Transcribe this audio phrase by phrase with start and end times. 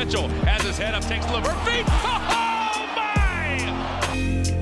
[0.00, 1.84] Mitchell has his head up, takes Levert feet.
[2.72, 4.60] Oh my!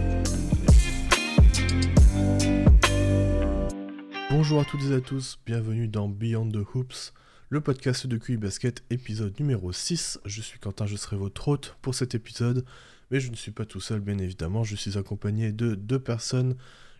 [4.30, 7.12] Bonjour à toutes et à tous, bienvenue dans Beyond the Hoops,
[7.50, 10.18] le podcast de QI Basket, épisode numéro 6.
[10.24, 12.64] Je suis Quentin, je serai votre hôte pour cet épisode,
[13.12, 14.64] mais je ne suis pas tout seul, bien évidemment.
[14.64, 16.56] Je suis accompagné de deux personnes.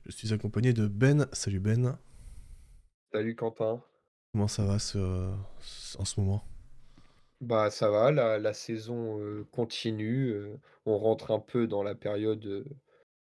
[0.07, 1.27] Je suis accompagné de Ben.
[1.33, 1.99] Salut Ben.
[3.13, 3.83] Salut Quentin.
[4.33, 5.33] Comment ça va ce-
[5.99, 6.45] en ce moment?
[7.41, 9.21] Bah ça va, la, saison
[9.53, 10.35] continue.
[10.87, 12.65] on rentre un peu dans la période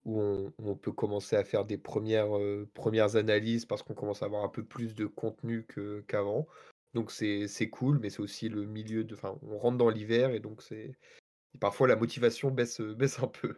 [0.09, 4.27] où on, peut commencer à faire des premières, euh, premières analyses parce qu'on commence à
[4.27, 5.67] avoir un peu plus de contenu
[6.07, 6.47] qu'avant.
[6.95, 9.15] Donc c'est, c'est cool, mais c'est aussi le milieu de.
[9.15, 10.93] Enfin, on rentre dans l'hiver et donc c'est.
[11.61, 13.57] Parfois la motivation baisse, baisse un peu.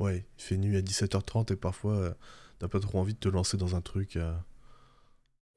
[0.00, 2.14] Ouais, il fait nuit à 17h30 et parfois euh,
[2.58, 4.18] t'as pas trop envie de te lancer dans un truc.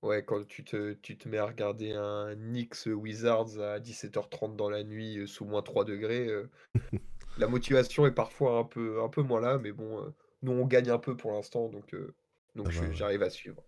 [0.01, 4.69] Ouais, quand tu te, tu te mets à regarder un Knicks Wizards à 17h30 dans
[4.69, 6.49] la nuit euh, sous moins 3 degrés, euh,
[7.37, 10.09] la motivation est parfois un peu, un peu moins là, mais bon, euh,
[10.41, 12.13] nous on gagne un peu pour l'instant, donc, euh,
[12.55, 12.93] donc va, ouais.
[12.93, 13.61] j'arrive à suivre.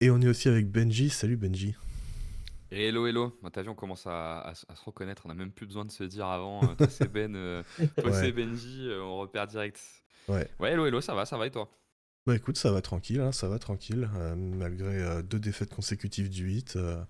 [0.00, 1.08] Et on est aussi avec Benji.
[1.08, 1.74] Salut Benji.
[2.70, 3.38] Et hello, hello.
[3.42, 5.22] Bah, T'as vu, on commence à, à se à se reconnaître.
[5.26, 6.74] On n'a même plus besoin de se dire avant.
[6.76, 7.62] toi, c'est Ben.
[7.98, 8.12] toi, Ouais.
[8.12, 8.88] c'est Benji.
[9.00, 9.80] on repère direct.
[10.28, 10.48] Ouais.
[10.58, 11.00] Ouais, hello, hello.
[11.00, 11.70] Ça va, ça va et toi?
[12.26, 16.30] Bah écoute, ça va tranquille, hein, ça va tranquille, euh, malgré euh, deux défaites consécutives
[16.30, 16.76] du 8.
[16.76, 17.02] euh,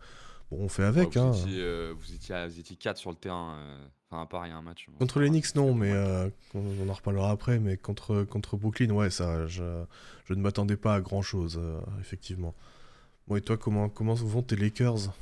[0.51, 1.31] bon, on fait avec, Ouais, hein.
[1.33, 3.57] vous, étiez, euh, vous, étiez, vous étiez 4 sur le terrain.
[3.59, 4.87] euh, Enfin, à part, il y a un match.
[4.89, 7.59] bon, Contre ça les va, Knicks, non, mais euh, on, on en reparlera après.
[7.59, 9.85] Mais contre, contre Brooklyn, ouais, ça, je,
[10.27, 11.61] je ne m'attendais pas à grand chose,
[12.01, 12.55] effectivement.
[13.29, 15.13] Bon, et toi, comment, comment vont tes Lakers?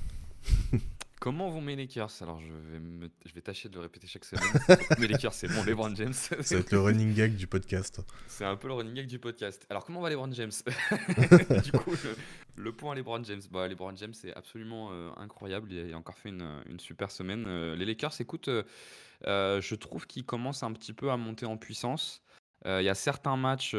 [1.21, 2.11] Comment vont mes Lakers?
[2.23, 4.43] Alors, je vais, me- je vais tâcher de le répéter chaque semaine.
[4.99, 6.15] mes Lakers, c'est bon, LeBron James.
[6.15, 8.01] Ça va être le running gag du podcast.
[8.27, 9.67] C'est un peu le running gag du podcast.
[9.69, 10.51] Alors, comment va LeBron James?
[11.63, 12.17] Du coup, le,
[12.57, 13.43] le point LeBron James.
[13.51, 15.71] Bah, LeBron James, c'est absolument euh, incroyable.
[15.71, 17.45] Il a, il a encore fait une, une super semaine.
[17.47, 21.59] Euh, les Lakers, écoute, euh, je trouve qu'ils commencent un petit peu à monter en
[21.59, 22.23] puissance.
[22.65, 23.75] Il y a certains matchs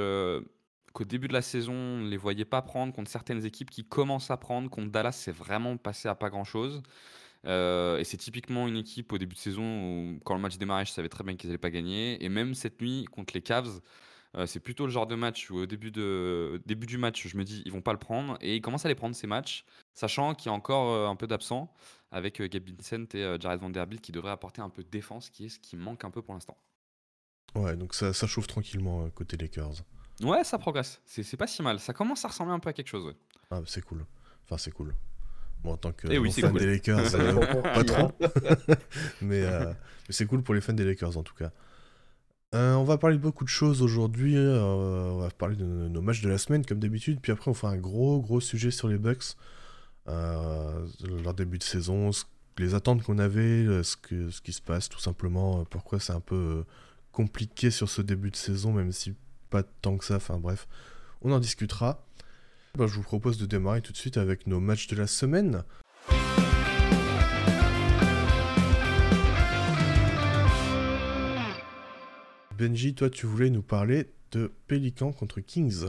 [0.93, 3.83] qu'au début de la saison, on ne les voyait pas prendre contre certaines équipes qui
[3.83, 4.69] commencent à prendre.
[4.69, 6.81] Contre Dallas, c'est vraiment passé à pas grand-chose.
[7.45, 10.85] Euh, et c'est typiquement une équipe au début de saison où, quand le match démarrait,
[10.85, 12.23] je savais très bien qu'ils n'allaient pas gagner.
[12.23, 13.81] Et même cette nuit, contre les Cavs,
[14.35, 17.35] euh, c'est plutôt le genre de match où au début, de, début du match, je
[17.37, 19.65] me dis ils vont pas le prendre et ils commencent à les prendre ces matchs,
[19.93, 21.73] sachant qu'il y a encore euh, un peu d'absents
[22.11, 25.49] avec Gabe Vincent et Jared Vanderbilt qui devraient apporter un peu de défense, qui est
[25.49, 26.57] ce qui manque un peu pour l'instant.
[27.55, 29.83] Ouais, donc ça, ça chauffe tranquillement côté Lakers.
[30.21, 32.89] Ouais, ça progresse, c'est pas si mal, ça commence à ressembler un peu à quelque
[32.89, 33.05] chose.
[33.05, 33.15] ouais.
[33.49, 34.05] Ah, c'est cool.
[34.43, 34.93] Enfin, c'est cool.
[35.63, 36.59] Bon, en tant que Eh oui, fan cool.
[36.59, 38.05] des Lakers, euh, On pas trop.
[38.21, 38.75] hein.
[39.21, 39.73] mais euh, mais
[40.09, 41.51] c'est cool pour les fans des Lakers en tout cas.
[42.53, 44.35] Euh, on va parler de beaucoup de choses aujourd'hui.
[44.35, 47.19] euh, on va parler de nos nos matchs de la semaine comme d'habitude.
[47.21, 49.35] Puis après, on fera un gros gros sujet sur les Bucks.
[50.07, 50.85] Euh,
[51.23, 52.25] leur début de saison, ce-
[52.57, 55.63] les attentes qu'on avait, ce, que, ce qui se passe tout simplement.
[55.65, 56.65] Pourquoi c'est un peu
[57.11, 59.13] compliqué sur ce début de saison, même si
[59.49, 60.15] pas tant que ça.
[60.15, 60.67] Enfin bref,
[61.21, 62.03] on en discutera.
[62.77, 65.63] Ben, je vous propose de démarrer tout de suite avec nos matchs de la semaine.
[72.57, 75.87] Benji, toi, tu voulais nous parler de Pélican contre Kings.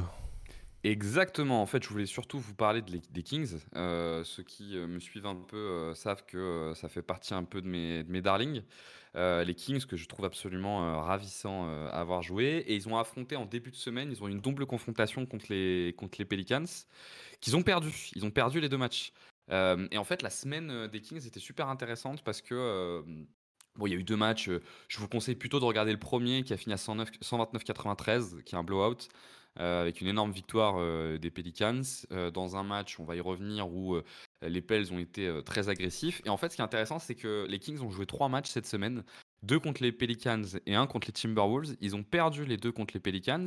[0.83, 3.61] Exactement, en fait, je voulais surtout vous parler des Kings.
[3.77, 7.45] Euh, ceux qui euh, me suivent un peu euh, savent que ça fait partie un
[7.45, 8.63] peu de mes, de mes darlings.
[9.15, 12.65] Euh, les Kings, que je trouve absolument euh, ravissants euh, à avoir joué.
[12.67, 15.47] Et ils ont affronté en début de semaine, ils ont eu une double confrontation contre
[15.51, 16.65] les, contre les Pelicans,
[17.41, 17.93] qu'ils ont perdu.
[18.15, 19.13] Ils ont perdu les deux matchs.
[19.51, 23.05] Euh, et en fait, la semaine des Kings était super intéressante parce que.
[23.77, 24.51] Bon, il y a eu deux matchs.
[24.89, 28.55] Je vous conseille plutôt de regarder le premier qui a fini à 109 129-93, qui
[28.55, 29.09] est un blowout
[29.57, 33.69] avec une énorme victoire euh, des Pelicans euh, dans un match, on va y revenir,
[33.69, 34.05] où euh,
[34.43, 36.23] les Pels ont été euh, très agressifs.
[36.25, 38.51] Et en fait, ce qui est intéressant, c'est que les Kings ont joué trois matchs
[38.51, 39.05] cette semaine,
[39.43, 41.77] deux contre les Pelicans et un contre les Timberwolves.
[41.81, 43.47] Ils ont perdu les deux contre les Pelicans,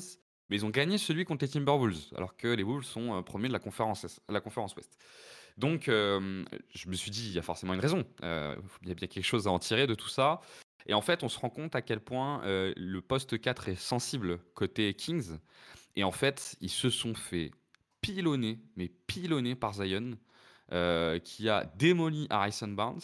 [0.49, 3.47] mais ils ont gagné celui contre les Timberwolves, alors que les Wolves sont euh, premiers
[3.47, 4.97] de la conférence, la conférence Ouest.
[5.57, 6.43] Donc, euh,
[6.73, 8.03] je me suis dit, il y a forcément une raison.
[8.23, 10.41] Euh, il y a bien quelque chose à en tirer de tout ça.
[10.87, 13.75] Et en fait, on se rend compte à quel point euh, le poste 4 est
[13.75, 15.37] sensible côté Kings.
[15.95, 17.51] Et en fait, ils se sont fait
[18.01, 20.17] pilonner, mais pilonner par Zion,
[20.71, 23.01] euh, qui a démoli Harrison Barnes.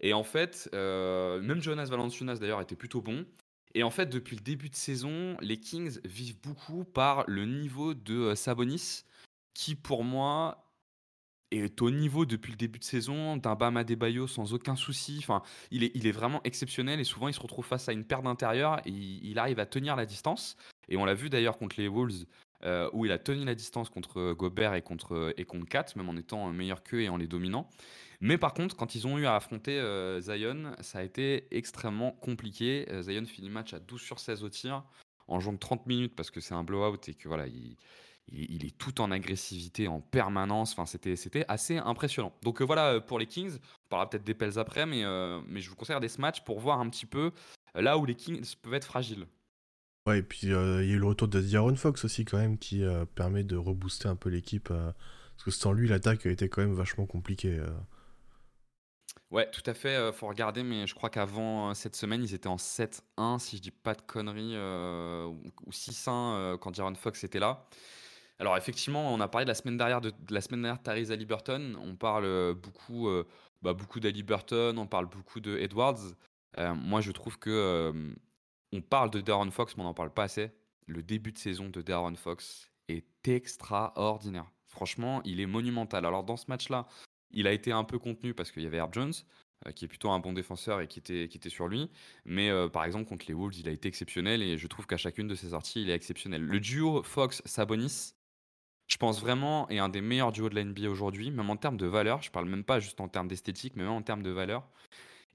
[0.00, 3.26] Et en fait, euh, même Jonas Valanciunas d'ailleurs était plutôt bon.
[3.74, 7.94] Et en fait, depuis le début de saison, les Kings vivent beaucoup par le niveau
[7.94, 9.04] de euh, Sabonis,
[9.54, 10.64] qui pour moi
[11.50, 15.16] est au niveau depuis le début de saison d'un Bam Adebayo sans aucun souci.
[15.18, 18.80] Enfin, il est, vraiment exceptionnel et souvent il se retrouve face à une paire d'intérieur
[18.86, 20.56] et il arrive à tenir la distance.
[20.88, 22.24] Et on l'a vu d'ailleurs contre les Wolves
[22.94, 26.16] où il a tenu la distance contre Gobert et contre, et contre Kat, même en
[26.16, 27.68] étant meilleur qu'eux et en les dominant.
[28.22, 29.78] Mais par contre, quand ils ont eu à affronter
[30.20, 32.86] Zion, ça a été extrêmement compliqué.
[33.02, 34.82] Zion finit le match à 12 sur 16 au tir,
[35.28, 37.76] en jouant 30 minutes parce que c'est un blowout et que voilà, il,
[38.32, 40.72] il, est tout en agressivité en permanence.
[40.72, 42.32] Enfin, c'était, c'était assez impressionnant.
[42.42, 43.56] Donc voilà pour les Kings.
[43.56, 45.02] On parlera peut-être des Pels après, mais,
[45.46, 47.32] mais je vous conseille des matchs pour voir un petit peu
[47.74, 49.26] là où les Kings peuvent être fragiles.
[50.06, 52.36] Ouais, et puis euh, il y a eu le retour de D'Aaron Fox aussi, quand
[52.36, 54.68] même, qui euh, permet de rebooster un peu l'équipe.
[54.70, 54.92] Euh,
[55.36, 57.60] parce que sans lui, l'attaque été quand même vachement compliquée.
[59.30, 60.12] Ouais, tout à fait.
[60.12, 63.70] faut regarder, mais je crois qu'avant cette semaine, ils étaient en 7-1, si je dis
[63.72, 67.66] pas de conneries, ou 6-1 quand D'Aaron Fox était là.
[68.38, 71.76] Alors effectivement, on a parlé de la semaine dernière de, la semaine dernière de Halliburton.
[71.80, 73.08] On parle beaucoup,
[73.62, 76.14] bah, beaucoup on parle beaucoup de Edwards.
[76.56, 78.14] moi, je trouve que
[78.74, 80.50] on parle de Darren Fox, mais on n'en parle pas assez.
[80.86, 84.50] Le début de saison de Darren Fox est extraordinaire.
[84.66, 86.04] Franchement, il est monumental.
[86.04, 86.86] Alors dans ce match-là,
[87.30, 89.12] il a été un peu contenu parce qu'il y avait Herb Jones,
[89.66, 91.88] euh, qui est plutôt un bon défenseur et qui était, sur lui.
[92.24, 94.96] Mais euh, par exemple, contre les Wolves, il a été exceptionnel et je trouve qu'à
[94.96, 96.42] chacune de ses sorties, il est exceptionnel.
[96.42, 98.14] Le duo Fox-Sabonis,
[98.88, 101.76] je pense vraiment, est un des meilleurs duos de la NBA aujourd'hui, même en termes
[101.76, 102.22] de valeur.
[102.22, 104.68] Je parle même pas juste en termes d'esthétique, mais même en termes de valeur.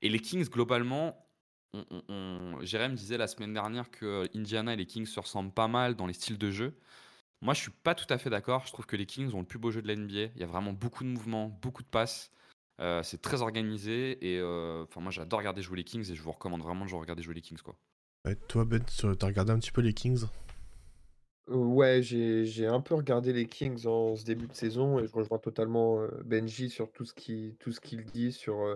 [0.02, 1.29] Et les Kings, globalement,
[1.74, 5.96] on, Jérém disait la semaine dernière que Indiana et les Kings se ressemblent pas mal
[5.96, 6.74] dans les styles de jeu.
[7.42, 8.66] Moi, je suis pas tout à fait d'accord.
[8.66, 10.32] Je trouve que les Kings ont le plus beau jeu de la NBA.
[10.36, 12.32] Il y a vraiment beaucoup de mouvements, beaucoup de passes.
[12.82, 16.22] Euh, c'est très organisé et euh, enfin moi j'adore regarder jouer les Kings et je
[16.22, 17.76] vous recommande vraiment de regarder jouer les Kings quoi.
[18.48, 18.82] toi Ben,
[19.18, 20.24] t'as regardé un petit peu les Kings?
[21.50, 25.12] Euh, Ouais, j'ai un peu regardé les Kings en ce début de saison et je
[25.12, 28.74] rejoins totalement Benji sur tout ce qui tout ce qu'il dit sur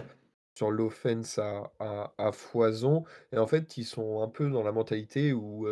[0.56, 1.72] sur l'offense à
[2.18, 5.68] à foison et en fait, ils sont un peu dans la mentalité où,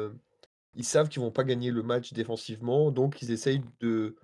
[0.75, 4.15] ils savent qu'ils vont pas gagner le match défensivement, donc ils essayent de,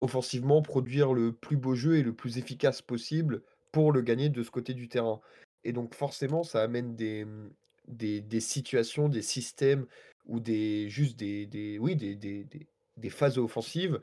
[0.00, 3.42] offensivement, produire le plus beau jeu et le plus efficace possible
[3.72, 5.20] pour le gagner de ce côté du terrain
[5.66, 7.50] et donc forcément, ça amène des, mmh,
[7.88, 9.86] des des situations, des systèmes
[10.26, 14.00] ou des juste des des oui, des des phases offensives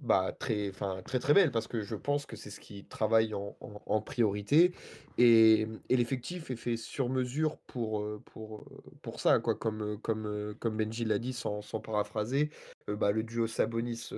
[0.00, 0.72] bah, très,
[1.04, 4.74] très, très belle parce que je pense que c'est ce qui travaille en priorité
[5.18, 8.66] et et l'effectif est fait sur mesure pour, pour,
[9.02, 9.54] pour ça quoi.
[9.54, 12.50] Comme, comme, comme Benji l'a dit sans sans paraphraser,
[12.88, 14.10] bah, le duo Sabonis,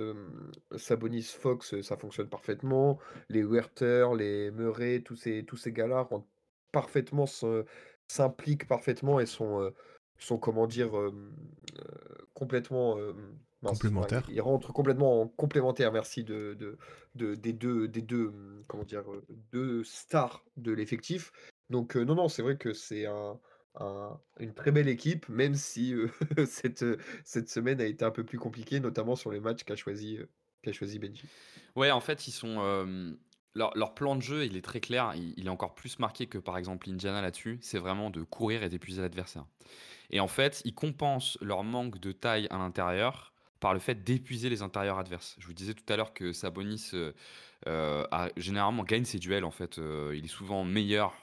[0.75, 2.99] Sabonis Fox, ça fonctionne parfaitement.
[3.29, 6.27] Les Werther, les Murray, tous ces tous ces gars-là rentrent
[6.71, 7.25] parfaitement
[8.07, 9.71] s'impliquent parfaitement et sont,
[10.17, 10.91] sont comment dire,
[12.33, 12.97] complètement,
[13.67, 14.25] Complémentaire.
[14.29, 16.57] il rentre complètement en complémentaire, merci, de,
[17.15, 19.03] de, des deux, des deux, mmh, comment dire,
[19.51, 21.31] deux stars de l'effectif.
[21.69, 23.39] Donc, non, non, c'est vrai que c'est un,
[24.39, 25.93] une très belle équipe, même si
[26.45, 26.85] cette,
[27.25, 30.19] cette semaine a été un peu plus compliquée, notamment sur les matchs qu'a choisi,
[30.61, 31.23] qu'a choisi Benji.
[31.75, 32.59] Ouais, en fait, ils sont.
[33.53, 35.13] leur, leur, plan de jeu, il est très clair.
[35.15, 37.59] Il, il, est encore plus marqué que par exemple Indiana là-dessus.
[37.61, 39.45] C'est vraiment de courir et d'épuiser l'adversaire.
[40.09, 44.49] Et en fait, ils compensent leur manque de taille à l'intérieur par le fait d'épuiser
[44.49, 45.35] les intérieurs adverses.
[45.39, 47.11] Je vous disais tout à l'heure que Sabonis euh,
[47.67, 49.45] euh, généralement gagne ses duels.
[49.45, 51.13] En fait, euh, il est souvent meilleur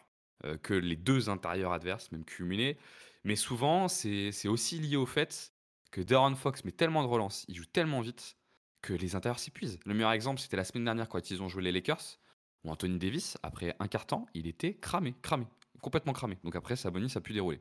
[0.62, 2.76] que les deux intérieurs adverses, même cumulés.
[3.23, 5.54] Mais souvent, c'est aussi lié au fait
[5.90, 8.37] que Darren Fox met tellement de relance, il joue tellement vite
[8.82, 9.78] que les intérieurs s'épuisent.
[9.87, 12.18] Le meilleur exemple, c'était la semaine dernière quand ils ont joué les Lakers,
[12.62, 15.47] où Anthony Davis, après un quart temps, il était cramé, cramé,
[15.80, 16.37] complètement cramé.
[16.44, 17.61] Donc après, Sabonis a pu dérouler.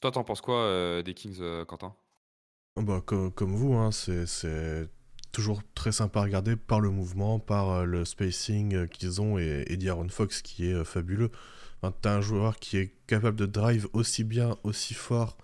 [0.00, 1.94] Toi, t'en penses quoi euh, des Kings, euh, Quentin?
[2.76, 4.88] Ah bah, comme, vous, hein, c'est
[5.32, 9.64] toujours très sympa à regarder par le mouvement, par euh, le spacing qu'ils ont et
[9.66, 11.30] Eddie Aaron Fox qui est fabuleux.
[12.00, 15.36] T'as un joueur qui est capable de drive aussi bien, aussi fort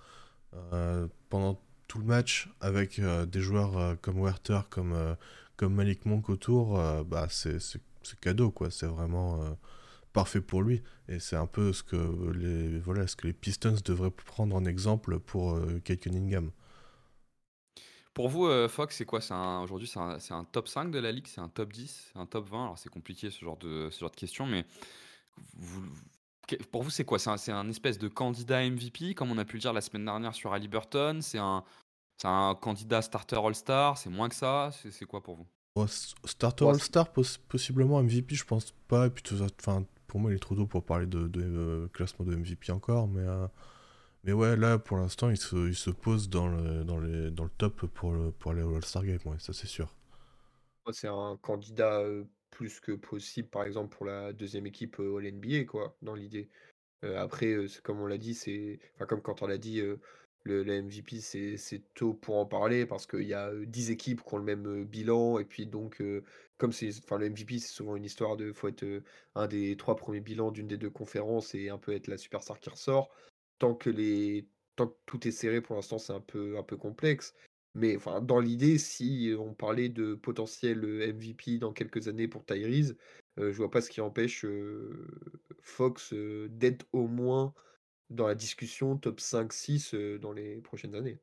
[1.29, 5.17] pendant tout le match avec des joueurs comme Werther, comme,
[5.57, 6.77] comme Malik Monk autour.
[7.05, 7.61] bah, c'est
[8.21, 8.73] cadeau, quoi.
[8.73, 9.57] C'est vraiment
[10.15, 10.83] parfait pour lui.
[11.09, 14.65] Et c'est un peu ce que les, voilà, ce que les Pistons devraient prendre en
[14.65, 16.51] exemple pour euh, Kate Cunningham.
[18.15, 19.19] Pour vous, euh, Fox, c'est quoi?
[19.63, 21.27] Aujourd'hui, c'est un, un, top 5 de la ligue?
[21.27, 24.11] C'est un top 10 un top 20 Alors, c'est compliqué ce genre de, ce genre
[24.11, 24.65] de questions, mais
[25.57, 25.83] vous,
[26.71, 27.19] pour vous, c'est quoi?
[27.19, 30.05] C'est un, un, espèce de candidat MVP, comme on a pu le dire la semaine
[30.05, 31.65] dernière sur Ali Burton C'est un,
[32.23, 33.99] un candidat starter All-Star?
[33.99, 34.71] C'est moins que ça?
[34.73, 35.47] C'est quoi pour vous?
[36.25, 39.09] Starter All-Star, possiblement MVP, je pense pas.
[39.09, 39.25] Et puis,
[39.59, 43.09] enfin, pour moi, il est trop tôt pour parler de, euh, classement de MVP encore,
[43.09, 43.49] mais, euh,
[44.23, 47.43] mais ouais, là, pour l'instant, il se, il se pose dans le, dans, les, dans
[47.43, 49.93] le top pour, pour aller au All-Star Game, ça c'est sûr.
[50.93, 55.97] C'est un candidat euh, plus que possible, par exemple, pour la deuxième équipe All-NBA, quoi,
[56.01, 56.49] dans l'idée.
[57.03, 58.79] après, comme on l'a dit, c'est.
[58.95, 59.83] Enfin, comme quand on l'a dit,
[60.45, 64.39] le, MVP, c'est tôt pour en parler parce qu'il y a 10 équipes qui ont
[64.39, 65.41] le même bilan.
[65.41, 66.01] Et puis, donc,
[66.65, 69.03] comme c'est, enfin, le MVP, c'est souvent une histoire de faut être
[69.35, 72.59] un des trois premiers bilans d'une des deux conférences et un peu être la superstar
[72.59, 73.11] qui ressort.
[73.59, 76.79] Tant que, les, tant que tout est serré, pour l'instant, c'est un peu, un peu
[76.79, 77.35] complexe.
[77.75, 80.79] Mais enfin, dans l'idée, si on parlait de potentiel
[81.15, 82.97] MVP dans quelques années pour Tyrese,
[83.37, 84.47] je vois pas ce qui empêche
[85.61, 87.53] Fox d'être au moins
[88.09, 91.21] dans la discussion top 5-6 dans les prochaines années.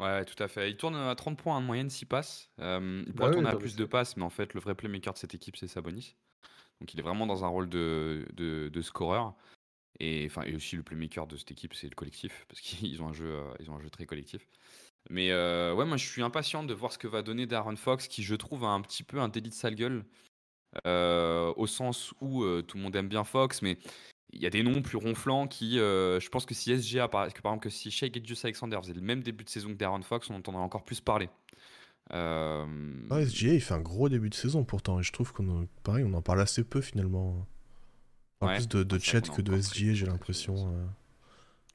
[0.00, 0.70] Ouais, tout à fait.
[0.70, 2.50] Il tourne à 30 points en moyenne s'il passe.
[2.58, 5.18] il Bah pourrait tourner à plus de passes, mais en fait, le vrai playmaker de
[5.18, 6.14] cette équipe, c'est Sabonis.
[6.80, 9.34] Donc il est vraiment dans un rôle de, de, de scoreur.
[10.00, 13.08] Et, enfin, et aussi le playmaker de cette équipe, c'est le collectif, parce qu'ils ont,
[13.08, 14.46] un jeu, euh, ils ont un jeu très collectif.
[15.10, 18.08] Mais euh, ouais, moi je suis impatient de voir ce que va donner Darren Fox,
[18.08, 20.04] qui je trouve a un petit peu un délit de sale gueule,
[20.86, 23.78] euh, au sens où euh, tout le monde aime bien Fox, mais
[24.32, 27.32] il y a des noms plus ronflants qui, euh, je pense que si SGA, par,
[27.32, 29.74] que par exemple que si Shea Gilgeous Alexander faisait le même début de saison que
[29.78, 31.28] Darren Fox, on entendrait encore plus parler.
[32.12, 32.66] Euh,
[33.10, 36.04] SGA, il fait un gros début de saison pourtant, et je trouve qu'on en- pareil,
[36.04, 37.46] on en parle assez peu finalement.
[38.40, 40.54] On parle Ouais, plus de, de chat que de SGA, j'ai l'impression.
[40.72, 40.86] euh.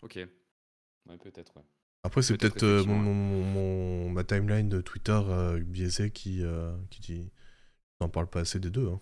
[0.02, 0.16] Ok.
[0.16, 1.64] Ouais, peut-être, ouais.
[2.04, 6.44] Après, c'est Peut-être, euh, mon, effectivement, mon- mon- ma timeline de Twitter euh, biaisée qui,
[6.44, 7.30] euh, qui dit
[8.00, 8.88] on n'en parle pas assez des deux.
[8.90, 9.00] hein.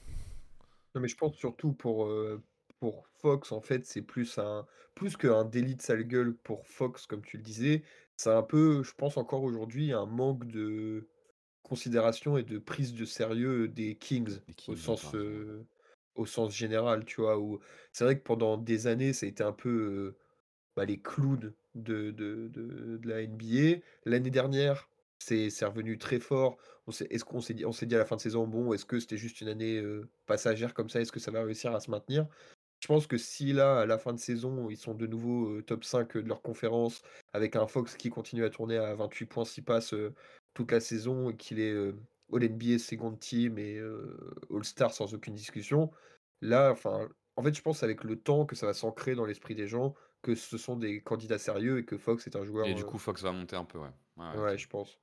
[0.94, 2.42] Non, mais je pense surtout pour, euh,
[2.80, 7.06] pour Fox, en fait, c'est plus un plus qu'un délit de sale gueule pour Fox,
[7.08, 7.84] comme tu le disais.
[8.18, 11.08] C'est un peu, je pense encore aujourd'hui, un manque de
[11.64, 15.68] considération et de prise de sérieux des Kings au sens, euh,
[16.16, 17.40] au sens général, tu vois.
[17.40, 17.60] Où
[17.94, 20.18] c'est vrai que pendant des années, ça a été un peu euh,
[20.76, 23.82] bah, les clowns de, de, de, de la NBA.
[24.06, 26.58] L'année dernière, c'est c'est revenu très fort.
[26.88, 28.74] On s'est, est-ce qu'on s'est dit, on s'est dit à la fin de saison, bon,
[28.74, 31.02] est-ce que c'était juste une année euh, passagère comme ça?
[31.02, 32.28] Est-ce que ça va réussir à se maintenir?
[32.82, 35.62] Je pense que si là, à la fin de saison, ils sont de nouveau euh,
[35.62, 39.46] top 5 de leur conférence, avec un Fox qui continue à tourner à 28 points
[39.46, 40.14] s'il passe euh,
[40.56, 41.94] toute la saison, et qu'il est euh,
[42.34, 44.18] All-NBA second team et euh,
[44.54, 45.92] All-Star sans aucune discussion,
[46.42, 49.54] là, enfin, en fait, je pense avec le temps que ça va s'ancrer dans l'esprit
[49.56, 52.66] des gens que ce sont des candidats sérieux et que Fox est un Et joueur.
[52.76, 53.88] du euh, coup, Fox va monter un peu, ouais.
[54.18, 54.58] Ouais, ouais, ouais, ok.
[54.60, 55.00] je pense.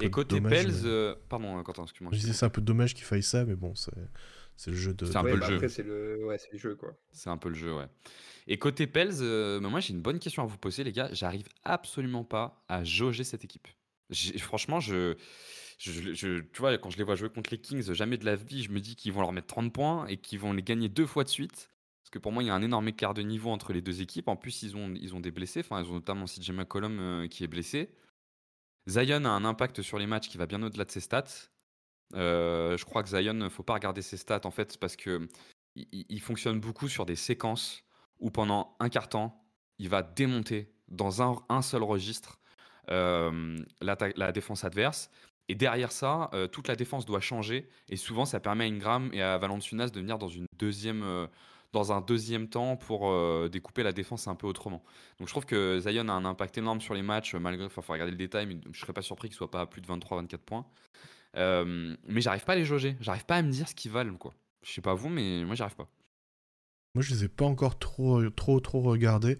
[0.00, 2.10] Et côté dommage, Pels, mais- euh, pardon, euh, Quentin, excuse-moi.
[2.12, 3.92] Je disais c'est un peu dommage qu'il faille ça, mais bon, c'est
[4.56, 5.04] c'est le jeu de.
[5.06, 5.54] C'est un peu Ouais, le bah jeu.
[5.56, 6.96] après, c'est le, ouais, c'est le jeu, quoi.
[7.12, 7.86] C'est un peu le jeu, ouais.
[8.46, 11.08] Et côté Pels, euh, bah, moi j'ai une bonne question à vous poser, les gars.
[11.12, 13.68] J'arrive absolument pas à jauger cette équipe.
[14.10, 15.14] J'ai- Franchement, je,
[15.78, 18.36] je, je- tu vois, quand je les vois jouer contre les Kings, jamais de la
[18.36, 20.88] vie, je me dis qu'ils vont leur mettre 30 points et qu'ils vont les gagner
[20.90, 21.70] deux fois de suite.
[22.02, 24.02] Parce que pour moi, il y a un énorme écart de niveau entre les deux
[24.02, 24.28] équipes.
[24.28, 25.60] En plus, ils ont, ils ont des blessés.
[25.60, 27.88] Enfin, ils ont notamment CJ McCollum euh, qui est blessé.
[28.86, 31.24] Zion a un impact sur les matchs qui va bien au-delà de ses stats.
[32.14, 35.26] Euh, je crois que Zion, faut pas regarder ses stats en fait parce que
[35.76, 37.82] il, fonctionne beaucoup sur des séquences
[38.20, 39.44] où pendant un quart temps,
[39.78, 42.38] il va démonter dans un, seul registre
[42.90, 45.10] euh, la défense adverse.
[45.48, 47.68] Et derrière ça, euh, toute la défense doit changer.
[47.88, 51.28] Et souvent, ça permet à Ingram et à Valanciunas de venir dans, une deuxième,
[51.72, 53.12] dans un deuxième temps pour
[53.48, 54.84] découper la défense un peu autrement.
[55.18, 57.92] Donc je trouve que Zion a un impact énorme sur les matchs, malgré, enfin, faut
[57.92, 60.38] regarder le détail, mais je serais pas surpris qu'il soit pas à plus de 23-24
[60.38, 60.64] points.
[61.36, 64.16] Euh, mais j'arrive pas à les jauger, j'arrive pas à me dire ce qu'ils valent,
[64.16, 64.34] quoi.
[64.62, 65.88] Je sais pas vous, mais moi j'arrive pas.
[66.94, 69.38] Moi, je les ai pas encore trop, trop, trop regardés.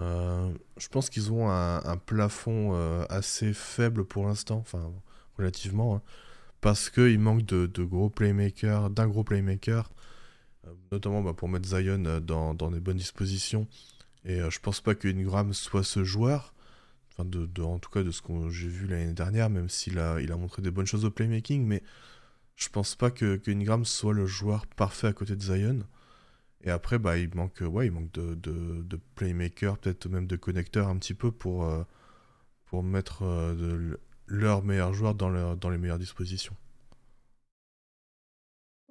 [0.00, 4.92] Euh, je pense qu'ils ont un, plafond euh, assez faible pour l'instant, enfin
[5.36, 6.02] relativement, hein,
[6.60, 9.90] parce qu'il manque de, gros playmakers, d'un gros playmaker,
[10.90, 13.66] notamment bah, pour mettre Zion dans, dans des bonnes dispositions.
[14.24, 16.54] Et je pense pas que Ingram soit ce joueur,
[17.12, 19.98] enfin de, de- en tout cas de ce que j'ai vu l'année dernière, même s'il
[19.98, 21.82] a, il a montré des bonnes choses au playmaking, mais
[22.56, 25.80] je pense pas que, que Ingram soit le joueur parfait à côté de Zion.
[26.62, 30.36] Et après, bah, il manque, ouais, il manque de, de, de playmaker, peut-être même de
[30.36, 31.84] connecteur un petit peu pour, euh,
[32.66, 36.54] pour mettre euh, leurs meilleurs joueurs dans, dans les meilleures dispositions.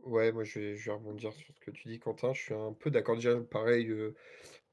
[0.09, 2.33] Ouais, moi je vais, je vais rebondir sur ce que tu dis, Quentin.
[2.33, 3.15] Je suis un peu d'accord.
[3.15, 4.15] Déjà, pareil, euh,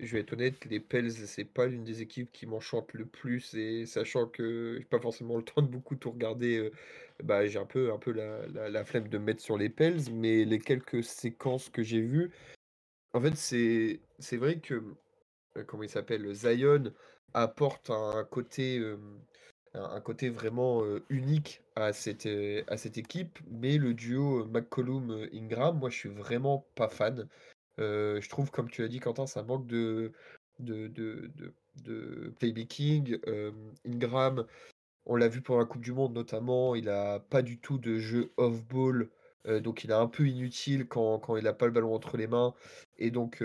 [0.00, 3.54] je vais être honnête, les Pels, c'est pas l'une des équipes qui m'enchante le plus.
[3.54, 6.72] Et sachant que j'ai pas forcément le temps de beaucoup tout regarder, euh,
[7.24, 9.70] bah, j'ai un peu, un peu la, la, la flemme de me mettre sur les
[9.70, 10.12] Pels.
[10.12, 12.32] Mais les quelques séquences que j'ai vues,
[13.14, 14.82] en fait, c'est, c'est vrai que,
[15.56, 16.92] euh, comment il s'appelle, Zion
[17.34, 18.78] apporte un côté,
[19.76, 22.28] un côté vraiment unique à cette,
[22.68, 27.28] à cette équipe, mais le duo McCollum-Ingram, moi je suis vraiment pas fan.
[27.78, 30.12] Je trouve, comme tu l'as dit, Quentin, ça manque de,
[30.60, 31.30] de, de,
[31.82, 33.18] de, playmaking.
[33.86, 34.46] Ingram,
[35.06, 37.98] on l'a vu pendant la Coupe du Monde notamment, il a pas du tout de
[37.98, 39.08] jeu off-ball
[39.62, 42.26] donc il est un peu inutile quand quand il n'a pas le ballon entre les
[42.26, 42.54] mains
[42.98, 43.42] et donc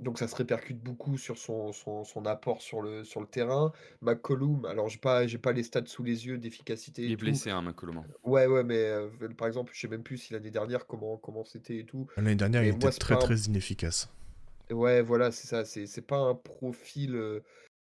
[0.00, 3.72] donc ça se répercute beaucoup sur son son apport sur le sur le terrain.
[4.00, 7.50] McCollum, alors j'ai pas j'ai pas les stats sous les yeux d'efficacité Il est blessé,
[7.50, 8.04] hein, McCollum, hein.
[8.24, 8.90] Ouais, ouais, mais
[9.36, 12.08] par exemple, je sais même plus si l'année dernière comment comment c'était et tout.
[12.16, 14.10] L'année dernière, il était très, très inefficace.
[14.70, 17.40] Ouais, voilà, c'est ça, c'est c'est pas un profil,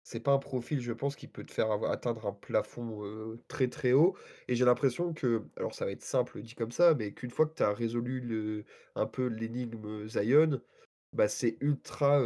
[0.04, 3.92] c'est pas un profil, je pense, qui peut te faire atteindre un plafond, très, très
[3.94, 4.16] haut
[4.48, 7.46] et j'ai l'impression que alors ça va être simple dit comme ça, mais qu'une fois
[7.46, 8.66] que tu as résolu le
[8.96, 10.62] un peu l'énigme Zion,
[11.14, 12.22] bah, c'est ultra,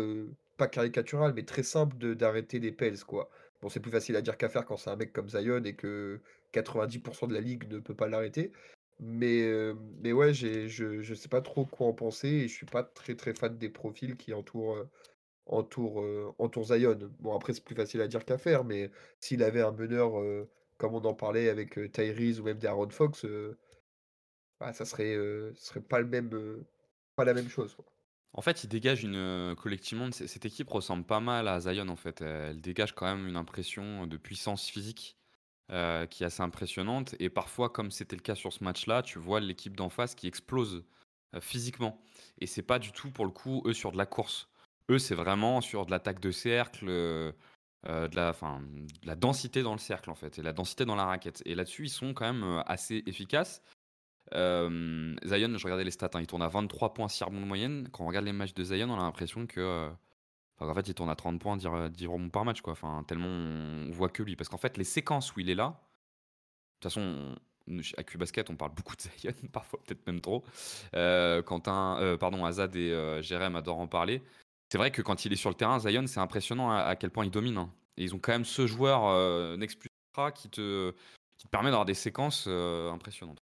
[0.57, 3.29] pas caricatural, mais très simple d'arrêter les Pels, quoi.
[3.61, 5.75] Bon, c'est plus facile à dire qu'à faire quand c'est un mec comme Zion et
[5.75, 6.19] que
[6.51, 8.51] 90 de la ligue ne peut pas l'arrêter.
[8.99, 9.49] Mais,
[10.01, 13.15] mais ouais, je je sais pas trop quoi en penser et je suis pas très,
[13.15, 14.77] très fan des profils qui entourent,
[15.45, 16.03] entourent,
[16.39, 16.97] entourent Zion.
[17.19, 20.13] Bon, après, c'est plus facile à dire qu'à faire, mais s'il avait un meneur,
[20.77, 23.25] comme on en parlait avec, Tyrese ou même des Aaron Fox,
[24.59, 25.17] bah, ça serait,
[25.55, 26.63] serait pas le même,
[27.15, 27.75] pas la même chose,
[28.33, 32.21] En fait, il dégage une, collectivement, cette équipe ressemble pas mal à Zion, en fait.
[32.21, 35.17] Elle dégage quand même une impression de puissance physique.
[35.71, 37.15] Euh, qui est assez impressionnante.
[37.19, 40.27] Et parfois, comme c'était le cas sur ce match-là, tu vois l'équipe d'en face qui
[40.27, 40.83] explose
[41.33, 42.03] euh, physiquement.
[42.39, 44.49] Et c'est pas du tout, pour le coup, eux sur de la course.
[44.89, 47.31] Eux, c'est vraiment sur de l'attaque de cercle, euh,
[47.85, 51.05] de, la, de la densité dans le cercle, en fait, et la densité dans la
[51.05, 51.41] raquette.
[51.45, 53.61] Et là-dessus, ils sont quand même assez efficaces.
[54.31, 57.87] Zion, je regardais les stats, hein, il tourne à 23 points 6 rebonds de moyenne.
[57.91, 59.89] Quand on regarde les matchs de Zion, on a l'impression que
[60.69, 61.67] en fait, il tourne à 30 points, 10,
[62.07, 62.73] rebonds par match, quoi.
[62.73, 64.35] Enfin, tellement on voit que lui.
[64.35, 67.35] Parce qu'en fait, les séquences où il est là, de toute façon,
[67.97, 70.43] à Q-Basket, on parle beaucoup de Zion, parfois peut-être même trop.
[70.95, 74.21] Euh, Quentin, euh, pardon, Azad et euh, Jérém adorent en parler.
[74.73, 77.25] C'est vrai que quand il est sur le terrain, Zion, c'est impressionnant à, quel point
[77.25, 77.59] il domine.
[77.59, 77.71] Hein.
[77.95, 79.87] Et ils ont quand même ce joueur euh, Next Plus
[80.33, 80.91] qui te,
[81.37, 83.37] qui te permet d'avoir des séquences impressionnantes.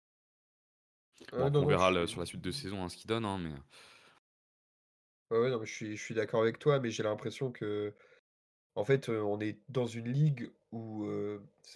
[1.33, 3.53] on verra sur la suite de saison hein, ce qu'il donne, hein, mais
[5.31, 7.95] Ouais, non, mais je suis je suis d'accord avec toi, mais j'ai l'impression que,
[8.75, 11.09] en fait, on est dans une ligue où,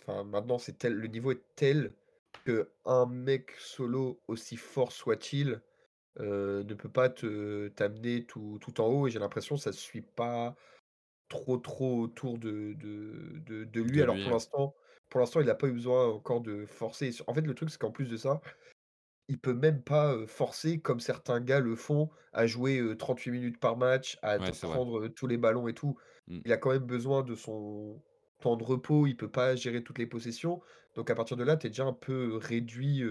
[0.01, 1.93] enfin, maintenant, c'est tel le niveau est tel
[2.45, 5.63] qu'un mec solo, aussi fort soit-il,
[6.19, 9.75] ne peut pas te t'amener tout tout en haut et j'ai l'impression que ça ne
[9.77, 10.55] suit pas
[11.29, 14.03] trop, trop autour de de de de lui.
[14.03, 14.75] Alors pour l'instant
[15.11, 17.11] pour l'instant, il n'a pas eu besoin encore de forcer.
[17.29, 18.41] En fait, le truc, c'est qu'en plus de ça
[19.29, 23.77] il peut même pas, forcer comme certains gars le font, à jouer, 38 minutes par
[23.77, 25.97] match, à prendre, tous les ballons et tout.
[26.29, 26.41] Mmh.
[26.45, 28.03] Il a quand même besoin de son
[28.41, 30.61] temps de repos, il peut pas gérer toutes les possessions.
[30.95, 33.03] Donc à partir de là, tu es déjà un peu réduit,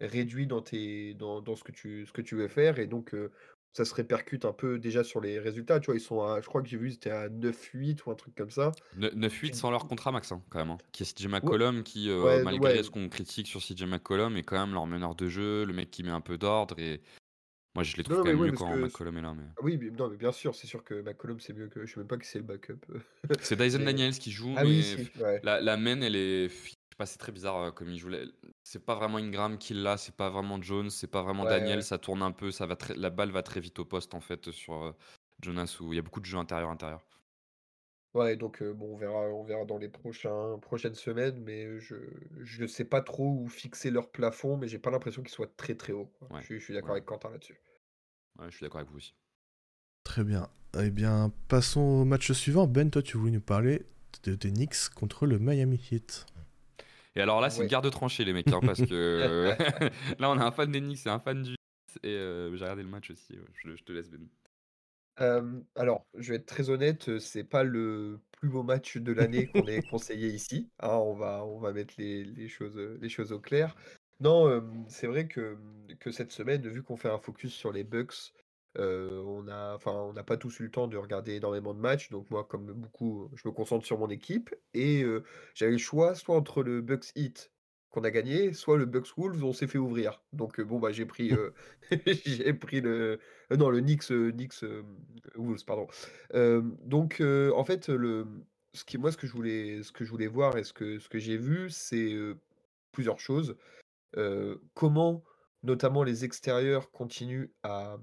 [0.00, 3.14] réduit dans tes dans dans ce que tu ce que tu veux faire et donc
[3.72, 5.94] ça se répercute un peu déjà sur les résultats, tu vois?
[5.94, 8.50] Ils sont à je crois que j'ai vu, c'était à 9-8 ou un truc comme
[8.50, 8.72] ça.
[8.96, 10.78] 9-8 sans leur contrat max, hein, quand même, hein.
[10.92, 14.58] Qui est CJ McCollum qui, euh, malgré ce qu'on critique sur CJ McCollum, est quand
[14.58, 17.00] même leur meneur de jeu, le mec qui met un peu d'ordre et
[17.76, 20.16] moi je les trouve quand même mieux quand McCollum est là, mais Oui, non, mais
[20.16, 22.38] bien sûr, c'est sûr que McCollum, c'est mieux que je sais même pas qui c'est
[22.38, 22.80] le backup,
[23.40, 24.82] C'est Dyson Daniels qui joue, Ah mais
[25.44, 26.48] la la main elle est
[27.06, 28.10] c'est très bizarre euh, comme il joue.
[28.70, 31.82] C'est pas vraiment Ingram qui l'a, c'est pas vraiment Jones, c'est pas vraiment Daniel.
[31.82, 34.20] Ça tourne un peu, ça va très, la balle va très vite au poste en
[34.20, 34.92] fait sur euh,
[35.42, 37.04] Jonas où il y a beaucoup de jeux intérieur intérieur.
[38.14, 41.96] Ouais, donc euh, bon, on verra, on verra dans les prochains, prochaines semaines, mais je
[42.42, 45.74] je sais pas trop où fixer leur plafond, mais j'ai pas l'impression qu'ils soient très
[45.74, 46.12] très hauts.
[46.48, 47.60] Je, suis d'accord avec Quentin là-dessus.
[48.38, 49.16] Ouais, je suis d'accord avec vous aussi.
[50.04, 50.48] Très bien.
[50.78, 52.68] Eh bien, passons au match suivant.
[52.68, 53.84] Ben, toi, tu voulais nous parler
[54.22, 56.24] de, de Knicks contre le Miami Heat.
[57.16, 59.54] Et alors là, c'est une garde de tranchée, les mecs, hein, parce que
[60.18, 61.54] là, on a un fan d'Enix et un fan du.
[62.02, 63.36] Et euh, j'ai regardé le match aussi.
[63.54, 65.64] Je, te laisse, Ben.
[65.74, 69.66] alors, je vais être très honnête, c'est pas le plus beau match de l'année qu'on
[69.66, 70.70] ait conseillé ici.
[70.80, 73.74] Hein, on, va, on va mettre les, les, choses, les choses au clair.
[74.20, 75.56] Non, c'est vrai que,
[75.98, 78.32] que cette semaine, vu qu'on fait un focus sur les Bucks,
[78.78, 82.10] on a, enfin, on n'a pas tous eu le temps de regarder énormément de matchs,
[82.10, 85.04] donc moi, comme beaucoup, je me concentre sur mon équipe et
[85.54, 87.52] j'avais le choix soit entre le Bucks Heat
[87.90, 90.22] qu'on a gagné, soit le Bucks Wolves on s'est fait ouvrir.
[90.32, 91.32] Donc bon, bah, j'ai pris,
[92.06, 93.18] j'ai pris le
[93.50, 94.64] non, le Knicks, Knicks,
[95.34, 95.88] Wolves, pardon.
[96.32, 98.26] donc en fait, le
[98.72, 100.98] ce qui moi, ce que je voulais ce que je voulais voir et ce que
[101.00, 102.14] ce que j'ai vu, c'est,
[102.92, 103.56] plusieurs choses.
[104.74, 105.24] comment,
[105.62, 107.98] notamment les extérieurs continuent à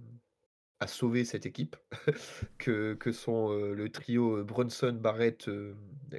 [0.79, 1.75] à sauver cette équipe
[2.57, 5.49] que, que sont le trio Brunson, Barrett,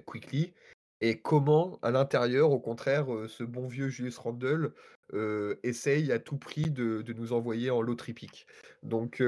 [0.07, 0.53] Quickly.
[1.01, 4.73] Et comment, à l'intérieur, au contraire, ce bon vieux Julius Randle
[5.63, 8.49] essaye à tout prix de, de nous envoyer en lot tripique.
[8.83, 9.23] Donc,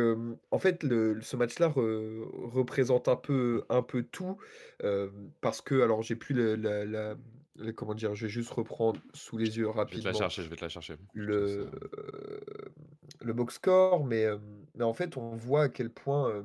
[0.51, 4.37] en fait, le, ce match-là représente un peu, un peu tout,
[5.41, 7.17] parce que, alors, j'ai plus la, la,
[7.75, 10.03] comment dire, je vais juste reprendre sous les yeux rapidement.
[10.03, 10.97] Je vais te la chercher, je vais te la chercher.
[11.15, 11.71] Le,
[13.21, 14.27] le box score, mais,
[14.75, 16.45] mais en fait, on voit à quel point,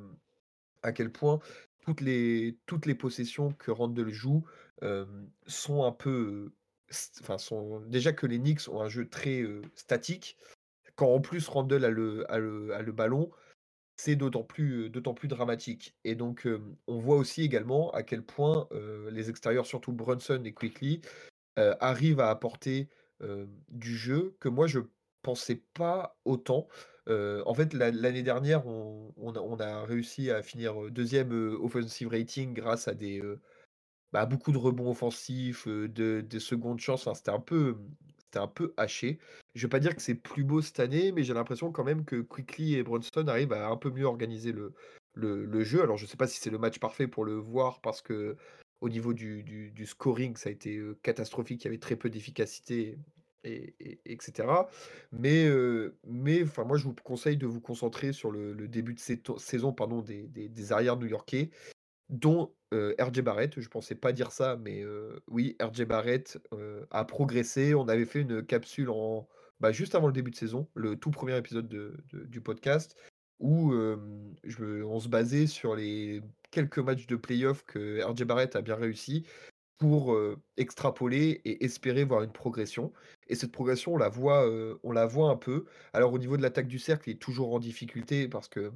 [0.84, 1.40] à quel point
[1.82, 4.44] toutes les, toutes les possessions que Randle joue
[5.48, 6.52] sont un peu.
[7.22, 10.38] Enfin, sont, déjà que les Knicks ont un jeu très statique.
[10.96, 13.30] Quand en plus Randle a le, a le, ballon,
[13.98, 14.90] c'est d'autant plus,
[15.24, 15.96] dramatique.
[16.04, 16.48] Et donc,
[16.88, 18.68] on voit aussi également à quel point
[19.12, 21.02] les extérieurs, surtout Brunson et Quickly,
[21.58, 22.90] arrivent à apporter
[23.70, 24.80] du jeu que moi je
[25.22, 26.68] pensais pas autant.
[27.08, 31.32] en fait, l'année dernière, on, a, réussi à finir deuxième
[31.62, 33.22] offensive rating grâce à des
[34.16, 37.10] bah, beaucoup de rebonds offensifs, de, des secondes chances.
[37.16, 37.78] c'était un peu,
[38.36, 39.20] c'était un peu haché.
[39.54, 42.04] Je vais pas dire que c'est plus beau cette année, mais j'ai l'impression quand même
[42.04, 44.74] que Quickly et Brunson arrivent à un peu mieux organiser le,
[45.14, 45.82] le, jeu.
[45.82, 48.36] Alors, je sais pas si c'est le match parfait pour le voir parce que
[48.82, 51.64] au niveau du, du, scoring, ça a été catastrophique.
[51.64, 53.00] Il y avait très peu d'efficacité
[53.46, 54.50] et, etc.
[55.14, 55.50] Mais,
[56.06, 59.00] mais enfin, moi, je vous conseille de vous concentrer sur le, début de
[59.38, 61.52] saison pardon, des, des, arrières new-yorkais,
[62.10, 63.60] dont RJ Barrett.
[63.60, 64.84] Je pensais pas dire ça, mais
[65.28, 66.40] oui, RJ Barrett
[66.92, 67.74] a progressé.
[67.74, 69.28] On avait fait une capsule en,
[69.60, 72.96] bah, juste avant le début de saison, le tout premier épisode de, du podcast,
[73.40, 78.76] où on se basait sur les quelques matchs de playoff que RJ Barrett a bien
[78.76, 79.26] réussi
[79.78, 80.18] pour
[80.58, 82.94] extrapoler et espérer voir une progression.
[83.28, 84.50] Et cette progression, on la voit,
[84.84, 85.66] on la voit un peu.
[85.94, 88.72] Alors au niveau de l'attaque du cercle, il est toujours en difficulté parce que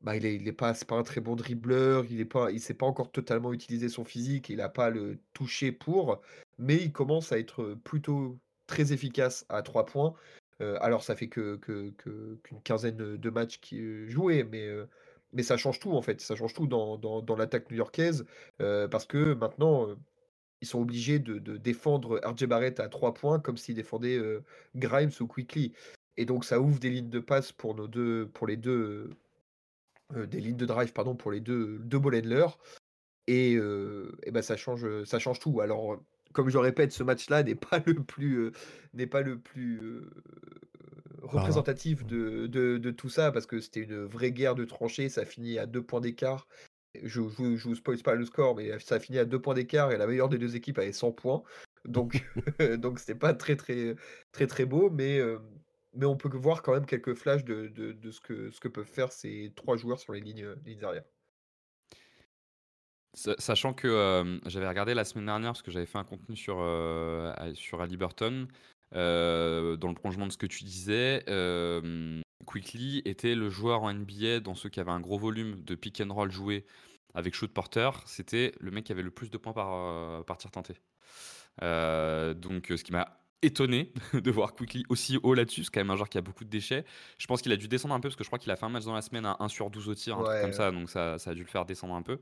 [0.00, 2.50] bah, il est, il est pas, c'est pas un très bon dribbleur, il est pas,
[2.52, 6.20] il sait pas encore totalement utiliser son physique, il a pas le toucher pour,
[6.58, 10.14] mais il commence à être plutôt très efficace à trois points.
[10.60, 14.68] alors ça fait que, qu'une quinzaine de matchs qui joués, mais
[15.32, 18.24] mais ça change tout en fait, ça change tout dans, dans, l'attaque new-yorkaise
[18.58, 19.88] parce que maintenant
[20.60, 24.20] ils sont obligés de, défendre RJ Barrett à trois points comme s'ils défendaient
[24.76, 25.72] Grimes ou Quickly.
[26.16, 29.10] Et donc ça ouvre des lignes de passe pour nos deux, pour les deux,
[30.14, 32.14] des lignes de drive pardon pour les deux, deux ball
[33.26, 35.60] Et, et ben ça change, ça change tout.
[35.60, 36.00] Alors
[36.32, 38.52] comme je répète, ce match-là n'est pas le plus,
[38.94, 40.02] n'est pas le plus
[41.22, 45.08] représentatif de, de, tout ça parce que c'était une vraie guerre de tranchées.
[45.08, 46.48] Ça finit à deux points d'écart.
[47.02, 49.54] Je, je, je vous spoil pas le score, mais ça a fini à deux points
[49.54, 51.42] d'écart et la meilleure des deux équipes avait 100 points.
[51.84, 52.24] Donc,
[52.78, 53.94] donc c'était pas très très
[54.32, 55.20] très très beau, mais
[55.98, 58.86] mais on peut voir quand même quelques flashs de, de, ce, que, ce que peuvent
[58.86, 61.04] faire ces trois joueurs sur les lignes, lignes arrière.
[63.14, 67.32] Sachant que j'avais regardé la semaine dernière parce que j'avais fait un contenu sur, euh,
[67.54, 68.46] sur Ali Burton,
[68.94, 71.24] euh, dans le prolongement de ce que tu disais,
[72.46, 76.00] Quickly était le joueur en NBA dans ceux qui avaient un gros volume de pick
[76.00, 76.64] and roll joué
[77.14, 77.90] avec shoot porter.
[78.06, 80.74] C'était le mec qui avait le plus de points par, euh, par tir tenté.
[81.60, 85.64] donc, ce qui m'a étonné de voir Quickly aussi haut là-dessus.
[85.64, 86.84] C'est quand même un joueur qui a beaucoup de déchets.
[87.18, 88.66] Je pense qu'il a dû descendre un peu parce que je crois qu'il a fait
[88.66, 90.70] un match dans la semaine à 1 sur 12 au tir, un truc comme ça.
[90.70, 92.18] Donc ça, ça, a dû le faire descendre un peu.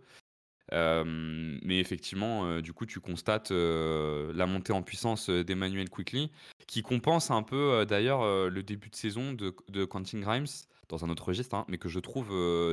[0.73, 6.31] mais effectivement, du coup, tu constates la montée en puissance d'Emmanuel Quickly,
[6.67, 10.47] qui compense un peu d'ailleurs le début de saison de, de Quentin Grimes,
[10.89, 12.29] dans un autre registre, hein, mais que je trouve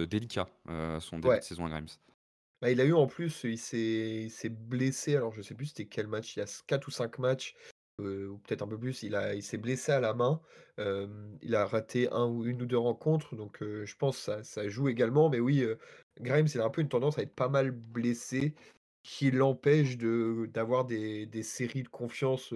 [0.07, 0.47] délicat,
[0.99, 1.87] son début de saison à Grimes.
[2.63, 6.07] Bah, il a eu en plus, il s'est blessé, alors je sais plus c'était quel
[6.07, 7.55] match, il y a 4 ou 5 matchs
[7.99, 10.41] ou peut-être un peu plus, il il s'est blessé à la main.
[10.77, 14.67] il a raté un ou une ou deux rencontres, donc je pense que ça ça
[14.67, 15.29] joue également.
[15.29, 15.65] Mais oui,
[16.19, 18.55] Grimes, il a un peu une tendance à être pas mal blessé,
[19.03, 22.53] qui l'empêche de d'avoir des des séries de confiance,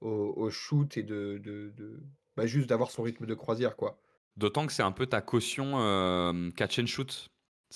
[0.00, 2.00] au shoot et de de
[2.36, 3.98] bah, juste d'avoir son rythme de croisière, quoi.
[4.36, 5.72] D'autant que c'est un peu ta caution,
[6.56, 7.28] catch and shoot.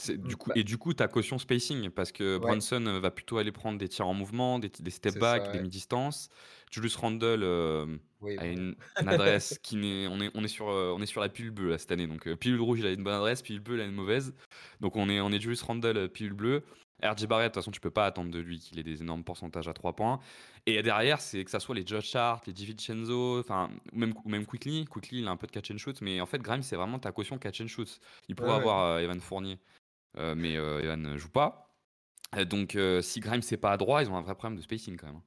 [0.07, 3.39] Du mmh, coup, bah et du coup, ta caution spacing, parce que Brunson va plutôt
[3.39, 6.29] aller prendre des tirs en mouvement, des, des step back, des mi-distance.
[6.71, 10.07] Julius Randle a une, adresse qui n'est.
[10.07, 12.07] On est, on, est sur, on est sur la pilule bleue cette année.
[12.07, 14.35] Donc, pilule rouge, il a une bonne adresse, pilule bleue, il a une mauvaise.
[14.81, 16.63] Donc, on est, on est Julius Randle, pilule bleue.
[17.03, 19.23] RJ Barrett, de toute façon, tu peux pas attendre de lui qu'il ait des énormes
[19.23, 20.19] pourcentages à 3 points.
[20.67, 24.47] Et derrière, c'est que ça soit les Josh Hart, les DiVincenzo, enfin, ou même, même
[24.47, 24.85] Quickly.
[24.87, 26.99] Quickly, il a un peu de catch and shoot, mais en fait, Grimes, c'est vraiment
[26.99, 28.01] ta caution catch and shoot.
[28.29, 29.59] Il pourrait avoir Evan Fournier.
[30.17, 31.75] Euh, mais euh, Evan ne joue pas.
[32.37, 34.97] Euh, donc si Grimes c'est pas à droit, ils ont un vrai problème de spacing
[34.97, 35.17] quand même.
[35.17, 35.23] Hein.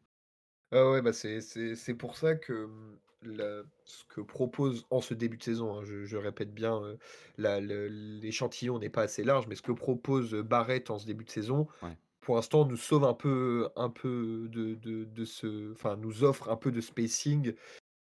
[0.74, 5.44] Ah ouais, bah c'est pour ça que mmh, ce que propose en ce début de
[5.44, 6.82] saison, hein, je, répète bien,
[7.38, 11.68] l'échantillon n'est pas assez large, mais ce que propose Barrett en ce début de saison,
[12.22, 16.56] pour l'instant, nous sauve un peu, un peu de, de, ce, enfin, nous offre un
[16.56, 17.54] peu de spacing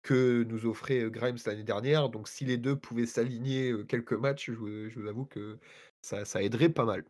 [0.02, 2.08] que nous offrait Grimes l'année dernière.
[2.08, 5.58] Donc, si les deux pouvaient s'aligner quelques matchs, je, je vous avoue que
[6.00, 7.04] ça, aiderait pas mal.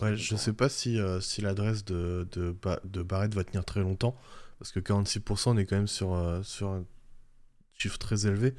[0.00, 3.80] Ouais, je sais pas si, euh, si l'adresse de, de, de, Barrett va tenir très
[3.80, 4.16] longtemps,
[4.58, 6.84] parce que 46% on est quand même sur, euh, sur un
[7.74, 8.54] chiffre très élevé.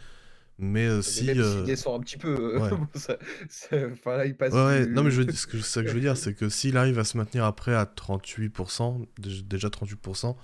[0.57, 1.25] Mais euh, si.
[1.25, 2.69] même s'il descend un petit peu, euh, ouais.
[2.77, 3.17] bon, ça-
[3.49, 5.35] ça- enfin là, il passe Ouais, ouais, non mais je, du...
[5.35, 7.45] ce que, c'est ça que je veux dire, c'est que s'il arrive à se maintenir
[7.45, 10.35] après à 38%, dé- déjà 38%,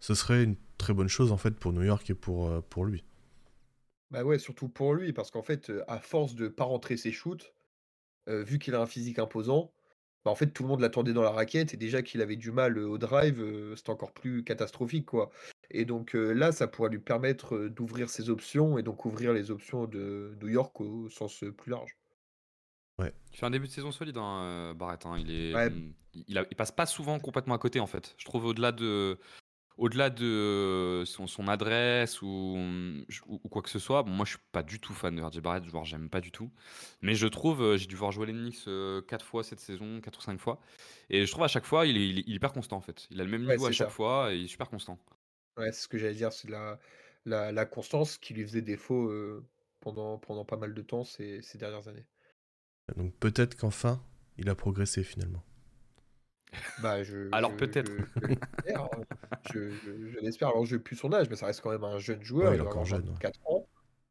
[0.00, 2.84] ce serait une très bonne chose en fait pour New York et pour, euh, pour
[2.84, 3.04] lui.
[4.10, 7.12] Bah ouais, surtout pour lui, parce qu'en fait, euh, à force de pas rentrer ses
[7.12, 7.54] shoots,
[8.28, 9.72] euh, vu qu'il a un physique imposant,
[10.24, 12.50] bah en fait, tout le monde l'attendait dans la raquette, et déjà qu'il avait du
[12.50, 15.30] mal au drive, euh, c'était encore plus catastrophique, quoi.
[15.70, 19.50] Et donc euh, là, ça pourrait lui permettre d'ouvrir ses options, et donc ouvrir les
[19.52, 21.96] options de New York au sens plus large.
[22.98, 23.14] Ouais.
[23.32, 25.06] Il fait un début de saison solide, hein, Barrett.
[25.06, 25.16] hein.
[25.18, 25.72] Il, est, Ouais.
[26.26, 28.14] il, a- il passe pas souvent complètement à côté, en fait.
[28.18, 29.18] Je trouve au-delà de,
[29.80, 32.56] au-delà de son, son adresse ou,
[33.26, 34.02] ou, ou quoi que ce soit.
[34.04, 36.30] Bon, moi, je suis pas du tout fan de RJ Barrett, genre j'aime pas du
[36.32, 36.50] tout.
[37.02, 38.68] Mais je trouve, euh, j'ai dû voir jouer les Knicks
[39.08, 40.60] 4 fois cette saison, 4 ou 5 fois.
[41.10, 43.08] Et je trouve à chaque fois, il est, il hyper constant, en fait.
[43.10, 43.90] Il a le même Ouais, niveau à chaque ça.
[43.90, 44.98] fois et il est super constant.
[45.56, 46.78] Ouais, c'est ce que j'allais dire, c'est la,
[47.24, 49.44] la, la constance qui lui faisait défaut euh,
[49.80, 52.06] pendant, pendant pas mal de temps ces, ces dernières années.
[52.96, 54.02] Donc peut-être qu'enfin,
[54.36, 55.42] il a progressé finalement.
[56.82, 57.90] Bah, je, Alors je- peut-être.
[57.90, 58.80] Je, je l'espère.
[58.82, 59.04] hein.
[59.52, 60.48] Je, je- je l'espère.
[60.48, 62.50] Alors, je n'ai plus son âge, mais ça reste quand même un jeune joueur.
[62.50, 63.14] Ouais, il est encore jeune, ouais.
[63.14, 63.68] 24 ans,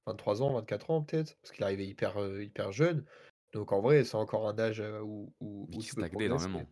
[0.08, 3.06] 23 ans, 24 ans peut-être, parce qu'il est arrivé hyper, euh, hyper jeune.
[3.54, 6.63] Donc, en vrai, c'est encore un âge euh, où, où, Mais où qui stagnait énormément.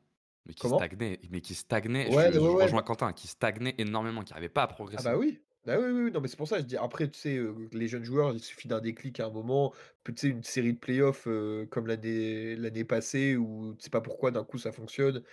[0.45, 0.77] Mais qui Comment?
[0.77, 2.13] stagnait, mais qui stagnait.
[2.15, 2.63] Ouais, je, ouais, je ouais.
[2.63, 5.03] rejoins Quentin, qui stagnait énormément, qui n'arrivait pas à Ah progresser.
[5.03, 5.41] bah oui.
[5.65, 6.11] Bah oui, oui, oui.
[6.11, 8.39] Non, mais c'est pour ça, je dis, après, tu sais, euh, les jeunes joueurs, il
[8.39, 9.73] suffit d'un déclic à un moment,
[10.05, 13.99] tu sais, une série de playoffs euh, comme l'année l'année passée, où tu sais pas
[13.99, 15.23] pourquoi d'un coup ça fonctionne,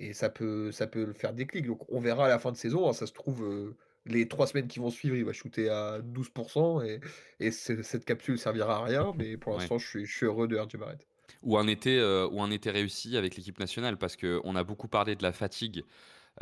[0.00, 1.66] et ça peut, ça peut le faire déclic.
[1.66, 4.46] Donc on verra à la fin de saison, hein, ça se trouve, euh, les trois
[4.46, 7.00] semaines qui vont suivre, il va shooter à 12%, et,
[7.38, 9.58] et cette capsule servira à rien, mais pour Ouais.
[9.58, 11.06] l'instant, je suis, je suis heureux de RJ Barrett.
[11.42, 14.88] Ou un été, euh, ou un été réussi avec l'équipe nationale, parce qu'on a beaucoup
[14.88, 15.84] parlé de la fatigue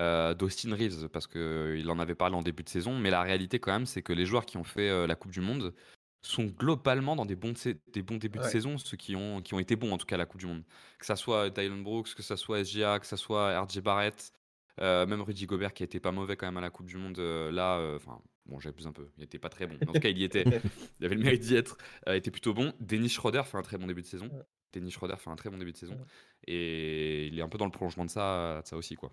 [0.00, 3.58] euh, d'Austin Reeves, parce qu'il en avait parlé en début de saison, mais la réalité
[3.60, 5.74] quand même, c'est que les joueurs qui ont fait la Coupe du Monde
[6.22, 7.54] sont globalement dans des bons,
[7.92, 10.16] des bons débuts de saison, ceux qui ont, qui ont été bons en tout cas
[10.16, 10.64] à la Coupe du Monde.
[10.98, 14.32] Que ça soit Dylan Brooks, que ça soit SGA, que ça soit RJ Barrett,
[14.80, 16.96] euh, même Rudy Gobert qui a été pas mauvais quand même à la Coupe du
[16.96, 19.88] Monde euh, là, euh, enfin bon j'abuse un peu, il était pas très bon, mais
[19.88, 20.44] en tout cas il y était,
[21.00, 21.78] il avait le mérite d'y être,
[22.08, 22.72] euh, était plutôt bon.
[22.80, 24.26] Dennis Schroeder fait un très bon début de saison.
[24.26, 24.42] Ouais.
[24.72, 25.94] Dennis Schroeder fait un très bon début de saison.
[25.94, 26.52] Ouais.
[26.52, 29.12] Et il est un peu dans le prolongement de ça, de ça aussi quoi.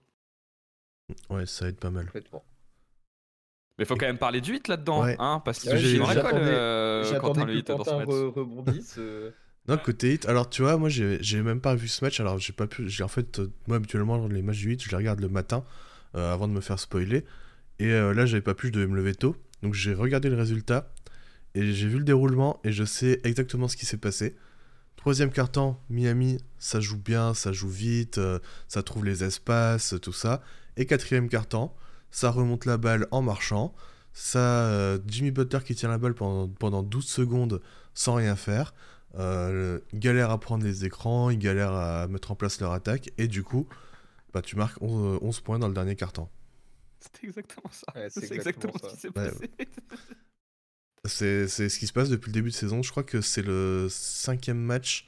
[1.29, 2.11] Ouais, ça aide pas mal.
[3.77, 5.15] Mais il faut quand même parler du 8 là-dedans, Ouais.
[5.19, 7.83] hein, parce que qu'il j'ai- me récolle j'attendais- euh, Quentin J'attendais le que 8 dans
[7.83, 8.07] ce match.
[8.07, 8.95] re- rebondisse.
[8.97, 9.31] euh,
[9.67, 12.53] Non, côté hit, alors tu vois, moi j'ai même pas vu ce match, alors j'ai
[12.53, 12.87] pas pu.
[12.87, 15.63] j'ai En fait, moi habituellement, les matchs du 8, je les regarde le matin
[16.15, 17.25] euh, avant de me faire spoiler.
[17.79, 19.35] Et euh, là, j'avais pas pu, je devais me lever tôt.
[19.63, 20.93] Donc j'ai regardé le résultat
[21.55, 24.35] et j'ai vu le déroulement et je sais exactement ce qui s'est passé.
[24.95, 30.13] Troisième quart-temps, Miami, ça joue bien, ça joue vite, euh, ça trouve les espaces, tout
[30.13, 30.41] ça.
[30.77, 31.75] Et quatrième quart-temps,
[32.15, 33.75] ça remonte la balle en marchant.
[34.13, 37.61] Ça, euh, Jimmy Butler qui tient la balle pendant, pendant 12 secondes
[37.93, 38.73] sans rien faire.
[39.15, 43.09] Euh, il galère à prendre les écrans, il galère à mettre en place leur attaque.
[43.17, 43.67] Et du coup,
[44.33, 46.31] bah, tu marques 11, 11 points dans le dernier quart-temps.
[47.01, 47.85] C'était exactement ça.
[47.93, 49.29] Ouais, c'est exactement, ce qui s'est Ouais.
[49.31, 49.51] passé.
[51.03, 52.81] C'est c'est ce qui se passe depuis le début de saison.
[52.81, 55.07] Je crois que c'est le cinquième match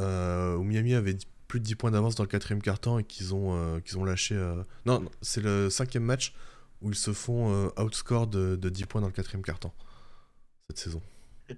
[0.00, 1.16] euh, où Miami avait
[1.52, 4.04] plus de 10 points d'avance dans le quatrième quart-temps et qu'ils ont, euh, qu'ils ont
[4.04, 4.34] lâché.
[4.34, 6.32] euh, Non, non, c'est le cinquième match
[6.80, 9.74] où ils se font euh, outscore de, de 10 points dans le quatrième quart-temps
[10.70, 11.02] cette saison.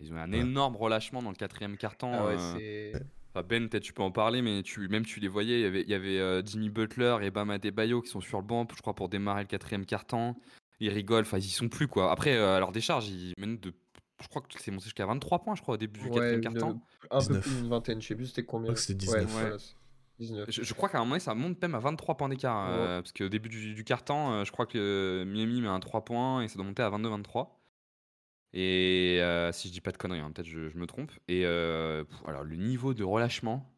[0.00, 0.38] Ils ont eu un Ouais.
[0.38, 2.12] énorme relâchement dans le quatrième carton.
[2.14, 2.92] Ah ouais, c'est.
[3.34, 5.66] Enfin, ben, peut-être tu peux en parler, mais tu, même tu les voyais, il y
[5.66, 8.64] avait, il y avait euh, Jimmy Butler et Bam Adebayo qui sont sur le banc,
[8.76, 10.36] je crois, pour démarrer le quatrième carton.
[10.78, 12.12] Ils rigolent, enfin, ils y sont plus, quoi.
[12.12, 13.72] Après, euh, à leur décharge, ils mènent de.
[14.20, 16.40] Je crois que c'est monté jusqu'à 23 points, je crois, au début du Ouais, quatrième
[16.40, 16.80] carton.
[17.10, 17.40] un peu 19.
[17.42, 18.66] plus d'une vingtaine, je sais plus c'était combien.
[18.66, 19.30] Je crois que c'était Ouais, 19.
[19.40, 19.74] voilà, c'est
[20.18, 20.50] 19.
[20.50, 22.68] Je, je crois qu'à un moment, ça monte même à 23 points d'écart.
[22.70, 25.78] euh, parce qu'au début du, du carton, euh, je crois que euh, Miami met un
[25.80, 27.48] 3 points et ça doit monter à 22-23.
[28.54, 31.12] Et euh, si je dis pas de conneries, hein, peut-être je, je me trompe.
[31.28, 33.70] Et euh, pff, alors, le niveau de relâchement,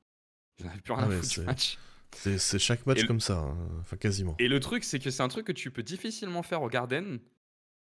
[0.59, 1.79] j'en avais plus rien Ah à ouais, foutre du c'est- match.
[2.13, 3.57] C'est c'est chaque match Et le- comme ça, hein.
[3.81, 4.35] enfin quasiment.
[4.41, 7.21] Et le truc, c'est que c'est un truc que tu peux difficilement faire au Garden.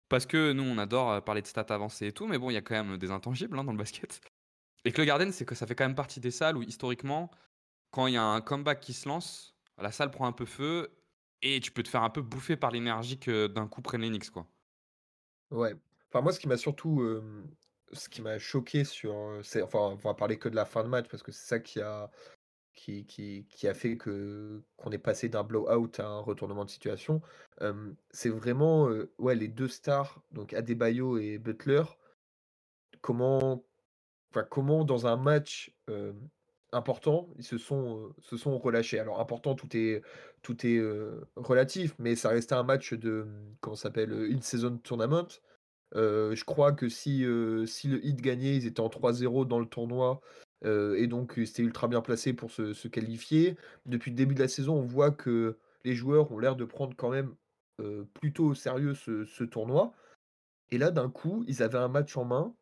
[0.09, 2.53] Parce que nous, on adore euh, parler de stats avancées et tout, mais bon, il
[2.53, 4.21] y a quand même des intangibles hein, dans le basket.
[4.85, 7.31] Et que le Garden, c'est que ça fait quand même partie des salles où, historiquement,
[7.91, 10.91] quand il y a un comeback qui se lance, la salle prend un peu feu
[11.41, 14.09] et tu peux te faire un peu bouffer par l'énergie que d'un coup prennent les
[14.09, 14.47] Knicks, quoi.
[15.51, 15.75] Ouais.
[16.09, 17.01] Enfin, moi, ce qui m'a surtout.
[17.01, 17.43] euh,
[17.93, 19.13] ce qui m'a choqué sur.
[19.13, 21.59] euh, enfin, on va parler que de la fin de match parce que c'est ça
[21.59, 22.09] qui a.
[22.75, 26.69] Qui, qui, qui a fait que qu'on est passé d'un blowout à un retournement de
[26.69, 27.21] situation.
[28.11, 31.83] C'est vraiment ouais, les deux stars, donc Adebayo et Butler,
[33.01, 33.63] comment,
[34.49, 35.73] comment dans un match
[36.73, 38.99] important, ils se sont, se sont relâchés.
[38.99, 40.01] Alors important, tout est,
[40.41, 40.81] tout est
[41.37, 43.25] relatif, mais ça restait un match de,
[43.61, 45.27] comment ça s'appelle, euh, in-season tournament.
[45.93, 47.25] je crois que si,
[47.67, 50.21] si le Heat gagnait, ils étaient en 3-0 dans le tournoi,
[50.63, 53.57] et donc c'était ultra bien placé pour se qualifier.
[53.85, 56.95] Depuis le début de la saison, on voit que les joueurs ont l'air de prendre
[56.95, 57.35] quand même,
[58.13, 59.93] plutôt au sérieux ce tournoi
[60.71, 62.55] et là, d'un coup, ils avaient un match en main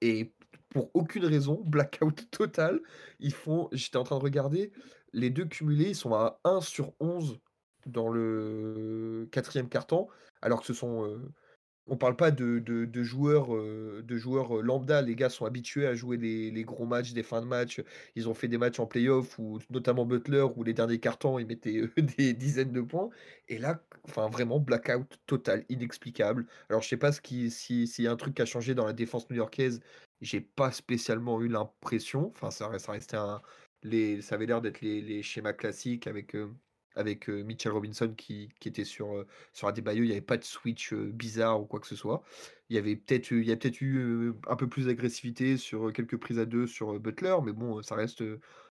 [0.00, 0.34] et
[0.70, 2.80] pour aucune raison, blackout total,
[3.20, 4.72] ils font j'étais en train de regarder,
[5.12, 7.40] les 2 cumulés, ils sont à 1 sur 11
[7.86, 10.08] dans le 4e quart-temps,
[10.42, 11.18] alors que ce sont,
[11.88, 15.02] on parle pas de joueurs, de joueurs, lambda.
[15.02, 17.80] Les gars sont habitués à jouer les gros matchs, des fins de match.
[18.14, 21.46] Ils ont fait des matchs en playoff où notamment Butler, où les derniers cartons, ils
[21.46, 21.82] mettaient,
[22.18, 23.10] des dizaines de points
[23.48, 26.46] et là, enfin vraiment blackout total, inexplicable.
[26.68, 28.92] Alors je sais pas si s'il y a un truc qui a changé dans la
[28.92, 29.80] défense new-yorkaise,
[30.20, 32.28] j'ai pas spécialement eu l'impression.
[32.34, 33.16] Enfin ça ça restait
[33.82, 36.34] les ça avait l'air d'être les schémas classiques avec,
[36.96, 40.02] avec Mitchell Robinson qui, qui était sur, euh, sur Adebayo.
[40.02, 42.22] Il n'y avait pas de switch bizarre ou quoi que ce soit.
[42.68, 46.16] Il y avait peut-être il y a peut-être eu un peu plus d'agressivité sur quelques
[46.16, 48.22] prises à deux sur Butler, mais bon, ça reste.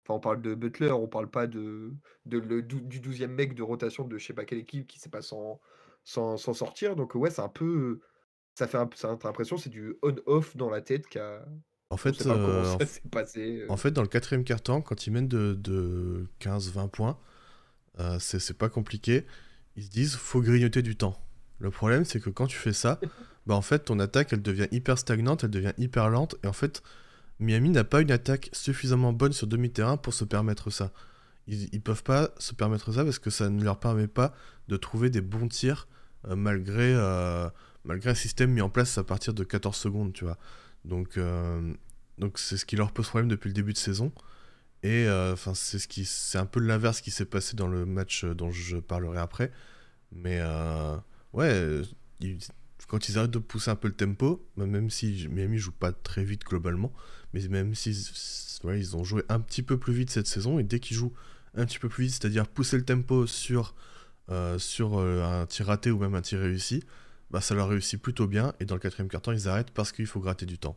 [0.05, 1.93] Enfin, on parle de Butler, on parle pas de,
[2.27, 5.11] de le, du 12e mec de rotation de je sais pas quelle équipe qui sait
[5.11, 5.61] pas s'en
[6.09, 6.97] sans, sortir.
[6.97, 8.01] Donc, ouais, c'est un peu.
[8.55, 11.45] Ça fait un, ça, l'impression c'est du on-off dans la tête qui a.
[11.91, 12.77] En fait, en,
[13.11, 17.19] passé, en fait, dans le quatrième quart-temps, quand ils mènent de, de 15-20 points,
[18.01, 19.27] euh, c'est pas compliqué.
[19.77, 21.21] Ils se disent, faut grignoter du temps.
[21.59, 23.01] Le problème, c'est que quand tu fais ça,
[23.47, 26.53] bah en fait, ton attaque, elle devient hyper stagnante, elle devient hyper lente, et en
[26.53, 26.83] fait,
[27.41, 30.93] Miami n'a pas une attaque suffisamment bonne sur demi-terrain pour se permettre ça.
[31.47, 34.35] Ils, ils, peuvent pas se permettre ça parce que ça ne leur permet pas
[34.69, 35.89] de trouver des bons tirs
[36.27, 37.49] euh, malgré, euh,
[37.85, 40.37] malgré un système mis en place à partir de 14 secondes, tu vois.
[40.85, 41.19] Donc,
[42.19, 44.13] donc c'est ce qui leur pose problème depuis le début de saison.
[44.83, 47.85] Et euh, enfin, c'est ce qui, c'est un peu l'inverse qui s'est passé dans le
[47.85, 49.51] match euh, dont je parlerai après.
[50.13, 50.97] Mais euh,
[51.33, 51.83] ouais,
[52.87, 55.93] quand ils arrêtent de pousser un peu le tempo, bah, même si Miami joue pas
[55.93, 56.93] très vite globalement,
[57.35, 57.91] mais même si
[58.65, 61.15] ils ont joué un petit peu plus vite cette saison, et dès qu'ils jouent
[61.55, 63.75] un petit peu plus vite, c'est-à-dire pousser le tempo sur,
[64.59, 66.83] sur un tir raté ou même un tir réussi,
[67.31, 68.55] bah, ça leur réussit plutôt bien.
[68.61, 70.77] Et dans le quatrième quart-temps, ils arrêtent parce qu'il faut gratter du temps.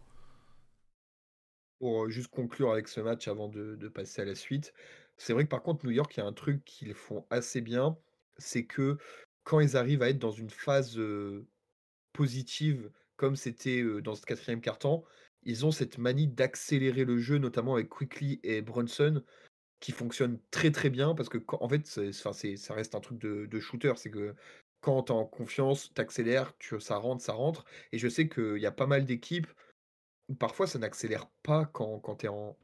[1.82, 4.72] Pour juste conclure avec ce match avant de, passer à la suite,
[5.18, 7.60] c'est vrai que par contre, New York, il y a un truc qu'ils font assez
[7.60, 7.98] bien,
[8.38, 9.00] c'est que
[9.44, 11.02] quand ils arrivent à être dans une phase
[12.14, 15.04] positive, comme c'était dans ce quatrième quart-temps,
[15.42, 19.24] ils ont cette manie d'accélérer le jeu, notamment avec Quickly et Brunson,
[19.80, 23.94] qui fonctionne très très bien parce que en fait, ça reste un truc de, shooter,
[23.96, 24.36] c'est que
[24.82, 27.66] quand tu en confiance, tu accélères, ça rentre, ça rentre.
[27.92, 29.48] Et je sais qu'il y a pas mal d'équipes
[30.40, 32.56] parfois ça n'accélère pas quand, quand tu es en,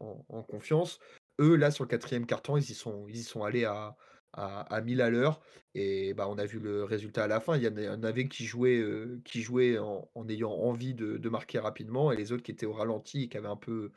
[0.49, 0.99] confiance.
[1.39, 3.95] Eux, là, sur le quatrième carton, ils y sont, allés à,
[4.34, 5.41] à, à 1000 à l'heure.
[5.75, 7.58] Et bah, on a vu le résultat à la fin.
[7.58, 8.84] Il y en avait qui jouaient,
[9.23, 13.23] qui jouaient en, ayant envie de, marquer rapidement, et les autres qui étaient au ralenti
[13.23, 13.91] et qui avaient un peu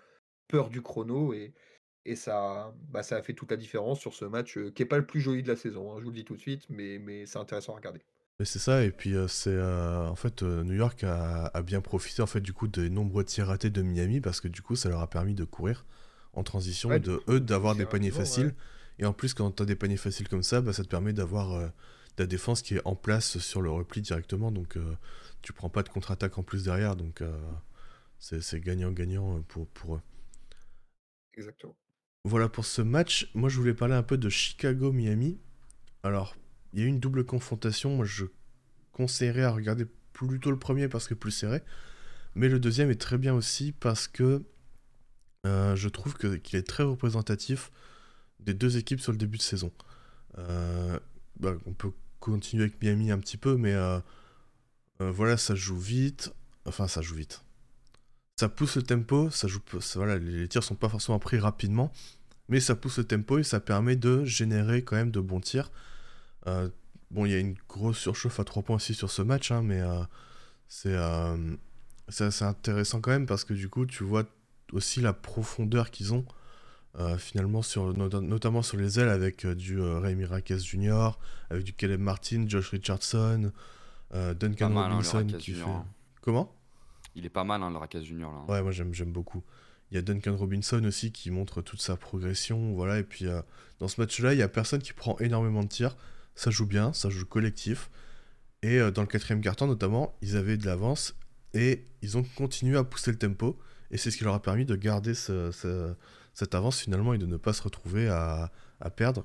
[0.48, 1.32] peur du chrono.
[1.32, 1.54] Et,
[2.16, 5.06] ça, bah, ça a fait toute la différence sur ce match, qui n'est pas le
[5.06, 7.38] plus joli de la saison, hein, je vous le dis tout de suite, mais c'est
[7.38, 8.00] intéressant à regarder
[8.46, 12.22] c'est ça, et puis euh, c'est euh, en fait euh, New York a, bien profité
[12.22, 14.88] en fait du coup des nombreux tirs ratés de Miami parce que du coup ça
[14.88, 15.84] leur a permis de courir
[16.32, 18.54] en transition et de eux d'avoir des paniers faciles.
[18.98, 21.12] Et en plus quand tu as des paniers faciles comme ça, bah, ça te permet
[21.12, 21.70] d'avoir
[22.16, 24.78] ta défense qui est en place sur le repli directement, donc
[25.42, 27.22] tu prends pas de contre-attaque en plus derrière, donc
[28.18, 30.00] c'est gagnant-gagnant pour, pour eux.
[31.34, 31.76] Exactement.
[32.24, 33.30] Voilà pour ce match.
[33.34, 35.38] Moi je voulais parler un peu de Chicago-Miami.
[36.02, 36.36] Alors
[36.72, 37.96] il y a eu une double confrontation.
[37.96, 38.26] Moi, je
[38.92, 41.62] conseillerais à regarder plutôt le premier parce que plus serré.
[42.34, 44.42] Mais le deuxième est très bien aussi parce que
[45.46, 47.70] euh, je trouve qu'il est très représentatif
[48.40, 49.72] des deux équipes sur le début de saison.
[50.38, 50.98] Euh,
[51.38, 53.98] bah, on peut continuer avec Miami un petit peu, mais euh,
[55.00, 56.32] voilà, ça joue vite.
[56.66, 57.42] Enfin, ça joue vite.
[58.38, 59.60] Ça pousse le tempo, ça joue,
[59.96, 61.92] voilà, les tirs sont pas forcément pris rapidement,
[62.48, 65.70] mais ça pousse le tempo et ça permet de générer quand même de bons tirs.
[66.46, 66.68] Euh,
[67.10, 69.62] bon, il y a une grosse surchauffe à 3 points aussi sur ce match, hein,
[69.62, 70.02] mais euh,
[70.86, 71.56] euh,
[72.08, 74.24] c'est intéressant quand même parce que du coup, tu vois
[74.72, 76.24] aussi la profondeur qu'ils ont.
[77.18, 81.10] finalement sur, notamment sur les ailes avec du Ray Raquez Jr.,
[81.50, 83.52] avec du Caleb Martin, Josh Richardson,
[84.12, 85.62] Duncan hein, Robinson qui fait...
[85.62, 85.84] Hein.
[86.20, 86.54] Comment?
[87.14, 88.22] Il est pas mal hein, le Raquez Jr.
[88.22, 89.42] Là, Ouais, moi j'aime beaucoup.
[89.90, 92.98] Il y a Duncan Robinson aussi qui montre toute sa progression, voilà.
[92.98, 93.26] Et puis
[93.78, 95.96] dans ce match-là, il y a personne qui prend énormément de tirs
[96.34, 97.90] ça joue bien, ça joue collectif.
[98.62, 101.14] Et euh, dans le quatrième carton notamment, ils avaient de l'avance
[101.54, 103.58] et ils ont continué à pousser le tempo.
[103.90, 107.36] Et c'est ce qui leur a permis de garder cette avance finalement et de ne
[107.36, 108.52] pas se retrouver à,
[108.96, 109.24] perdre.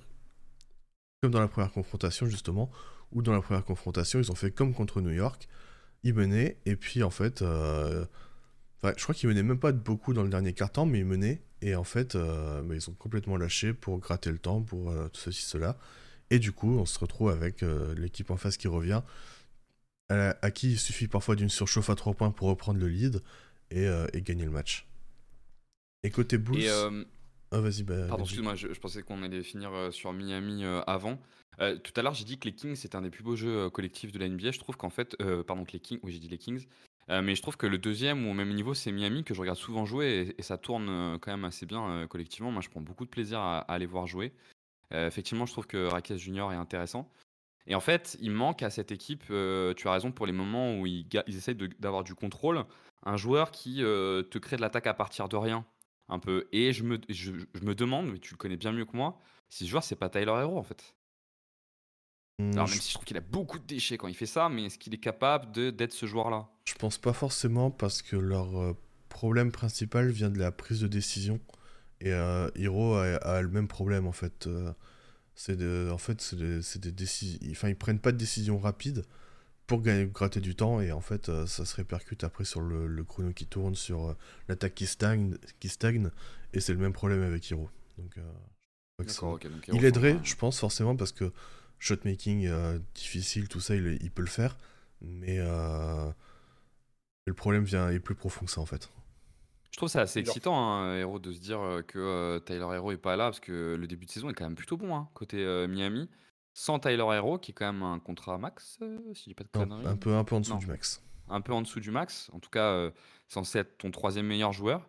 [1.22, 2.72] Comme dans la première confrontation justement,
[3.12, 5.48] où dans la première confrontation, ils ont fait comme contre New York.
[6.04, 8.06] ils menaient, et puis en fait, euh,
[8.84, 11.44] je crois qu'ils menaient même pas de beaucoup dans le dernier quart-temps, mais ils menaient,
[11.62, 15.22] et en fait, euh, bah, ils ont complètement lâché pour gratter le temps, pour tout
[15.22, 15.78] ceci, cela.
[16.30, 17.64] Et du coup, on se retrouve avec
[17.96, 19.02] l'équipe en face qui revient,
[20.10, 23.22] à, qui il suffit parfois d'une surchauffe à 3 points pour reprendre le lead
[23.72, 23.88] et,
[24.22, 24.88] gagner le match.
[26.04, 26.66] Et côté Bulls...
[27.52, 31.20] Ah, vas-y, bah, Pardon, excuse-moi, je, pensais qu'on allait finir sur Miami avant.
[31.60, 33.66] Euh, tout à l'heure, j'ai dit que les Kings, c'était un des plus beaux jeux
[33.66, 34.52] euh, collectifs de la NBA.
[34.52, 36.66] Je trouve qu'en fait, euh, pardon, que les Kings, oui, j'ai dit les Kings.
[37.10, 39.58] mais je trouve que le deuxième ou au même niveau, c'est Miami que je regarde
[39.58, 42.52] souvent jouer et, ça tourne quand même assez bien collectivement.
[42.52, 44.34] Moi, je prends beaucoup de plaisir à, aller voir jouer.
[44.92, 47.10] Effectivement, je trouve que Raquez Junior est intéressant.
[47.68, 50.86] Et en fait, il manque à cette équipe, tu as raison, pour les moments où
[50.86, 52.64] ils, ils essayent d'avoir du contrôle,
[53.04, 55.66] un joueur qui te crée de l'attaque à partir de rien,
[56.08, 56.48] un peu.
[56.52, 59.18] Et je me, je, je me demande, mais tu le connais bien mieux que moi,
[59.50, 60.96] si ce joueur, c'est pas Tyler Hero en fait.
[62.40, 64.50] Mmh, Alors, même si je trouve qu'il a beaucoup de déchets quand il fait ça,
[64.50, 66.50] mais est-ce qu'il est capable d'être ce joueur-là?
[66.66, 68.74] Je pense pas forcément parce que leur euh,
[69.10, 71.40] problème principal vient de la prise de décision.
[72.02, 74.48] Et euh, Hiro a, le même problème en fait.
[74.48, 74.72] Euh,
[75.36, 75.58] c'est
[75.90, 77.40] en fait, c'est des, décisions.
[77.52, 79.04] Enfin, ils prennent pas de décision rapide
[79.68, 83.34] pour gagner, gratter du temps et en fait, ça se répercute après sur le, chrono
[83.34, 84.16] qui tourne, sur
[84.48, 86.10] l'attaque qui stagne, qui stagne.
[86.54, 87.70] Et c'est le même problème avec Hiro.
[87.98, 88.18] Donc,
[89.74, 91.32] il aiderait, je pense, forcément parce que
[91.80, 94.58] shotmaking euh, difficile, tout ça, il, peut le faire.
[95.02, 96.10] Mais euh,
[97.26, 98.90] le problème vient, est plus profond que ça en fait.
[99.76, 102.98] Je trouve ça assez excitant, hein, Hero, de se dire euh, que Tyler Hero est
[102.98, 105.36] pas là, parce que le début de saison est quand même plutôt bon, hein, côté
[105.68, 106.10] Miami.
[106.54, 108.80] Sans Tyler Hero, qui est quand même un contrat max,
[109.14, 109.86] si je dis pas de conneries.
[109.86, 111.04] Un, peu, un peu en dessous du max.
[111.28, 112.30] Un peu en dessous du max.
[112.32, 112.90] En tout cas,
[113.28, 114.88] censé être ton troisième meilleur joueur.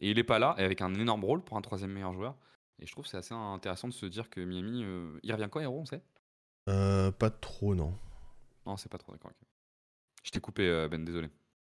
[0.00, 2.34] Et il est pas là, et avec un énorme rôle pour un troisième meilleur joueur.
[2.80, 4.84] Et je trouve c'est assez intéressant de se dire que Miami,
[5.22, 6.02] il revient quand Hero, on sait?
[6.68, 7.94] Euh, pas trop, non.
[8.66, 9.30] Non, c'est pas trop, d'accord.
[10.24, 11.28] Je t'ai coupé, euh, Ben, désolé.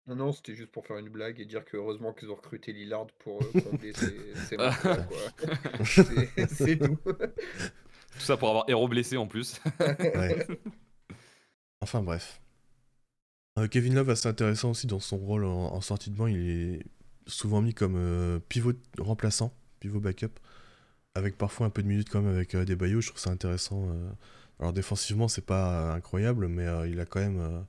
[0.08, 2.72] Non, non, c'était juste pour faire une blague et dire que heureusement qu'ils ont recruté
[2.72, 4.16] Lillard pour euh, combler ses,
[4.48, 4.58] ses
[6.48, 6.98] C'est tout.
[7.06, 9.62] Tout ça pour avoir héros blessé en plus.
[11.82, 12.42] Enfin bref.
[13.70, 16.26] Kevin Love, assez intéressant aussi dans son rôle en, sortie de banc.
[16.26, 16.86] Il est
[17.28, 20.40] souvent mis comme pivot remplaçant, pivot backup,
[21.14, 23.02] avec parfois un peu de minutes quand même avec des baillots.
[23.02, 23.94] Je trouve ça intéressant
[24.60, 27.62] alors défensivement, c'est pas incroyable, mais euh, il a quand même euh,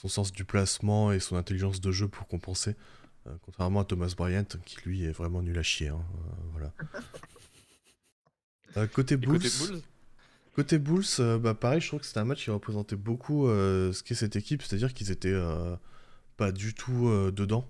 [0.00, 2.74] son sens du placement et son intelligence de jeu pour compenser.
[3.26, 5.88] Euh, contrairement à Thomas Bryant, qui lui est vraiment nul à chier.
[5.88, 6.02] Hein,
[6.52, 6.72] voilà.
[8.88, 9.42] côté Bulls.
[10.54, 11.04] Côté Bulls,
[11.40, 14.62] bah pareil, je trouve que c'était un match qui représentait beaucoup ce qu'est cette équipe,
[14.62, 15.38] c'est-à-dire qu'ils étaient
[16.36, 17.68] pas du tout dedans.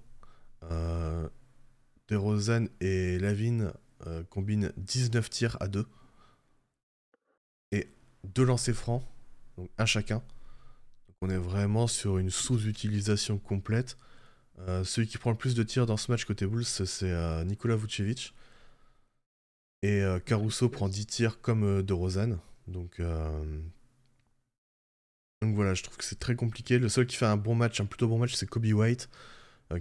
[2.08, 3.72] DeRozan et Lavine
[4.30, 5.86] combinent 19 tirs à 2
[8.24, 9.02] deux lancers francs,
[9.56, 10.22] donc un chacun.
[11.22, 13.98] On est vraiment sur une sous-utilisation complète.
[14.60, 17.44] Euh, celui qui prend le plus de tirs dans ce match côté Bulls, c'est euh,
[17.44, 18.34] Nikola Vucevic.
[19.82, 22.38] Et euh, Caruso prend 10 tirs comme de Rosanne.
[22.68, 23.02] Donc,
[25.42, 26.78] donc voilà, je trouve que c'est très compliqué.
[26.78, 29.10] Le seul qui fait un bon match, un plutôt bon match, c'est Kobe White.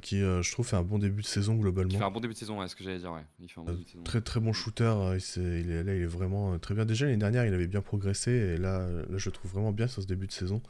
[0.01, 1.93] Qui, je trouve, fait un bon début de saison globalement.
[1.93, 3.11] Il fait un bon début de saison, ouais, ce que j'allais dire.
[3.11, 3.25] Ouais.
[3.39, 4.03] Il fait un bon début de saison.
[4.03, 4.93] Très très bon shooter.
[5.37, 6.85] il est, là, il est vraiment très bien.
[6.85, 9.87] Déjà l'année dernière, il avait bien progressé et là, là, je le trouve vraiment bien
[9.87, 10.61] sur ce début de saison.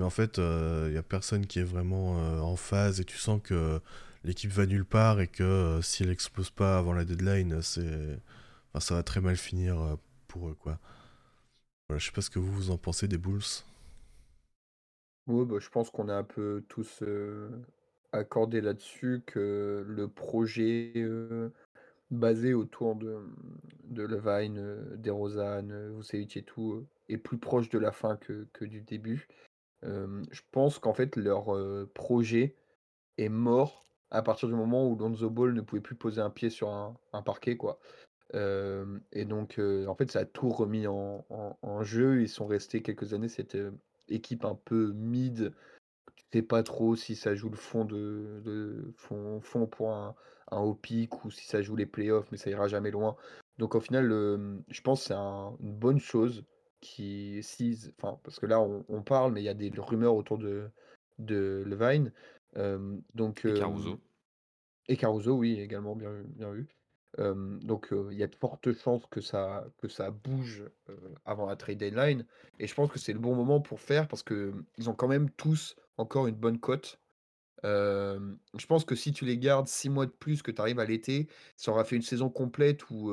[0.00, 3.40] Mais en fait, il n'y a personne qui est vraiment en phase et tu sens
[3.44, 3.80] que
[4.24, 8.94] l'équipe va nulle part et que si elle explose pas avant la deadline, enfin, ça
[8.96, 9.98] va très mal finir
[10.28, 10.80] pour eux, quoi.
[11.88, 13.42] Voilà, je sais pas ce que vous, vous en pensez des Bulls.
[15.26, 17.02] Oui, bah, je pense qu'on est un peu tous
[18.12, 20.92] accordé là-dessus que le projet,
[22.10, 23.18] basé autour de,
[23.84, 28.64] de Levine, heu, DeRozan, heu, et tout, est plus proche de la fin que que
[28.64, 29.28] du début.
[29.82, 31.56] Je pense qu'en fait leur,
[31.94, 32.56] projet
[33.18, 36.50] est mort à partir du moment où Lonzo Ball ne pouvait plus poser un pied
[36.50, 37.78] sur un parquet, quoi.
[38.34, 42.22] et donc en fait, ça a tout remis en jeu.
[42.22, 43.56] Ils sont restés quelques années cette,
[44.08, 45.52] équipe un peu mid
[46.32, 50.14] sais pas trop si ça joue le fond de, fond pour un,
[50.50, 53.16] un haut pic ou si ça joue les playoffs, mais ça ira jamais loin.
[53.58, 54.08] Donc au final,
[54.68, 56.44] je pense que c'est une bonne chose
[56.80, 57.40] qui
[57.98, 60.70] enfin parce que là on, parle, mais il y a des rumeurs autour de,
[61.18, 62.12] de Levine.
[63.14, 64.00] donc, et Caruso.
[64.88, 66.66] Et Caruso, oui, également bien, bien vu.
[67.18, 70.64] donc il y a de fortes chances que ça, que ça bouge
[71.24, 72.26] avant la trade deadline.
[72.58, 75.08] Et je pense que c'est le bon moment pour faire parce que ils ont quand
[75.08, 76.98] même tous encore une bonne cote.
[77.62, 80.86] je pense que si tu les gardes 6 mois de plus, que tu arrives à
[80.86, 83.12] l'été, ça aura fait une saison complète où,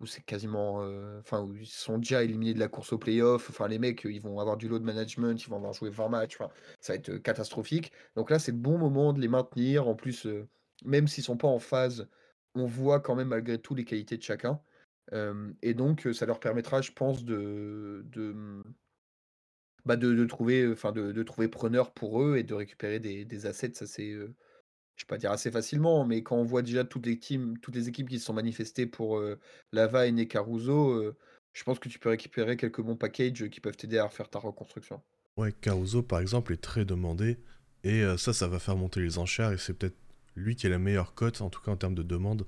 [0.00, 3.50] où c'est quasiment, où ils sont déjà éliminés de la course au playoff.
[3.50, 6.38] Enfin, les mecs, ils vont avoir du load management, ils vont avoir joué 20 matchs.
[6.80, 7.92] Ça va être catastrophique.
[8.16, 9.88] Donc là, c'est le bon moment de les maintenir.
[9.88, 10.26] En plus,
[10.84, 12.08] même s'ils sont pas en phase,
[12.54, 14.60] on voit quand même malgré tout les qualités de chacun.
[15.62, 18.62] et donc, ça leur permettra, je pense, de, de, mmh,
[19.84, 23.74] bah, de, trouver, enfin, de, trouver preneur pour eux et de récupérer des, des assets.
[23.74, 24.14] Ça, c'est
[24.98, 27.76] je vais pas dire assez facilement, mais quand on voit déjà toutes les teams, toutes
[27.76, 29.22] les équipes qui se sont manifestées pour
[29.72, 31.14] Lavine et Caruso,
[31.52, 34.40] je pense que tu peux récupérer quelques bons packages qui peuvent t'aider à refaire ta
[34.40, 35.00] reconstruction.
[35.36, 37.38] Ouais, Caruso par exemple est très demandé
[37.84, 39.96] et ça, ça va faire monter les enchères et c'est peut-être
[40.34, 42.44] lui qui est la meilleure cote en tout cas en termes de demande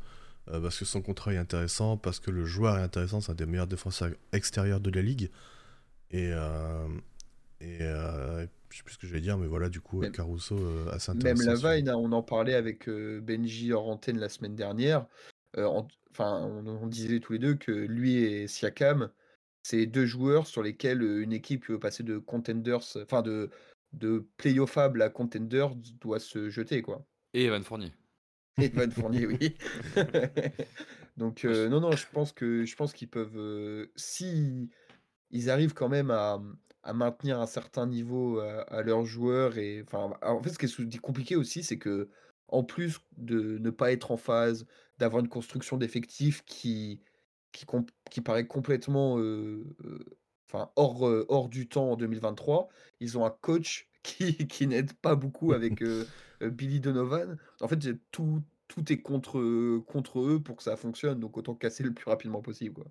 [0.46, 3.46] parce que son contrat est intéressant, parce que le joueur est intéressant, c'est un des
[3.46, 5.30] meilleurs défenseurs extérieurs de la ligue
[6.10, 6.32] et,
[7.60, 7.78] et,
[8.70, 11.10] je sais plus ce que je vais dire, mais voilà, du coup, Caruso euh, assez
[11.10, 11.44] intéressant.
[11.44, 15.06] Même Lavine, hein, on en parlait avec euh, Benji hors antenne la semaine dernière.
[15.56, 15.66] Euh,
[16.10, 19.10] enfin, on, disait tous les deux que lui et Siakam,
[19.62, 23.50] c'est deux joueurs sur lesquels une équipe qui veut passer de contenders, enfin de,
[23.92, 27.04] de playoffable à contenders doit se jeter, quoi.
[27.34, 27.92] Et Evan Fournier.
[28.60, 29.56] Et Evan Fournier, oui.
[31.16, 33.88] Donc, non, non, je pense que je pense qu'ils peuvent.
[33.96, 34.70] si
[35.32, 36.40] ils arrivent quand même à,
[36.82, 39.58] à maintenir un certain niveau à, leurs joueurs.
[39.58, 42.08] Et, enfin, en fait, ce qui est compliqué aussi, c'est que
[42.48, 44.66] en plus de ne pas être en phase,
[44.98, 47.00] d'avoir une construction d'effectifs qui,
[47.52, 47.64] qui,
[48.10, 49.14] qui, paraît complètement
[50.48, 52.68] enfin, hors, hors du temps en 2023,
[53.00, 55.82] ils ont un coach qui, qui n'aide pas beaucoup avec
[56.40, 57.38] Billy Donovan.
[57.60, 57.78] En fait,
[58.10, 62.08] tout, tout est contre, contre eux pour que ça fonctionne, donc autant casser le plus
[62.08, 62.74] rapidement possible.
[62.74, 62.86] Quoi.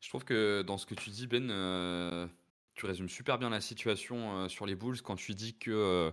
[0.00, 1.50] Je trouve que dans ce que tu dis, Ben,
[2.78, 6.10] tu résumes super bien la situation euh, sur les Bulls quand tu dis que, euh,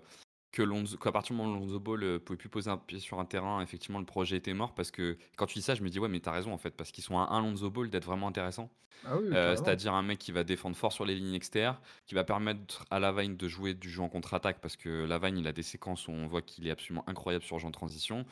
[0.51, 0.63] que
[0.97, 3.19] qu'à partir du moment où Lonzo Ball ne euh, pouvait plus poser un pied sur
[3.19, 4.73] un terrain, effectivement, le projet était mort.
[4.73, 6.71] Parce que quand tu dis ça, je me dis, ouais, mais t'as raison en fait,
[6.71, 8.69] parce qu'ils sont à un Lonzo Ball d'être vraiment intéressant.
[9.05, 9.17] Ah
[9.55, 12.99] c'est-à-dire un mec qui va défendre fort sur les lignes externes, qui va permettre à
[12.99, 16.11] Lavine de jouer du jeu en contre-attaque, parce que Lavine, il a des séquences où
[16.11, 18.25] on voit qu'il est absolument incroyable sur le jeu en transition.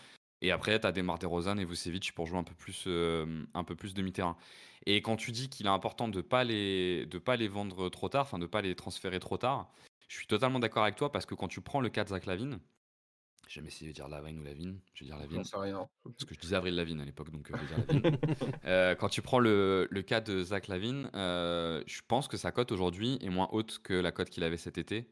[0.44, 3.76] Et après, tu as des DeRozan et Vucevic pour jouer un peu plus, un peu
[3.76, 4.38] plus demi-terrain.
[4.86, 7.90] Et quand tu dis qu'il est important de ne pas, les, de pas les vendre
[7.90, 9.72] trop tard, enfin de ne pas les transférer trop tard,
[10.08, 12.26] je suis totalement d'accord avec toi parce que quand tu prends le cas de Zach
[12.26, 12.60] Lavine,
[13.48, 15.44] j'ai jamais essayé de dire Lavine ou Lavine, je vais dire Lavine.
[15.54, 15.88] rien.
[16.04, 18.18] Parce que je disais Avril Lavine à l'époque, donc euh, je vais dire Lavine.
[18.66, 22.52] Euh, quand tu prends le, le cas de Zach Lavine, euh, je pense que sa
[22.52, 25.10] cote aujourd'hui est moins haute que la cote qu'il avait cet été.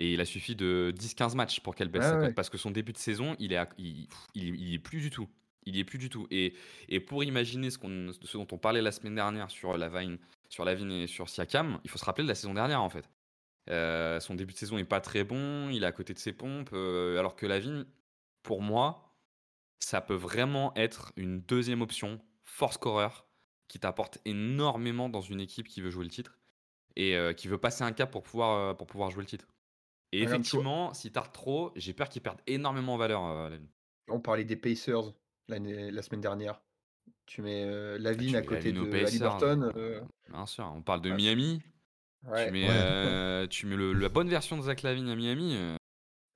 [0.00, 2.34] Et il a suffi de 10-15 matchs pour qu'elle baisse sa cote.
[2.34, 5.28] Parce que son début de saison, il est, il, il est plus du tout.
[5.66, 6.26] Il y est plus du tout.
[6.30, 6.54] Et,
[6.88, 10.66] et pour imaginer ce, qu'on, ce dont on parlait la semaine dernière sur Lavine, sur
[10.66, 13.10] et sur Siakam, il faut se rappeler de la saison dernière en fait.
[13.68, 16.32] Euh, son début de saison est pas très bon, il est à côté de ses
[16.32, 17.84] pompes, euh, alors que Lavine,
[18.42, 19.14] pour moi,
[19.80, 23.26] ça peut vraiment être une deuxième option, force scoreur,
[23.68, 26.38] qui t'apporte énormément dans une équipe qui veut jouer le titre
[26.96, 29.46] et euh, qui veut passer un cap pour pouvoir, pour pouvoir jouer le titre.
[30.12, 33.50] Et effectivement, s'il tarde trop, j'ai peur qu'il perde énormément en valeur.
[34.08, 35.12] On parlait des Pacers
[35.48, 36.60] la semaine dernière.
[37.26, 39.70] Tu mets euh, Lavine à côté de Halliburton.
[39.76, 41.62] Euh, bien sûr, on parle de Miami.
[42.24, 45.56] Tu mets, euh, tu mets le, la bonne version de Zach Lavine à Miami.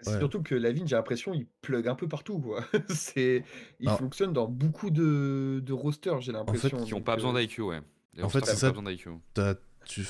[0.00, 2.38] C'est surtout que Lavine, j'ai l'impression, il plug un peu partout.
[2.38, 2.64] Quoi.
[2.90, 3.42] c'est,
[3.80, 6.76] il fonctionne dans beaucoup de, de rosters, j'ai l'impression.
[6.76, 7.80] En fait, qui n'ont pas besoin d'IQ, ouais.
[8.22, 8.72] en fait, c'est ça.
[9.32, 9.54] T'as,
[9.86, 10.04] tu,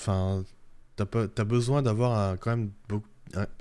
[0.96, 1.06] t'as,
[1.38, 2.72] as besoin d'avoir quand même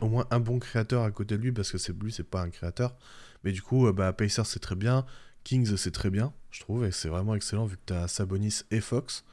[0.01, 2.41] au moins un bon créateur à côté de lui parce que c'est lui, c'est pas
[2.41, 2.95] un créateur.
[3.43, 5.05] Mais du coup, bah, Pacers, c'est très bien.
[5.43, 8.61] Kings, c'est très bien, je trouve, et c'est vraiment excellent vu que tu as Sabonis
[8.71, 9.25] et Fox.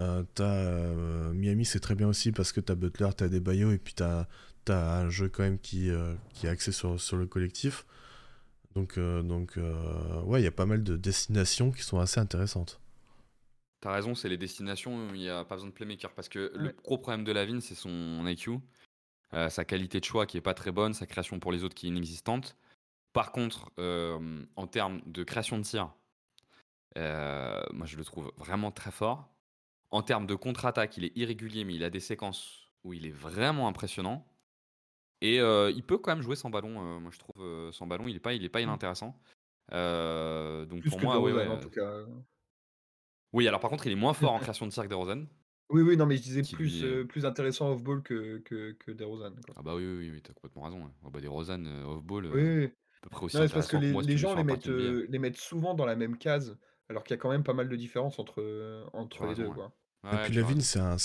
[0.00, 3.40] Euh, euh, Miami, c'est très bien aussi parce que tu as Butler, tu as des
[3.40, 4.26] Bayo, et puis tu as,
[4.68, 7.86] un jeu quand même qui, euh, qui est axé sur, sur le collectif.
[8.74, 9.56] Donc, donc
[10.24, 12.80] ouais, il y a pas mal de destinations qui sont assez intéressantes.
[13.80, 16.50] T'as raison, c'est les destinations où il n'y a pas besoin de playmaker parce que
[16.56, 18.58] le gros problème de Lavine, c'est son IQ,
[19.48, 21.86] sa qualité de choix qui est pas très bonne, sa création pour les autres qui
[21.86, 22.56] est inexistante.
[23.14, 25.94] Par contre, euh, en termes de création de tir,
[26.98, 29.28] euh, moi je le trouve vraiment très fort.
[29.92, 33.12] En termes de contre-attaque, il est irrégulier, mais il a des séquences où il est
[33.12, 34.26] vraiment impressionnant.
[35.20, 37.00] Et euh, il peut quand même jouer sans ballon.
[37.00, 38.64] moi je trouve sans ballon, il est pas, il est pas mmh.
[38.64, 39.16] inintéressant.
[39.70, 42.00] donc pour moi, oui, en tout cas.
[43.32, 45.24] Oui, alors par contre, il est moins fort en création de tir que DeRozan.
[45.70, 49.32] Oui, oui, non, mais je disais plus, plus intéressant off-ball que, que, que DeRozan.
[49.56, 50.90] Ah bah oui, oui, oui, t'as complètement raison.
[51.02, 52.26] Oh, bah, DeRozan, off-ball.
[52.26, 52.70] Oui,
[53.28, 56.56] c'est parce que les, gens les mettent, les mettent souvent dans la même case,
[56.88, 59.48] alors qu'il y a quand même pas mal de différences entre, entre les deux.
[59.48, 59.72] Quoi.
[60.12, 60.96] Et puis Levin, c'est un,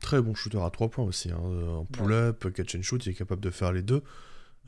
[0.00, 1.30] très bon shooter à 3 points aussi.
[1.30, 1.40] Hein.
[1.44, 4.02] Euh, en pull-up, catch and shoot, il est capable de faire les deux.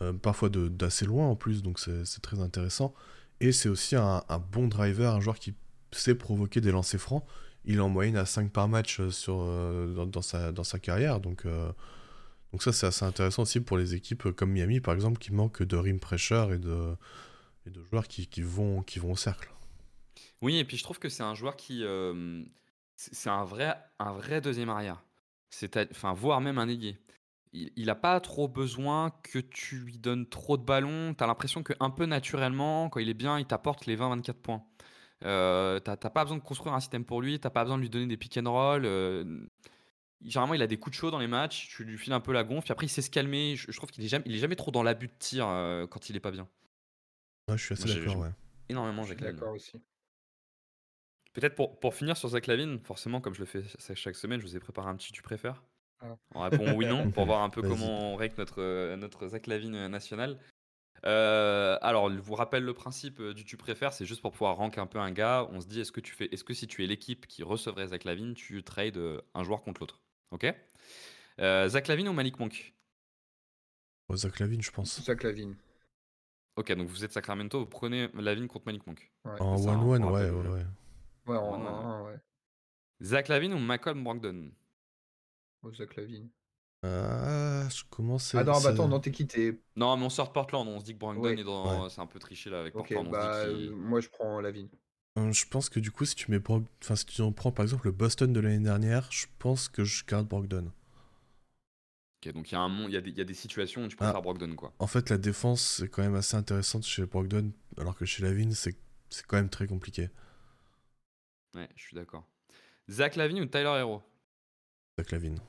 [0.03, 2.95] Euh, parfois d'assez loin en plus, donc c'est très intéressant.
[3.41, 4.23] Et c'est aussi un,
[4.53, 5.55] bon driver, un joueur qui
[5.93, 7.25] sait provoquer des lancers francs.
[7.65, 9.45] Il est en moyenne à 5 par match sur,
[10.07, 11.21] dans, sa, dans sa carrière.
[11.21, 11.47] Donc,
[12.53, 15.63] donc ça, c'est assez intéressant aussi pour les équipes comme Miami, par exemple, qui manquent
[15.63, 16.97] de rim pressure et de,
[17.67, 19.51] et de joueurs qui, qui, vont, qui vont au cercle.
[20.43, 21.85] Oui, et puis je trouve que c'est un joueur qui.
[22.97, 25.03] c'est un vrai, un vrai deuxième arrière.
[25.91, 26.99] Enfin, voire même un ailier.
[27.53, 31.15] Il n'a pas trop besoin que tu lui donnes trop de ballons.
[31.15, 34.63] Tu as l'impression qu'un peu naturellement, quand il est bien, il t'apporte les 20-24 points.
[35.25, 37.91] Euh, t'as pas besoin de construire un système pour lui, t'as pas besoin de lui
[37.91, 38.85] donner des pick and roll.
[38.85, 39.47] Euh,
[40.25, 42.33] généralement, il a des coups de chaud dans les matchs, tu lui files un peu
[42.33, 43.57] la gonfle, puis après, il sait se calmer.
[43.57, 46.09] Je, trouve qu'il est jamais, il est jamais trop dans l'abus de tir euh, quand
[46.09, 46.49] il est pas bien.
[47.49, 48.31] Ouais, je suis assez d'accord, ouais.
[48.69, 49.73] Énormément, Zach D'accord aussi.
[51.33, 53.63] Peut-être pour, pour finir sur Zach Lavine, forcément, comme je le fais
[53.95, 55.63] chaque semaine, je vous ai préparé un petit tu préfères.
[56.01, 56.17] Ah.
[56.35, 59.87] On répond oui, non, pour voir un peu comment on règle notre, notre Zach Lavine
[59.89, 60.39] national.
[61.07, 64.79] Euh, alors, je vous rappelle le principe du tu préfères, c'est juste pour pouvoir rank
[64.79, 65.49] un peu un gars.
[65.51, 67.89] On se dit, est-ce que tu fais, est-ce que si tu es l'équipe qui recevrait
[67.89, 69.01] Zach Lavine, tu trades
[69.35, 70.01] un joueur contre l'autre?
[70.31, 70.47] Ok?
[71.41, 72.75] Euh, Zach Lavine ou Malik Monk?
[74.09, 75.03] Oh, Zach Lavine, je pense.
[75.03, 75.57] Zach Lavine.
[76.57, 79.11] Ok, donc vous êtes Sacramento, vous prenez Lavine contre Malik Monk.
[79.25, 80.67] En 1-1, ouais, ouais, ouais.
[81.27, 82.19] Ouais, en 1-1, ouais.
[83.03, 84.51] Zach Lavine ou Malcolm Brogdon?
[85.63, 86.29] Oh, Zach Lavine.
[86.83, 88.41] Ah, je commence à.
[88.41, 89.61] Ah non, bah attends, non, t'es quitté.
[89.77, 91.89] Non, mais on sort de Portland, on se dit que Brandon est dans.
[91.89, 93.11] C'est un peu triché là avec Portland.
[93.11, 94.69] bah, euh, moi je prends la vigne.
[95.19, 97.65] Euh, je pense que du coup, si tu mets enfin, si tu en prends par
[97.65, 100.73] exemple le Boston de l'année dernière, je pense que je garde Brogdon.
[102.23, 102.85] Ok, donc il y, a un...
[102.87, 103.11] il, y a des...
[103.11, 104.21] il y a des situations où tu préfères ah.
[104.21, 104.73] Brogdon quoi.
[104.79, 108.53] En fait, la défense c'est quand même assez intéressante chez Brogdon, alors que chez Lavine,
[108.53, 108.77] c'est
[109.27, 110.09] quand même très compliqué.
[111.55, 112.27] Ouais, je suis d'accord.
[112.89, 114.03] Zach Lavine ou Tyler Hero
[114.99, 115.41] Zach Lavine.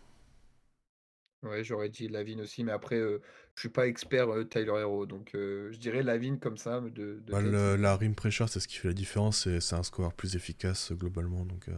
[1.44, 3.20] Ouais, j'aurais dit Lavine aussi, mais après, je
[3.56, 6.80] je suis pas expert Tyler Hero, donc je dirais Lavine comme ça.
[6.80, 9.84] De, de bah, la rim pressure, c'est ce qui fait la différence, et c'est un
[9.84, 11.46] score plus efficace globalement.
[11.46, 11.70] Donc,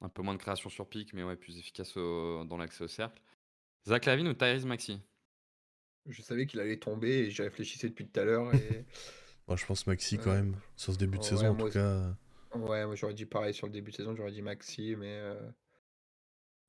[0.00, 3.20] Un peu moins de création sur pic, mais ouais, plus efficace dans l'accès au cercle.
[3.86, 5.00] Zach Lavine ou Tyrese Maxi
[6.06, 8.54] Je savais qu'il allait tomber et j'y réfléchissais depuis tout à l'heure.
[8.54, 8.84] Et...
[9.46, 12.14] Moi, je pense Maxi quand même, sur ce début de saison en tout cas.
[12.54, 15.34] Ouais, moi j'aurais dit pareil sur le début de saison, j'aurais dit Maxi, mais.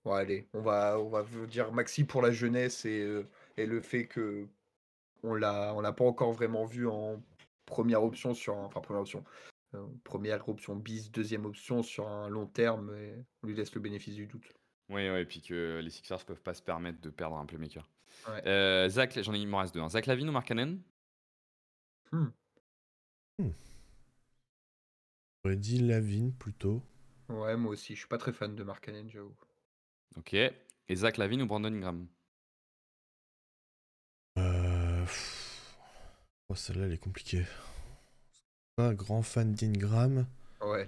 [0.06, 3.28] Bon, allez, on va, on va dire Maxi pour la jeunesse et, euh,
[3.58, 4.48] et le fait que
[5.24, 7.22] on l'a, on l'a pas encore vraiment vu en
[7.66, 9.24] première option sur, enfin première option,
[9.76, 13.82] euh, première option bis, deuxième option sur un long terme, et on lui laisse le
[13.82, 14.52] bénéfice du doute.
[14.90, 17.88] Oui, ouais, et puis que les Sixers peuvent pas se permettre de perdre un playmaker.
[18.46, 19.82] Euh, Zach, j'en ai, il m'en reste deux.
[19.82, 19.90] Hein.
[19.90, 20.82] Zach Lavine ou Markkanen
[22.12, 22.26] hmm.
[23.38, 23.52] hmm.
[25.44, 26.82] J'aurais dit Lavine plutôt.
[27.30, 29.36] Ouais, moi aussi, je suis pas très fan de Markkanen, j'avoue.
[30.18, 30.34] Ok.
[30.34, 32.08] Et Zach Lavine ou Brandon Ingram?
[34.38, 35.06] Euh...
[36.50, 37.46] oh, Celle-là, elle est compliquée.
[38.76, 40.26] Pas grand fan d'Ingram.
[40.62, 40.88] Ouais.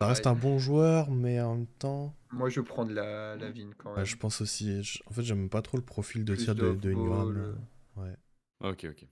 [0.00, 2.14] Ça reste un bon joueur, mais en même temps.
[2.32, 4.04] Moi, je prends de la, la Vine quand même.
[4.04, 4.80] je pense aussi.
[5.06, 7.36] En fait, j'aime pas trop le profil de tir de, de, Ingram.
[7.36, 8.16] Euh, ouais.
[8.60, 9.06] Ok, ok.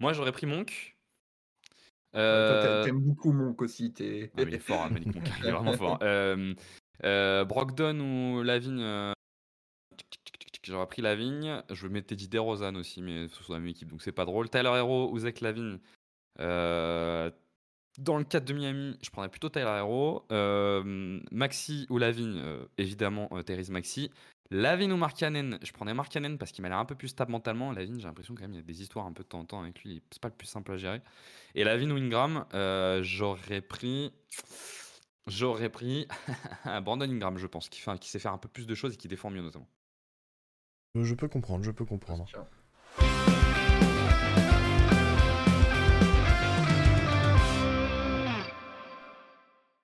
[0.00, 0.96] Moi, j'aurais pris Monk.
[2.14, 2.84] Euh...
[2.84, 3.92] T'aimes beaucoup Monk aussi.
[3.98, 4.30] Es...
[4.36, 5.16] Ah, il est fort, hein, Monk.
[5.40, 5.98] il est vraiment fort.
[6.02, 6.54] Euh,
[7.02, 9.12] euh, Brogdon ou Lavigne euh,
[10.62, 11.62] J'aurais pris Lavigne.
[11.70, 14.48] Je mettais Didier Rosanne aussi, mais ce sont la même équipe, donc c'est pas drôle.
[14.48, 15.78] Tyler Hero ou Zach Lavigne
[16.40, 17.30] euh,
[17.98, 20.24] Dans le cadre de Miami, je prendrais plutôt Tyler Hero.
[21.30, 22.42] Maxi ou Lavigne
[22.78, 24.10] Évidemment, Thérèse Maxi.
[24.50, 27.70] Lavigne ou Markkanen Je prenais Markkanen parce qu'il m'a l'air un peu plus stable mentalement.
[27.72, 29.44] Lavigne, j'ai l'impression quand même il y a des histoires un peu de temps en
[29.44, 30.02] temps avec lui.
[30.10, 31.02] C'est pas le plus simple à gérer.
[31.54, 32.46] Et Lavigne ou Ingram
[33.02, 34.12] J'aurais pris.
[35.26, 36.06] J'aurais pris
[36.82, 38.96] Brandon Ingram, je pense, qui, fait, qui sait faire un peu plus de choses et
[38.98, 39.68] qui défend mieux notamment.
[40.96, 42.26] Euh, je peux comprendre, je peux comprendre.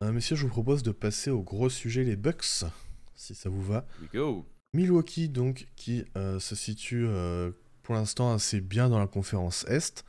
[0.03, 2.64] Euh, messieurs, je vous propose de passer au gros sujet, les Bucks,
[3.14, 3.86] si ça vous va.
[4.03, 4.47] We go.
[4.74, 7.09] Milwaukee, donc, qui euh, se situe
[7.82, 10.05] pour l'instant assez bien dans la conférence Est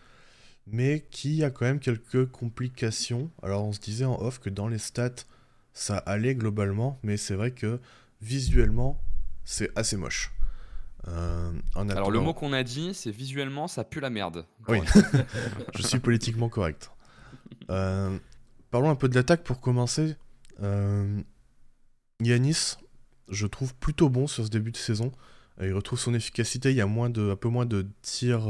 [0.67, 3.31] mais qui a quand même quelques complications.
[3.41, 5.25] Alors on se disait en off que dans les stats,
[5.73, 7.79] ça allait globalement, mais c'est vrai que
[8.21, 9.01] visuellement,
[9.43, 10.31] c'est assez moche.
[11.07, 14.45] Euh, Alors le mot qu'on a dit, c'est visuellement, ça pue la merde.
[14.67, 14.79] Oui,
[15.75, 16.91] je suis politiquement correct.
[17.69, 18.17] Euh,
[18.69, 20.15] parlons un peu de l'attaque pour commencer.
[20.61, 21.19] Euh,
[22.21, 22.75] Yanis,
[23.29, 25.11] je trouve plutôt bon sur ce début de saison.
[25.59, 28.47] il retrouve son efficacité, il y a moins de, un peu moins de tirs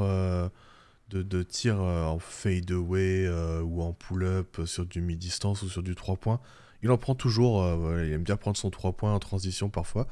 [1.11, 5.95] de, de euh, en fade-away euh, ou en pull-up sur du mi-distance ou sur du
[5.95, 6.39] 3 points.
[6.83, 10.07] Il en prend toujours, euh, il aime bien prendre son 3 points en transition parfois,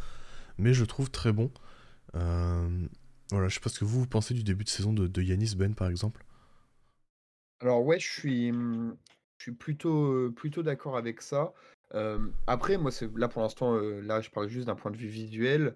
[0.58, 1.52] mais je trouve très bon.
[2.14, 5.56] voilà, je sais pas ce que vous, pensez du début de saison de, de Yanis
[5.56, 6.24] Ben par exemple.
[7.62, 11.54] Alors ouais, je suis, je suis plutôt, plutôt d'accord avec ça.
[12.48, 15.76] après, moi, c'est là pour l'instant, là, je parle juste d'un point de vue visuel.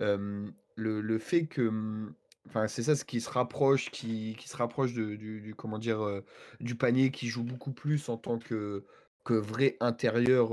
[0.00, 2.14] le, le fait que, mmh,
[2.48, 6.22] enfin, c'est ça ce qui se rapproche, qui, qui se rapproche de, du, comment dire,
[6.60, 8.84] du panier, qui joue beaucoup plus en tant que,
[9.24, 10.52] que vrai intérieur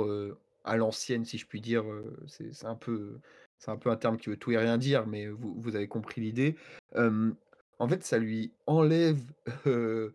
[0.63, 1.83] à l'ancienne, si je puis dire.
[2.27, 3.19] c'est c'est un peu,
[3.57, 5.87] c'est un peu un terme qui veut tout et rien dire, mais vous, vous avez
[5.87, 6.55] compris l'idée.
[6.95, 9.21] en fait, ça lui enlève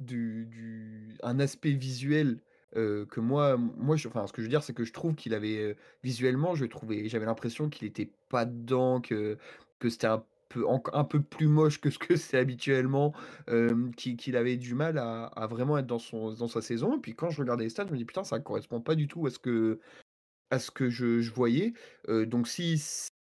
[0.00, 2.38] du, un aspect visuel
[2.74, 5.76] que moi, moi enfin, ce que je veux dire, c'est que je trouve qu'il avait
[6.02, 9.38] visuellement, j'avais l'impression qu'il était pas dedans, que,
[9.78, 10.24] que c'était un
[10.92, 13.12] un peu plus moche que ce que c'est habituellement,
[13.96, 16.96] qu'il avait du mal à, vraiment être dans, son, dans sa saison.
[16.96, 19.08] Et puis quand je regardais les stats, je me dis putain, ça correspond pas du
[19.08, 19.80] tout à ce que,
[20.50, 21.72] à ce que je, voyais.
[22.08, 22.78] donc si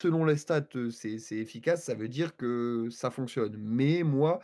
[0.01, 3.55] selon les stats, c'est efficace, ça veut dire que ça fonctionne.
[3.57, 4.39] Mais moi,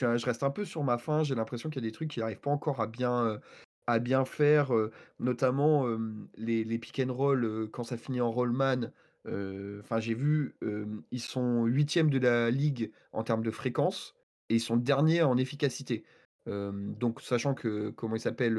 [0.00, 1.22] je reste un peu sur ma faim.
[1.22, 3.40] J'ai l'impression qu'il y a des trucs qu'il n'arrive pas encore à bien,
[3.86, 4.72] à bien faire,
[5.18, 5.86] notamment
[6.36, 8.90] les, les pick and roll quand ça finit en rollman.
[9.26, 10.54] Enfin, j'ai vu,
[11.10, 14.14] ils sont huitièmes de la ligue en termes de fréquence
[14.50, 16.04] et ils sont derniers en efficacité.
[16.46, 18.58] donc, sachant que, comment il s'appelle,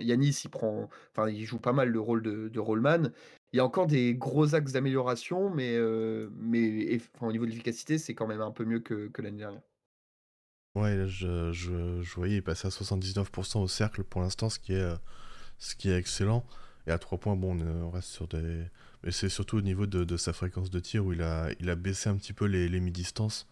[0.00, 3.10] Yanis, il prend, enfin, il joue pas mal le rôle de, rollman.
[3.52, 5.78] Il y a encore des gros axes d'amélioration, mais,
[6.36, 9.62] mais au niveau de l'efficacité, c'est quand même un peu mieux que, l'année dernière.
[10.74, 14.80] Ouais, je, je, voyais, il passait à 79% au cercle pour l'instant, ce qui est,
[14.80, 14.94] euh,
[15.58, 16.44] ce qui est excellent.
[16.86, 18.64] Et à 3 points, bon, on reste sur des.
[19.04, 21.70] Mais c'est surtout au niveau de, de, sa fréquence de tir où il a, il
[21.70, 23.46] a baissé un petit peu les, les mi-distances.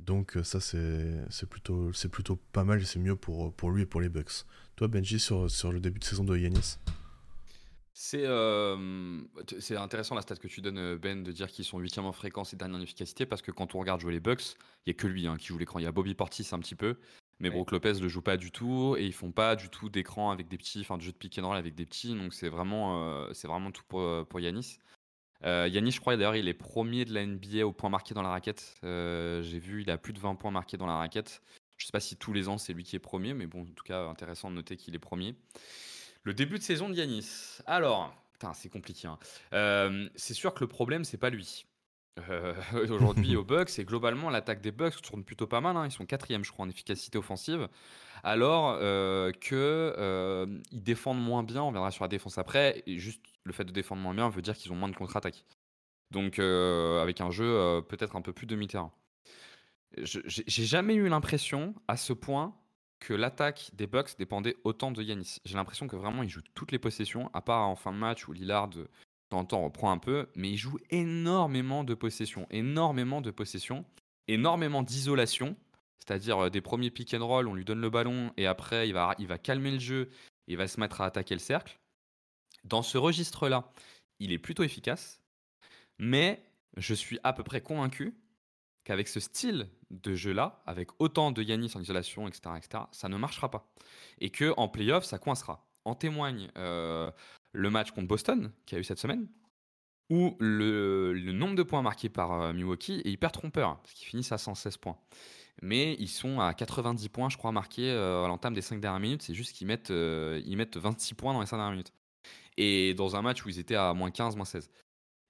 [0.00, 3.86] Donc euh, ça, c'est plutôt, plutôt pas mal et c'est mieux pour, pour lui et
[3.86, 4.44] pour les Bucks.
[4.76, 6.78] Toi, Benji, sur, sur le début de saison de Yanis
[7.94, 8.26] c'est
[9.60, 12.52] c'est intéressant la stat que tu donnes, Ben, de dire qu'ils sont 8 en fréquence
[12.52, 14.56] et dernier en efficacité, parce que quand on regarde jouer les Bucks,
[14.86, 15.78] il n'y a que lui hein, qui joue l'écran.
[15.78, 16.96] Il y a Bobby Portis un petit peu,
[17.42, 20.30] mais Brook Lopez le joue pas du tout, et ils font pas du tout d'écran
[20.30, 22.48] avec des petits, enfin de jeu de pick and roll avec des petits, donc c'est
[22.48, 24.78] vraiment, c'est vraiment tout pour, pour Yanis.
[25.44, 28.30] Yanis, je crois d'ailleurs, il est premier de la NBA au point marqué dans la
[28.30, 28.76] raquette.
[28.82, 31.42] J'ai vu, il a plus de 20 points marqués dans la raquette.
[31.76, 33.66] Je sais pas si tous les ans c'est lui qui est premier, mais bon, en
[33.66, 35.34] tout cas, intéressant de noter qu'il est premier.
[36.22, 37.58] Le début de saison de Yanis.
[37.66, 38.14] Alors,
[38.54, 39.08] c'est compliqué.
[39.08, 39.18] Hein.
[39.52, 41.66] Euh, c'est sûr que le problème, c'est pas lui.
[42.18, 42.54] Euh,
[42.90, 45.76] aujourd'hui, au Bucks, et globalement, l'attaque des Bucks tourne plutôt pas mal.
[45.76, 45.86] Hein.
[45.86, 47.68] Ils sont quatrième, je crois, en efficacité offensive.
[48.24, 51.62] Alors euh, que ils défendent moins bien.
[51.62, 52.82] On verra sur la défense après.
[52.86, 55.44] Et juste le fait de défendre moins bien veut dire qu'ils ont moins de contre-attaque.
[56.12, 58.92] Donc, avec un jeu peut-être un peu plus demi-terrain.
[59.96, 62.54] J'ai jamais eu l'impression à ce point
[63.00, 65.38] que l'attaque des Bucks dépendait autant de Yanis.
[65.44, 68.28] J'ai l'impression que vraiment il joue toutes les possessions, à part en fin de match
[68.28, 68.70] où Lillard
[69.32, 73.84] temps en temps reprend un peu, mais il joue énormément de possessions, énormément de possessions,
[74.28, 75.56] énormément d'isolation,
[75.98, 78.92] c'est-à-dire euh, des premiers pick and roll, on lui donne le ballon et après il
[78.92, 80.10] va, calmer le jeu
[80.48, 81.78] il va se mettre à attaquer le cercle.
[82.64, 83.72] Dans ce registre-là,
[84.18, 85.22] il est plutôt efficace,
[85.98, 86.44] mais
[86.76, 88.14] je suis à peu près convaincu
[88.84, 93.16] qu'avec ce style de jeu-là, avec autant de Yanis en isolation, etc., etc., ça ne
[93.16, 93.72] marchera pas.
[94.18, 95.64] Et que en playoff, ça coincera.
[95.84, 97.10] En témoigne euh,
[97.52, 99.28] le match contre Boston, qui a eu cette semaine,
[100.10, 104.32] où le, nombre de points marqués par euh, Milwaukee est hyper trompeur, parce qu'ils finissent
[104.32, 104.98] à 116 points.
[105.62, 109.00] Mais ils sont à 90 points, je crois, marqués euh, à l'entame des 5 dernières
[109.00, 109.22] minutes.
[109.22, 111.92] C'est juste qu'ils mettent, ils mettent 26 points dans les 5 dernières minutes.
[112.56, 114.70] Et dans un match où ils étaient à moins 15, moins 16.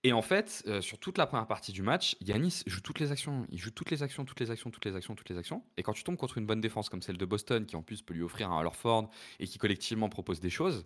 [0.05, 3.13] Et en fait, euh, sur toute la première partie du match, Yanis joue toutes les
[3.13, 3.47] actions.
[3.51, 5.63] Il joue toutes les actions, toutes les actions, toutes les actions, toutes les actions.
[5.77, 8.03] Et quand tu tombes contre une bonne défense comme celle de Boston, qui en plus
[8.03, 10.83] peut lui offrir un Ford et qui collectivement propose des choses,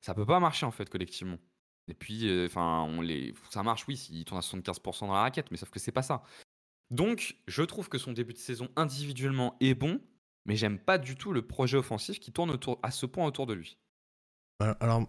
[0.00, 1.38] ça peut pas marcher en fait collectivement.
[1.88, 5.22] Et puis, euh, enfin, on les, ça marche oui s'il tourne à 75% dans la
[5.22, 6.22] raquette, mais sauf que c'est pas ça.
[6.90, 10.00] Donc, je trouve que son début de saison individuellement est bon,
[10.44, 13.46] mais j'aime pas du tout le projet offensif qui tourne autour, à ce point autour
[13.46, 13.78] de lui.
[14.80, 15.06] Alors,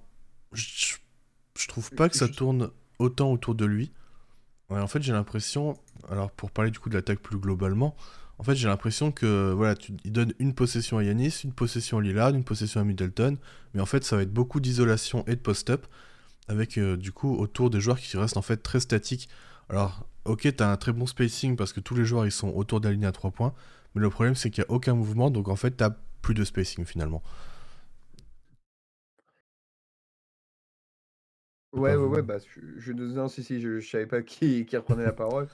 [0.54, 0.96] je,
[1.58, 3.92] je trouve pas que ça tourne autant autour de lui.
[4.70, 5.78] en fait, j'ai l'impression,
[6.10, 7.96] alors pour parler du coup de l'attaque plus globalement,
[8.40, 11.98] en fait, j'ai l'impression que voilà, tu, il donne une possession à Yanis, une possession
[11.98, 13.38] à Lillard, une possession à Middleton,
[13.74, 15.86] mais en fait, ça va être beaucoup d'isolation et de post-up,
[16.48, 19.28] avec euh, du coup autour des joueurs qui restent en fait très statiques.
[19.68, 22.80] Alors, ok, t'as un très bon spacing parce que tous les joueurs ils sont autour
[22.80, 23.54] de la à 3 points,
[23.94, 26.46] mais le problème c'est qu'il n'y a aucun mouvement, donc en fait, t'as plus de
[26.46, 27.22] spacing finalement.
[31.74, 32.38] Ouais, ouais, ouais, bah,
[32.78, 35.48] je, non, si, si, je, je savais pas qui, qui reprenait la parole.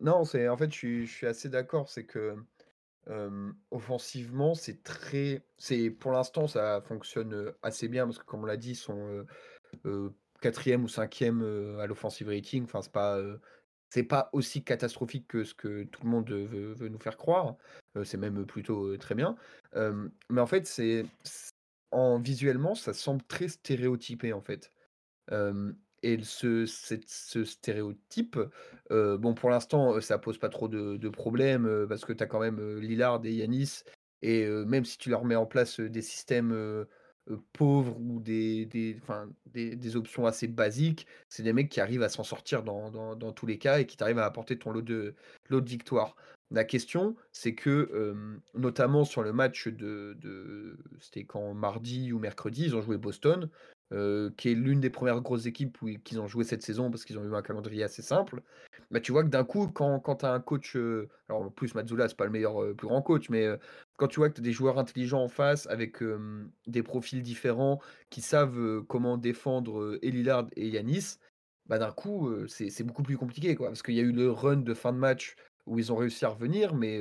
[0.00, 2.36] non, c'est en fait, je suis, je suis assez d'accord, c'est que
[3.70, 8.56] offensivement, c'est très, c'est pour l'instant, ça fonctionne assez bien parce que comme on l'a
[8.56, 9.26] dit, ils sont
[10.40, 11.42] quatrième ou cinquième
[11.80, 12.64] à l'offensive rating.
[12.64, 13.18] Enfin, c'est pas,
[13.88, 17.56] c'est pas aussi catastrophique que ce que tout le monde veut, veut nous faire croire.
[18.04, 19.36] c'est même plutôt très bien.
[19.74, 21.06] mais en fait, c'est
[21.90, 24.72] en visuellement, ça semble très stéréotypé, en fait.
[26.02, 28.38] Et ce ce stéréotype,
[28.90, 32.78] bon, pour l'instant, ça pose pas trop de problèmes, parce que tu as quand même,
[32.78, 33.82] Lillard et Yanis
[34.22, 36.86] et même si tu leur mets en place, des systèmes,
[37.52, 38.98] pauvres ou des des
[39.46, 43.32] des des options assez basiques, c'est des mecs qui arrivent à s'en sortir dans dans
[43.32, 45.14] tous les cas et qui t'arrivent à apporter ton lot de
[45.48, 46.16] lot de victoires.
[46.50, 48.14] La question, c'est que,
[48.54, 51.54] notamment sur le match de de c'était quand?
[51.54, 53.48] Mardi ou mercredi, ils ont joué Boston,
[54.36, 57.24] qui est l'une des premières grosses équipes qu'ils ont joué cette saison parce qu'ils ont
[57.24, 58.42] eu un calendrier assez simple.
[58.90, 60.76] Bah, tu vois que d'un coup, quand quand tu as un coach,
[61.28, 63.48] alors en plus Mazzulla, c'est pas le meilleur, plus grand coach, mais,
[63.96, 65.98] quand tu vois que tu as des joueurs intelligents en face avec,
[66.66, 67.80] des profils différents
[68.10, 70.08] qui savent, comment défendre, et
[70.56, 71.18] et Yanis,
[71.66, 73.68] bah, d'un coup, c'est beaucoup plus compliqué, quoi.
[73.68, 75.36] Parce qu'il y a eu le run de fin de match
[75.66, 77.00] où ils ont réussi à revenir, mais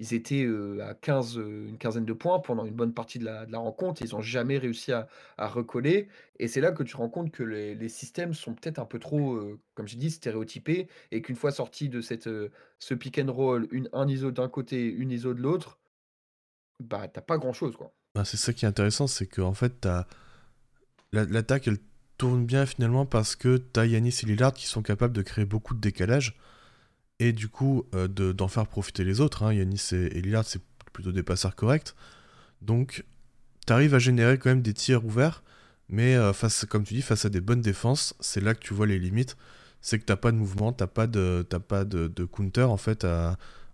[0.00, 0.46] ils étaient
[0.82, 4.02] à 15, une quinzaine de points pendant une bonne partie de la, rencontre.
[4.02, 6.08] Ils n'ont jamais réussi à, recoller.
[6.38, 9.40] Et c'est là que tu rends compte que les, systèmes sont peut-être un peu trop,
[9.74, 10.88] comme j'ai dit, stéréotypés.
[11.12, 12.28] Et qu'une fois sorti de cette,
[12.78, 15.78] ce pick and roll, une, un ISO d'un côté, une ISO de l'autre,
[16.80, 17.76] bah t'as pas grand-chose.
[17.76, 17.92] quoi.
[18.14, 19.88] Bah, c'est ça qui est intéressant, c'est qu'en fait,
[21.12, 21.78] l'attaque, elle
[22.16, 25.44] tourne bien finalement parce que tu as Yanis et Lillard qui sont capables de créer
[25.44, 26.36] beaucoup de décalage
[27.20, 29.42] et du coup euh, d'en faire profiter les autres.
[29.42, 29.52] Hein.
[29.52, 30.60] Yanis et, Lillard, c'est
[30.92, 31.94] plutôt des passeurs corrects.
[32.62, 33.04] Donc,
[33.66, 35.42] tu arrives à générer quand même des tirs ouverts,
[35.88, 38.74] mais euh, face, comme tu dis, face à des bonnes défenses, c'est là que tu
[38.74, 39.36] vois les limites.
[39.80, 43.06] C'est que t'as pas de mouvement, t'as pas de, pas de, counter en fait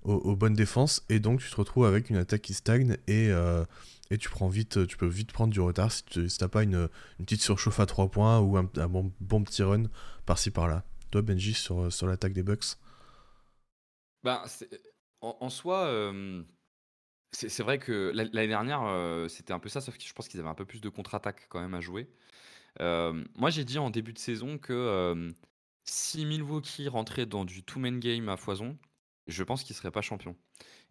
[0.02, 3.64] aux, bonnes défenses, et donc tu te retrouves avec une attaque qui stagne et, euh,
[4.10, 6.88] et tu prends vite, tu peux vite prendre du retard si tu n'as pas une,
[7.18, 9.84] petite surchauffe à 3 points ou un, bon, bon, petit run
[10.26, 10.82] par-ci par-là.
[11.12, 12.76] Toi Benji sur, sur l'attaque des Bucks?
[14.24, 14.42] Ben,
[15.20, 16.12] en, soi,
[17.32, 20.48] c'est vrai que l'année dernière, c'était un peu ça, sauf que je pense qu'ils avaient
[20.48, 22.08] un peu plus de contre-attaque quand même à jouer.
[22.78, 25.32] moi, j'ai dit en début de saison que
[25.84, 28.78] si Milwaukee rentrait dans du two-man game à foison,
[29.26, 30.36] je pense qu'ils seraient pas champions.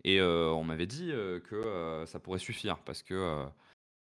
[0.04, 3.46] Et on m'avait dit que ça pourrait suffire parce que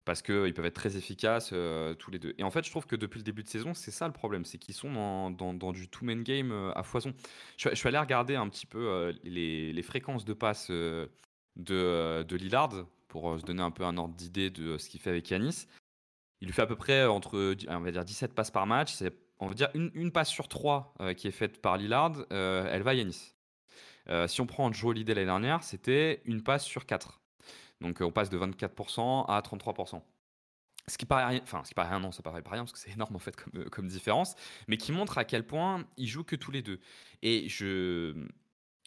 [0.07, 2.33] parce qu'ils peuvent être très efficaces euh, tous les deux.
[2.37, 4.45] Et en fait, je trouve que depuis le début de saison, c'est ça le problème,
[4.45, 7.13] c'est qu'ils sont dans, du two-man game euh, à foison.
[7.57, 11.09] Je, suis allé regarder un petit peu euh, les, fréquences de passes de,
[11.57, 15.29] de Lillard pour se donner un peu un ordre d'idée de ce qu'il fait avec
[15.29, 15.67] Yanis.
[16.39, 18.93] Il lui fait à peu près entre on va dire 17 passes par match.
[18.93, 22.91] C'est on va dire une, passe sur trois qui est faite par Lillard, elle va
[22.91, 23.33] à Yanis.
[24.27, 27.19] si on prend Joe Holiday l'année dernière, c'était une passe sur quatre.
[27.81, 30.01] Donc on passe de 24% à 33%.
[30.89, 32.71] Ce qui paraît rien, enfin, ce qui paraît rien, non, ça paraît pas rien parce
[32.71, 34.35] que c'est énorme en fait comme, euh, différence,
[34.69, 36.79] mais qui montre à quel point ils jouent que tous les deux.
[37.21, 38.15] Et je,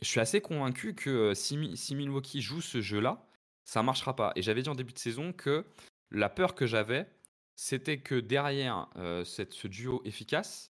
[0.00, 1.58] suis assez convaincu que si,
[1.94, 3.26] Milwaukee joue ce jeu-là,
[3.64, 4.32] ça marchera pas.
[4.34, 5.66] Et j'avais dit en début de saison que
[6.10, 7.06] la peur que j'avais,
[7.54, 10.72] c'était que derrière euh, cette, ce duo efficace,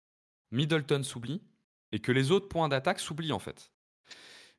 [0.53, 1.43] Middleton s'oublie
[1.91, 3.73] et que les autres points d'attaque s'oublient en fait.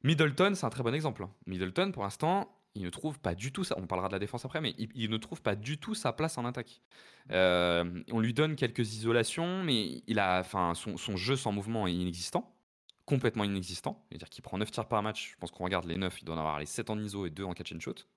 [0.04, 1.24] Middleton, c'est un très bon exemple.
[1.24, 1.32] Hein.
[1.46, 3.76] Middleton, pour l'instant, il ne trouve pas du tout ça.
[3.78, 6.38] On parlera de la défense après, mais il, ne trouve pas du tout sa place
[6.38, 6.82] en attaque.
[7.32, 11.94] Euh, on lui donne quelques isolations, mais il a, enfin, son, jeu sans mouvement est
[11.94, 12.56] inexistant,
[13.06, 14.06] complètement inexistant.
[14.10, 15.32] C'est-à-dire qu'il prend 9 tirs par match.
[15.32, 17.32] Je pense qu'on regarde les 9, il doit en avoir les 7 en ISO et
[17.32, 18.08] 2 en catch and shoot.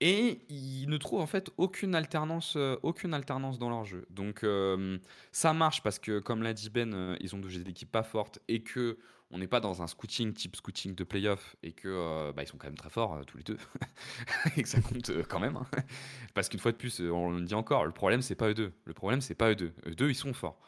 [0.00, 4.06] Et il ne trouve en fait aucune alternance, euh, aucune alternance dans leur jeu.
[4.10, 4.98] Donc euh,
[5.32, 8.62] ça marche parce que, comme l'a dit Ben, ils ont des équipes pas fortes et
[8.62, 8.98] que
[9.30, 12.46] on n'est pas dans un scouting type scouting de playoff et que euh, bah, ils
[12.46, 13.58] sont quand même très forts euh, tous les deux
[14.56, 15.56] et que ça compte euh, quand même.
[15.56, 15.66] Hein.
[16.34, 18.72] Parce qu'une fois de plus, on le dit encore, le problème c'est pas eux deux.
[18.84, 19.74] Le problème c'est pas eux deux.
[19.86, 20.58] Eux deux ils sont forts.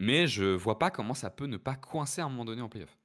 [0.00, 2.68] mais je vois pas comment ça peut ne pas coincer à un moment donné en
[2.68, 2.96] playoff.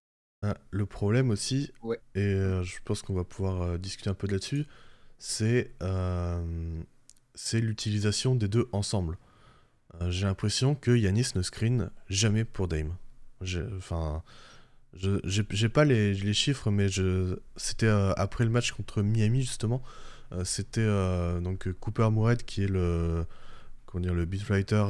[0.46, 1.72] Ah, le problème aussi,
[2.16, 4.66] et je pense qu'on va pouvoir discuter un peu là-dessus,
[5.18, 5.74] c'est
[7.36, 9.18] c'est l'utilisation des deux ensemble.
[10.10, 12.96] J'ai l'impression que Yanis ne screen jamais pour Dame.
[13.78, 14.24] Enfin,
[14.96, 16.88] j'ai pas les, les, chiffres, mais
[17.56, 19.82] c'était euh, après le match contre Miami justement.
[20.32, 23.26] Euh, c'était euh, donc Cooper Moorhead qui est le
[23.86, 24.84] comment dire le beatwriter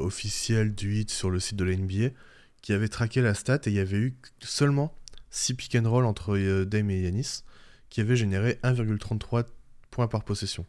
[0.00, 2.14] officiel du hit sur le site de la NBA,
[2.62, 4.94] qui avait traqué la stat et il y avait eu seulement
[5.30, 7.42] 6 pick and roll entre Dame et Yanis,
[7.90, 9.44] qui avait généré 1,33
[9.90, 10.66] points par possession.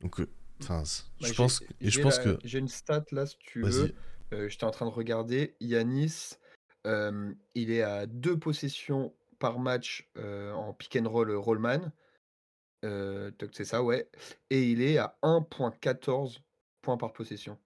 [0.00, 0.20] Donc,
[0.60, 0.82] enfin,
[1.20, 3.94] je bah, pense, et je pense que j'ai une stat là si tu veux.
[4.48, 5.54] J'étais en train de regarder.
[5.60, 6.36] Yanis
[6.84, 11.90] il est à deux possessions par match, en pick and roll, rollman.
[12.82, 14.08] c'est ça, ouais
[14.50, 16.40] et il est à 1.14
[16.82, 17.58] points par possession.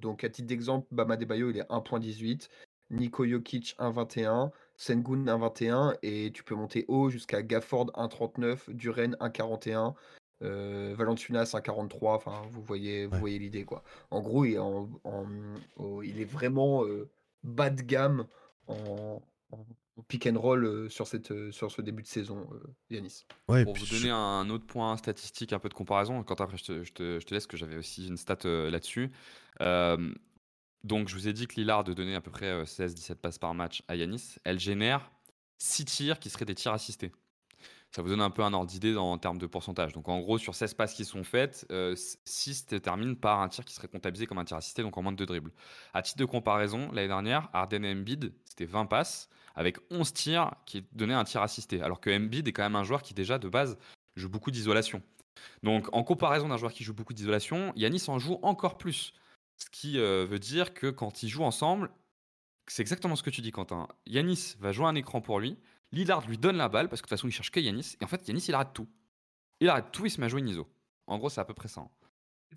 [0.00, 2.48] donc à titre d'exemple, Bama Debayo, il est à 1.18,
[2.90, 9.94] Niko Jokic 1.21, Sengun 1.21 et tu peux monter haut jusqu'à Gafford 1.39, Duren 1.41,
[10.42, 13.20] euh, Valanciunas un 43, enfin vous voyez, vous Ouais.
[13.20, 13.82] voyez l'idée quoi.
[14.10, 15.26] En gros, il est, en, en-
[15.76, 17.08] au- il est vraiment euh,
[17.42, 18.26] bas de gamme
[18.66, 19.22] en,
[20.08, 23.24] pick and roll euh, sur, cette, euh, sur ce début de saison, euh, Yanis.
[23.48, 26.56] Ouais, Pour vous je- donner un autre point statistique, un peu de comparaison, quand après
[26.56, 29.10] je te, je te- je te laisse, que j'avais aussi une stat euh, là-dessus.
[29.60, 30.12] Euh,
[30.84, 33.52] donc je vous ai dit que Lillard de donner à peu près 16-17 passes par
[33.54, 35.10] match à Yanis, elle génère
[35.58, 37.12] 6 tirs qui seraient des tirs assistés.
[37.92, 39.92] Ça vous donne un peu un ordre d'idée en termes de pourcentage.
[39.92, 41.66] Donc en gros, sur 16 passes qui sont faites,
[42.24, 45.12] 6 terminent par un tir qui serait comptabilisé comme un tir assisté, donc en moins
[45.12, 45.52] de 2 dribbles.
[45.92, 50.52] À titre de comparaison, l'année dernière, Arden et Embiid, c'était 20 passes, avec 11 tirs
[50.66, 51.82] qui donnaient un tir assisté.
[51.82, 53.76] Alors que Embiid est quand même un joueur qui déjà, de base,
[54.14, 55.02] joue beaucoup d'isolation.
[55.62, 59.12] Donc en comparaison d'un joueur qui joue beaucoup d'isolation, Yanis en joue encore plus.
[59.56, 61.90] Ce qui euh, veut dire que quand ils jouent ensemble,
[62.66, 63.88] c'est exactement ce que tu dis, Quentin.
[64.06, 65.58] Yanis va jouer un écran pour lui.
[65.92, 67.96] Lillard lui donne la balle parce que de toute façon, il cherche que Yanis.
[68.00, 68.88] Et en fait, Yanis, il arrête tout.
[69.60, 70.68] Il arrête tout, il se met à jouer une ISO.
[71.06, 71.80] En gros, c'est à peu près ça.
[71.82, 71.88] hein.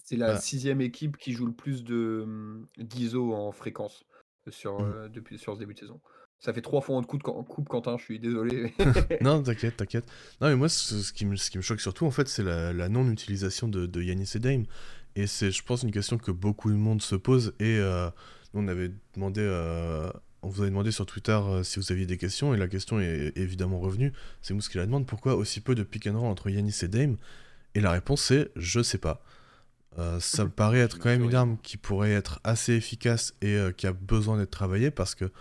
[0.03, 4.03] C'est la sixième équipe qui joue le plus de hum, d'ISO en fréquence
[4.49, 4.91] sur, Mm.
[4.95, 6.01] euh, depuis, sur ce début de saison.
[6.39, 8.73] Ça fait trois fois en coupe, en coupe Quentin, je suis désolé.
[9.21, 10.05] Non, t'inquiète, t'inquiète.
[10.41, 12.43] Non, mais moi, ce, ce qui me, ce qui me choque surtout, en fait, c'est
[12.43, 14.65] la, la non-utilisation de, de Yanis et Dame.
[15.15, 17.53] Et c'est, je pense, une question que beaucoup de monde se pose.
[17.59, 18.09] Et euh,
[18.53, 20.11] nous, on avait demandé, euh,
[20.43, 22.99] on vous avait demandé sur Twitter euh, si vous aviez des questions, et la question
[22.99, 24.11] est évidemment revenue.
[24.41, 26.87] C'est Mousse qui la demande pourquoi aussi peu de pick and roll entre Yanis et
[26.87, 27.17] Dame?
[27.75, 29.23] Et la réponse, c'est je sais pas.
[29.97, 33.55] Euh, ça me paraît être quand même une arme qui pourrait être assez efficace et
[33.55, 35.31] euh, qui a besoin d'être travaillée parce que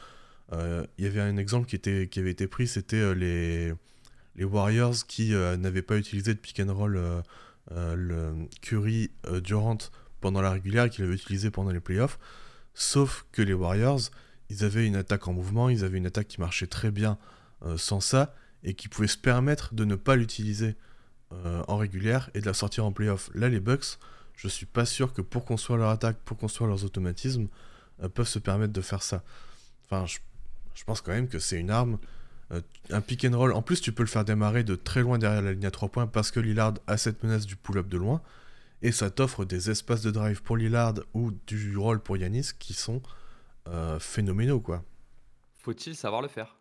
[0.99, 3.73] il y avait un exemple qui, qui avait été pris, c'était les,
[4.39, 7.01] Warriors qui n'avaient pas utilisé de pick and roll
[8.61, 9.11] Curry
[9.43, 9.79] Durant
[10.21, 12.19] pendant la régulière et qu'ils avaient utilisé pendant les playoffs.
[12.75, 14.11] Sauf que les Warriors,
[14.53, 17.17] ils avaient une attaque en mouvement, ils avaient une attaque qui marchait très bien
[17.65, 20.77] euh, sans ça et qui pouvait se permettre de ne pas l'utiliser
[21.33, 23.31] euh, en régulière et de la sortir en playoff.
[23.35, 23.99] Là, les Bucks,
[24.37, 27.49] je suis pas sûr que pour construire leur attaque, pour construire leurs automatismes,
[28.03, 29.23] euh, peuvent se permettre de faire ça.
[29.87, 31.99] Enfin, je, pense quand même que c'est une arme.
[32.91, 35.41] Un pick and roll, en plus, tu peux le faire démarrer de très loin derrière
[35.41, 38.21] la ligne à 3 points parce que Lillard a cette menace du pull-up de loin.
[38.83, 42.75] Et ça t'offre des espaces de drive pour Lillard ou du roll pour Yanis qui
[42.75, 43.01] sont
[43.69, 44.85] euh, phénoménaux, quoi.
[45.55, 46.59] Faut-il savoir le faire?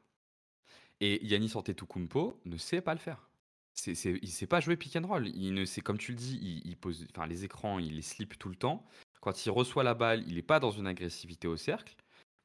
[1.00, 3.28] Et Yanis Antetokounmpo ne sait pas le faire.
[3.88, 5.28] Il sait pas jouer pick and roll.
[5.30, 8.50] Il ne sait, comme tu le dis, il, pose, les écrans, il les slip tout
[8.50, 8.86] le temps.
[9.22, 11.96] Quand il reçoit la balle, il n'est pas dans une agressivité au cercle.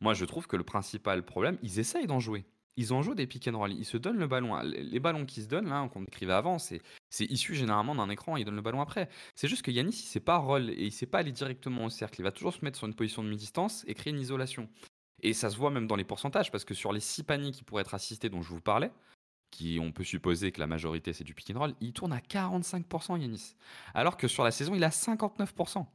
[0.00, 2.44] Moi, je trouve que le principal problème, ils essayent d'en jouer.
[2.76, 3.72] Ils en jouent des pick and roll.
[3.72, 4.56] Ils se donnent le ballon.
[4.60, 6.80] Les les ballons qui se donnent, là, qu'on décrivait avant, c'est,
[7.16, 8.36] c'est issu généralement d'un écran.
[8.36, 9.08] Ils donnent le ballon après.
[9.34, 11.90] C'est juste que Yanis, il sait pas roll et il sait pas aller directement au
[11.90, 12.20] cercle.
[12.20, 14.68] Il va toujours se mettre sur une position de mi-distance et créer une isolation.
[15.22, 17.62] Et ça se voit même dans les pourcentages, parce que sur les six paniers qui
[17.64, 18.90] pourraient être assistés dont je vous parlais,
[19.50, 22.18] qui on peut supposer que la majorité c'est du pick and roll, il tourne à
[22.18, 23.54] 45% Yanis.
[23.94, 25.86] Alors que sur la saison, il a 59%.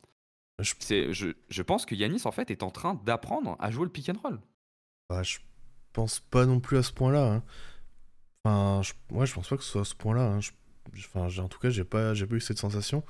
[0.59, 3.85] Je- C'est, je, je pense que Yanis en fait est en train d'apprendre à jouer
[3.85, 4.39] le pick and roll.
[5.09, 5.37] Bah, je
[5.93, 7.33] pense pas non plus à ce point-là.
[7.33, 7.43] hein.
[8.43, 10.23] Enfin, je, ouais, je pense pas que ce soit à ce point-là.
[10.23, 10.39] hein.
[10.41, 10.55] Je- je-
[10.97, 13.03] Enfin, en tout cas, j'ai pas, j'ai pas eu cette sensation.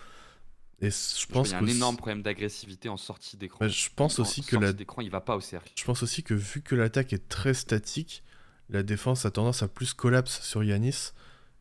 [0.82, 3.66] Et je pense il y a un énorme problème d'agressivité en sortie d'écran.
[3.66, 5.72] Ouais, je pense En aussi que sortie la- d'écran, il va pas au cercle.
[5.78, 8.24] Je pense aussi que vu que l'attaque est très statique,
[8.70, 11.12] la défense a tendance à plus collapse sur Yanis.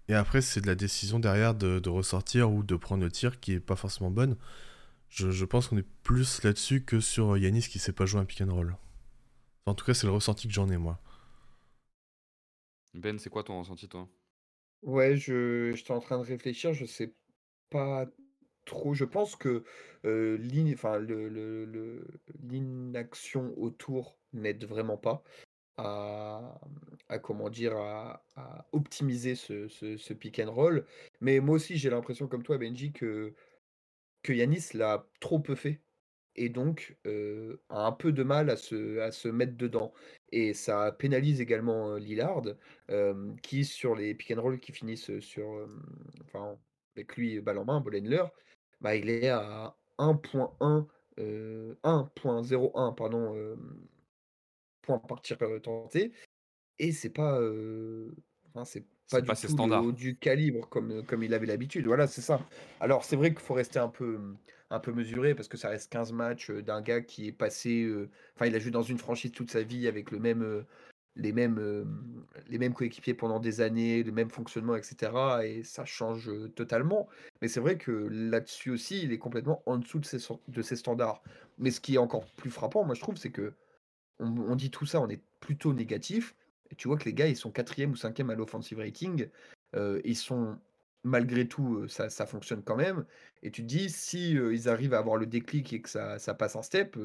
[0.09, 3.41] Et après, c'est de la décision derrière de, de ressortir ou de prendre le tir
[3.41, 4.37] qui est pas forcément bonne.
[5.11, 8.27] Je, je pense qu'on est plus là-dessus que sur Yanis qui sait pas jouer un
[8.27, 8.77] pick and roll.
[9.67, 11.01] En tout cas, c'est le ressenti que j'en ai, moi.
[12.95, 14.09] Ben, c'est quoi ton ressenti toi?
[14.83, 17.15] Ouais, je j'étais en train de réfléchir, je sais
[17.71, 18.07] pas
[18.67, 18.95] trop.
[18.95, 19.65] Je pense que
[22.41, 25.23] l'inaction autour n'aide vraiment pas
[25.77, 26.61] à,
[27.09, 30.87] à comment dire à, à optimiser ce, ce, ce pick and roll.
[31.21, 33.35] Mais moi aussi, j'ai l'impression, comme toi, Benji, que,
[34.23, 35.83] que Yanis l'a trop peu fait
[36.41, 39.93] et donc euh, a un peu de mal à se, à se mettre dedans.
[40.33, 42.43] Et ça pénalise également Lillard,
[43.43, 45.69] qui sur les pick and roll qui finissent sur,
[46.25, 46.59] enfin,
[46.97, 47.85] avec lui balle en main,
[48.81, 50.87] bah, il est à 1.1,
[51.19, 53.57] euh, 1.01 pardon,
[54.81, 56.13] points par tir tenté.
[56.79, 57.39] Et c'est pas,
[59.11, 61.87] pas du pas tout le du calibre comme, comme il avait l'habitude.
[61.87, 62.49] Voilà, c'est ça.
[62.81, 64.21] Alors, c'est vrai qu'il faut rester un peu,
[64.71, 67.83] un peu mesuré parce que ça reste 15 matchs euh, d'un gars qui est passé.
[67.83, 70.67] euh, Enfin, il a joué dans une franchise toute sa vie avec le même, euh,
[71.17, 71.85] les mêmes, euh,
[72.49, 75.45] les mêmes coéquipiers pendant des années, le même fonctionnement, etc.
[75.47, 77.09] Et ça change euh, totalement.
[77.43, 80.77] Mais c'est vrai que là-dessus aussi, il est complètement en dessous de ses, de ses
[80.77, 81.23] standards.
[81.59, 83.55] Mais ce qui est encore plus frappant, moi, je trouve, c'est que
[84.19, 86.35] on, on dit tout ça, on est plutôt négatif.
[86.77, 89.29] Tu vois que les gars, ils sont quatrième ou cinquième à l'offensive rating.
[89.77, 90.59] Euh, ils sont
[91.03, 93.07] malgré tout, ça ça fonctionne quand même
[93.43, 96.57] et tu te dis: «Si, ils arrivent à avoir le déclic et que ça passe
[96.57, 96.99] un step,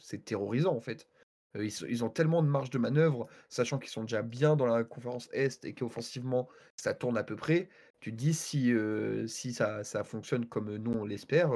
[0.00, 1.06] c'est terrorisant, en fait».
[1.54, 5.28] ils ont tellement de marge de manœuvre, sachant qu'ils sont déjà bien dans la conférence
[5.32, 7.68] Est et qu'offensivement, ça tourne à peu près.
[8.00, 8.72] Tu te dis: «Si,
[9.52, 11.50] ça fonctionne comme nous on l'espère,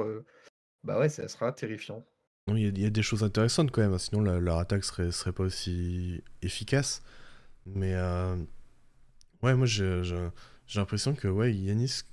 [0.83, 2.05] bah, ouais, ça sera terrifiant».
[2.49, 6.23] il y a des choses intéressantes quand même, sinon leur attaque serait serait pas aussi
[6.41, 7.01] efficace.
[7.75, 7.95] Mais,
[9.43, 10.03] ouais, moi j'ai
[10.75, 12.03] l'impression que, ouais, Yanis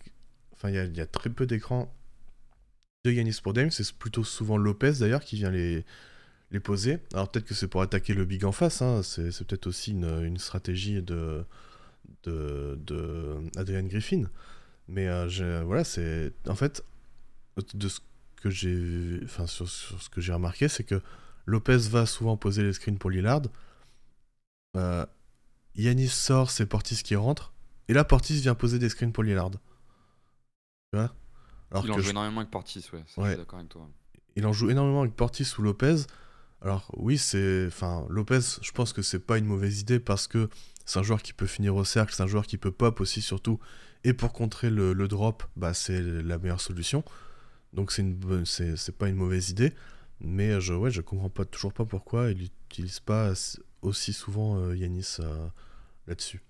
[0.52, 1.92] enfin il y a très peu d'écrans
[3.04, 5.84] de Yanis pour Dame, c'est plutôt souvent Lopez d'ailleurs qui vient les
[6.50, 6.98] les poser.
[7.12, 9.02] Alors peut-être que c'est pour attaquer le big en face, hein.
[9.02, 11.44] c'est peut-être aussi une, stratégie de,
[12.22, 14.24] de, de Adrian Griffin.
[14.88, 16.84] Mais euh, voilà, c'est en fait
[17.74, 18.00] de ce
[18.36, 21.00] que j'ai, enfin sur, ce que j'ai remarqué, c'est que
[21.46, 23.42] Lopez va souvent poser les screens pour Lillard.
[24.76, 25.06] Euh,
[25.76, 27.52] Yanis sort, c'est Portis qui rentre.
[27.88, 29.50] Et là, Portis vient poser des screens pour Lillard.
[29.50, 29.58] Tu
[30.94, 31.14] vois?
[31.70, 33.02] Alors Il en joue énormément avec Portis, ouais.
[33.06, 33.88] Je suis d'accord avec toi.
[34.36, 35.96] Il en joue énormément avec Portis ou Lopez.
[36.60, 40.48] Alors oui, c'est, enfin Lopez, je pense que c'est pas une mauvaise idée parce que
[40.86, 43.20] c'est un joueur qui peut finir au cercle, c'est un joueur qui peut pop aussi
[43.20, 43.58] surtout.
[44.02, 47.04] Et pour contrer le, drop, bah, c'est la meilleure solution.
[47.72, 49.72] Donc c'est une, c'est, pas une mauvaise idée.
[50.20, 53.32] Mais je, ouais, je comprends pas toujours pas pourquoi il n'utilise pas
[53.84, 55.46] aussi souvent euh, Yanis euh,
[56.06, 56.42] là-dessus.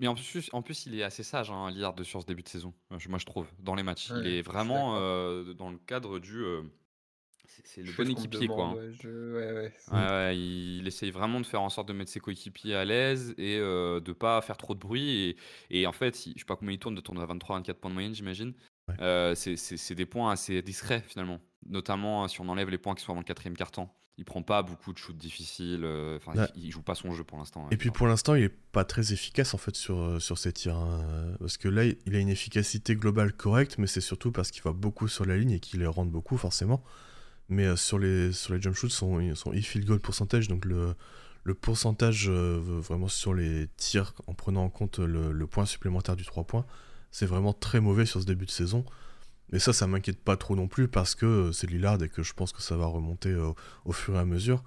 [0.00, 2.48] mais en plus, en plus, il est assez sage, hein, Lillard, sur ce début de
[2.48, 2.74] saison.
[2.90, 4.10] Moi, je trouve, dans les matchs.
[4.10, 6.44] il est vraiment euh, dans le cadre du
[7.64, 8.76] c'est le bon équipier, quoi.
[9.90, 10.32] Hein.
[10.32, 14.00] il essaye vraiment de faire en sorte de mettre ses coéquipiers à l'aise et euh,
[14.00, 15.36] de pas faire trop de bruit.
[15.70, 17.94] Et, en fait, je sais pas combien il tourne, de tourner à 23-24 points de
[17.94, 18.54] moyenne, j'imagine.
[19.00, 21.40] Euh, c'est des points assez discrets, finalement.
[21.66, 23.94] Notamment hein, si on enlève les points qui sont avant le quatrième quart-temps.
[24.16, 25.84] Il prend pas beaucoup de shoots difficiles.
[25.84, 27.64] Euh, enfin, il, joue pas son jeu pour l'instant.
[27.64, 30.52] Hein, et puis pour l'instant, il est pas très efficace en fait sur, sur ses
[30.52, 30.84] tirs.
[31.38, 34.72] Parce que là, il a une efficacité globale correcte, mais c'est surtout parce qu'il va
[34.72, 36.82] beaucoup sur la ligne et qu'il les rentre beaucoup, forcément.
[37.48, 40.94] Mais euh, sur, les, sur les jump shoots, son, son e-field goal pourcentage, donc le,
[41.44, 46.16] le pourcentage euh, vraiment sur les tirs en prenant en compte le, le point supplémentaire
[46.16, 46.66] du 3 points,
[47.10, 48.84] c'est vraiment très mauvais sur ce début de saison.
[49.50, 52.22] Mais ça, ça m'inquiète pas trop non plus parce que euh, c'est Lillard et que
[52.22, 53.34] je pense que ça va remonter
[53.84, 54.62] au fur et à mesure.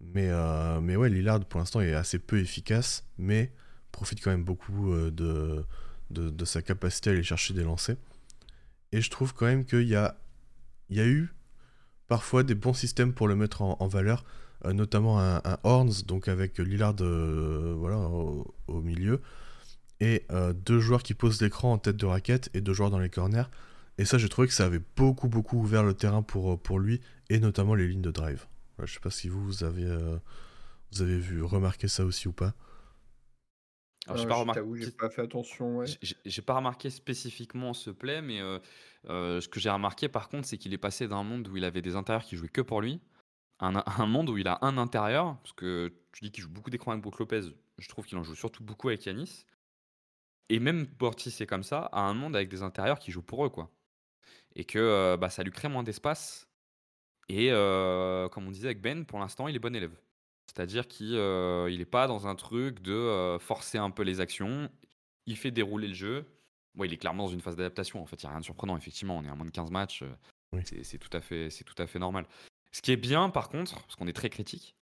[0.00, 0.30] Mais,
[0.80, 3.52] mais ouais, Lillard pour l'instant est assez peu efficace, mais
[3.90, 5.64] profite quand même beaucoup de,
[6.10, 7.96] de, sa capacité à aller chercher des lancers.
[8.92, 10.16] Et je trouve quand même qu'il y a,
[10.88, 11.34] il y a eu
[12.06, 14.24] parfois des bons systèmes pour le mettre en, valeur,
[14.64, 19.20] euh, notamment un, Horns, donc avec Lillard euh, voilà, au, milieu,
[20.00, 22.98] et euh, deux joueurs qui posent l'écran en tête de raquette et deux joueurs dans
[22.98, 23.50] les corners.
[23.98, 27.00] Et ça, j'ai trouvé que ça avait beaucoup, beaucoup ouvert le terrain pour, pour lui,
[27.30, 28.46] et notamment les lignes de drive.
[28.78, 29.92] Je je sais pas si vous, vous avez,
[30.92, 32.54] vous avez vu, remarqué ça aussi ou pas.
[34.06, 34.90] Alors, j'ai pas remarqué.
[34.92, 35.84] pas fait attention.
[36.24, 38.38] J'ai pas remarqué spécifiquement ce play, mais
[39.08, 41.82] ce que j'ai remarqué par contre, c'est qu'il est passé d'un monde où il avait
[41.82, 43.00] des intérieurs qui jouaient que pour lui,
[43.58, 46.70] à un, monde où il a un intérieur, parce que tu dis qu'il joue beaucoup
[46.70, 47.42] d'écran avec Brook Lopez,
[47.78, 49.44] je trouve qu'il en joue surtout beaucoup avec Yanis.
[50.48, 53.44] Et même Portis c'est comme ça, à un monde avec des intérieurs qui jouent pour
[53.44, 53.70] eux, quoi.
[54.58, 56.46] Et que bah, ça lui crée moins d'espace.
[57.30, 59.96] Et comme on disait avec Ben, pour l'instant, il est bon élève.
[60.46, 64.68] C'est-à-dire qu'il n'est pas dans un truc de forcer un peu les actions.
[65.26, 66.26] Il fait dérouler le jeu.
[66.74, 68.02] Bon, il est clairement dans une phase d'adaptation.
[68.02, 68.76] En fait, il n'y a rien de surprenant.
[68.76, 70.04] Effectivement, on est à moins de 15 matchs.
[70.64, 72.26] C'est tout, à fait, tout à fait normal.
[72.72, 74.74] Ce qui est bien, par contre, parce qu'on est très critique,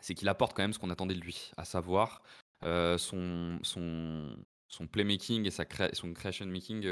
[0.00, 2.22] c'est qu'il apporte quand même ce qu'on attendait de lui, à savoir
[2.62, 4.36] son, son,
[4.68, 6.86] son playmaking et sa son creation making,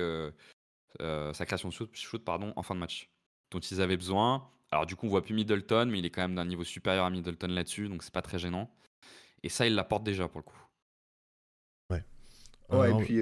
[1.01, 3.11] sa création de shoot, shoot, pardon, en fin de match,
[3.51, 4.49] dont ils avaient besoin.
[4.71, 7.05] Alors du coup, on voit plus Middleton, mais il est quand même d'un niveau supérieur
[7.05, 8.71] à Middleton là-dessus, donc c'est pas très gênant.
[9.43, 10.61] Et ça, il l'apporte déjà pour le coup.
[11.91, 12.05] Ouais.
[12.71, 13.21] Ouais, et puis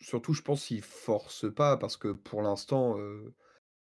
[0.00, 2.96] surtout, je pense qu'il force pas parce que pour l'instant,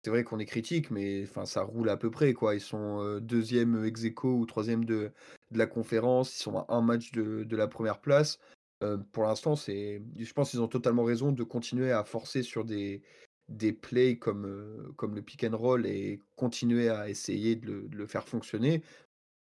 [0.04, 2.54] c'est vrai qu'on est critique, mais enfin, ça roule à peu près quoi.
[2.54, 5.12] Ils sont deuxième ex ou troisième de,
[5.52, 6.38] de la conférence.
[6.38, 8.40] Ils sont à un match de, de la première place.
[9.12, 13.02] Pour l'instant, c'est, je pense qu'ils ont totalement raison de continuer à forcer sur des,
[13.50, 18.28] des plays comme, comme le pick and roll et continuer à essayer de le, faire
[18.28, 18.84] fonctionner.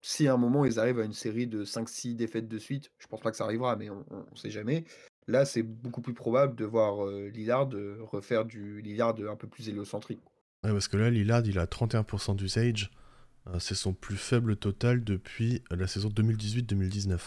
[0.02, 3.06] Si à un moment ils arrivent à une série de 5-6 défaites de suite, je
[3.06, 4.84] pense pas que ça arrivera, mais on ne sait jamais.
[5.26, 7.70] Là, c'est beaucoup plus probable de voir Lillard
[8.01, 10.20] refaire du Lillard un peu plus héliocentrique.
[10.62, 12.90] Ouais, parce que là, Lillard, il a 31% d'usage.
[13.59, 17.18] c'est son plus faible total depuis la saison 2018-2019.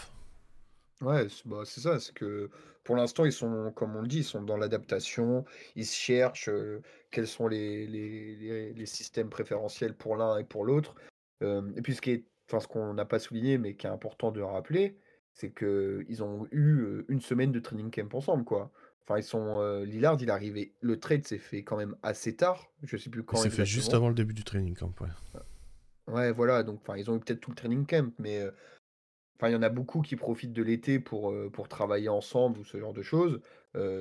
[1.02, 2.50] Ouais, bah, c'est ça, c'est que
[2.84, 5.46] pour l'instant, ils sont, comme on le dit, ils sont dans l'adaptation,
[5.76, 6.50] ils cherchent
[7.12, 10.96] quels sont les, les, systèmes préférentiels pour l'un et pour l'autre.
[11.42, 14.32] et puis ce qui est, enfin, ce qu'on n'a pas souligné, mais qui est important
[14.32, 14.98] de rappeler,
[15.34, 18.72] c'est qu'ils ont eu une semaine de training camp ensemble, quoi.
[19.04, 19.84] Enfin, ils sont.
[19.84, 20.74] Lillard, il est arrivé.
[20.82, 22.72] Le trade s'est fait quand même assez tard.
[22.84, 23.38] Je sais plus quand.
[23.38, 25.10] S'est fait juste avant le début du training camp, ouais.
[26.08, 26.64] Ouais, voilà.
[26.64, 28.44] Donc, enfin, ils ont eu peut-être tout le training camp, mais
[29.38, 32.66] enfin, il y en a beaucoup qui profitent de l'été pour, pour travailler ensemble ou
[32.66, 33.40] ce genre de choses.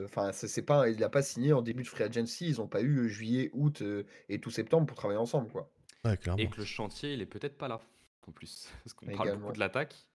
[0.05, 2.49] Enfin, c'est pas, il n'a pas signé en début de free agency.
[2.49, 3.83] Ils n'ont pas eu juillet, août
[4.29, 5.71] et tout septembre pour travailler ensemble, quoi.
[6.05, 6.43] Ouais, clairement.
[6.43, 7.81] Et que le chantier, il est peut-être pas là,
[8.27, 8.69] en plus.
[8.85, 10.07] Parce qu'on parle beaucoup de l'attaque.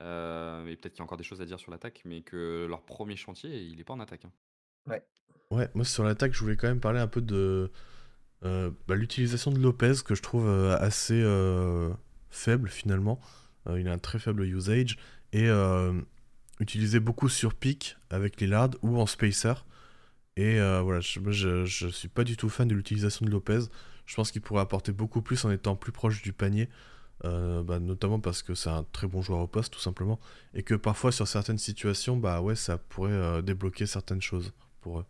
[0.00, 2.66] Euh, et peut-être qu'il y a encore des choses à dire sur l'attaque, mais que
[2.68, 4.24] leur premier chantier, il est pas en attaque.
[4.24, 4.32] Hein.
[4.86, 5.02] Ouais.
[5.50, 7.70] Ouais, moi sur l'attaque, je voulais quand même parler un peu de
[8.42, 11.22] euh, bah, l'utilisation de Lopez, que je trouve euh, assez
[12.30, 13.20] faible finalement.
[13.76, 14.96] Il a un très faible usage,
[15.32, 15.48] et
[16.60, 19.54] utilisé beaucoup sur pick avec Lillard ou en spacer.
[20.36, 23.60] Et voilà, je, je, je, suis pas du tout fan de l'utilisation de Lopez.
[24.06, 26.68] Je pense qu'il pourrait apporter beaucoup plus en étant plus proche du panier.
[27.24, 30.18] Euh, bah, notamment parce que c'est un très bon joueur au poste tout simplement
[30.54, 34.98] et que parfois sur certaines situations bah ouais ça pourrait euh, débloquer certaines choses pour
[34.98, 35.04] eux.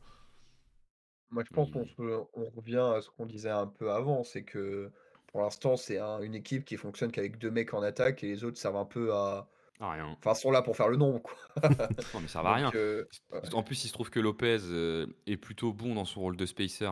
[1.31, 1.87] Moi je pense qu'on
[2.35, 4.91] on revient à ce qu'on disait un peu avant, c'est que
[5.33, 8.59] pour l'instant c'est une équipe qui fonctionne qu'avec deux mecs en attaque et les autres
[8.59, 9.49] servent un peu à...
[9.81, 10.17] rien.
[10.19, 11.35] Enfin sont là pour faire le nombre quoi.
[12.15, 12.71] non mais ça va rien.
[12.75, 13.05] Euh,
[13.53, 14.59] en plus il se trouve que Lopez
[15.27, 16.91] est plutôt bon dans son rôle de spacer.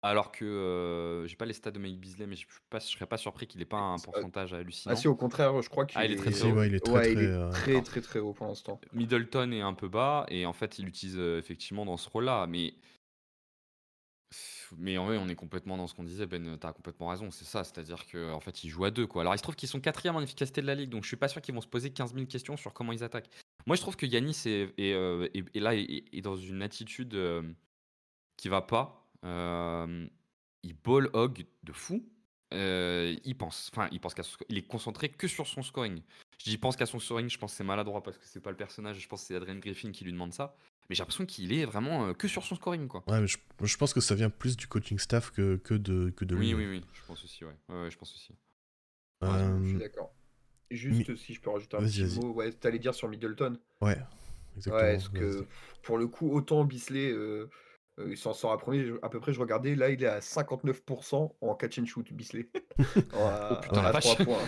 [0.00, 3.48] Alors que, j'ai pas les stats de Mike Beasley, mais je ne serais pas surpris
[3.48, 4.92] qu'il ait pas un pourcentage hallucinant.
[4.92, 6.62] Ah si, au contraire, je crois qu'il Ah, il est très, très haut.
[6.62, 7.14] il est très,
[7.50, 8.80] très, très, très, haut pour l'instant.
[8.92, 12.74] Middleton est un peu bas et en fait, il l'utilise, effectivement dans ce rôle-là, mais
[14.76, 17.30] mais en vrai, on est complètement dans ce qu'on disait, Ben, tu as complètement raison,
[17.30, 19.22] c'est ça, c'est-à-dire qu'en fait, ils jouent à deux, quoi.
[19.22, 21.16] Alors, il se trouve qu'ils sont quatrième en efficacité de la ligue, donc je suis
[21.16, 23.30] pas sûr qu'ils vont se poser 15 000 questions sur comment ils attaquent.
[23.66, 27.16] Moi, je trouve que Yanis est est là, est dans une attitude,
[28.36, 29.04] qui va pas
[30.64, 32.04] il ball hog de fou.
[32.52, 36.02] il pense, enfin, il pense qu'à il est concentré que sur son scoring.
[36.38, 38.50] Je dis pense qu'à son scoring, je pense que c'est maladroit parce que c'est pas
[38.50, 38.98] le personnage.
[38.98, 40.56] Je pense que c'est Adrian Griffin qui lui demande ça.
[40.88, 43.04] Mais j'ai l'impression qu'il est vraiment que sur son scoring, quoi.
[43.08, 46.24] Ouais, mais je, pense que ça vient plus du coaching staff que, que de que
[46.24, 46.54] de lui.
[46.54, 46.84] Oui, oui, oui.
[46.94, 47.56] Je pense aussi, ouais.
[47.68, 48.34] Ouais, je pense aussi.
[49.22, 50.14] je suis d'accord.
[50.70, 53.58] Juste si je peux rajouter un petit mot, ouais, t'allais dire sur Middleton.
[53.80, 53.98] Ouais,
[54.56, 54.84] exactement.
[54.84, 55.46] Ouais, parce que
[55.82, 57.10] pour le coup, autant Bisley.
[57.98, 60.20] Euh, il s'en sort à premier, à peu près, je regardais, là il est à
[60.20, 62.48] 59% en catch and shoot, Bisley.
[62.78, 64.38] oh putain, à 3 points.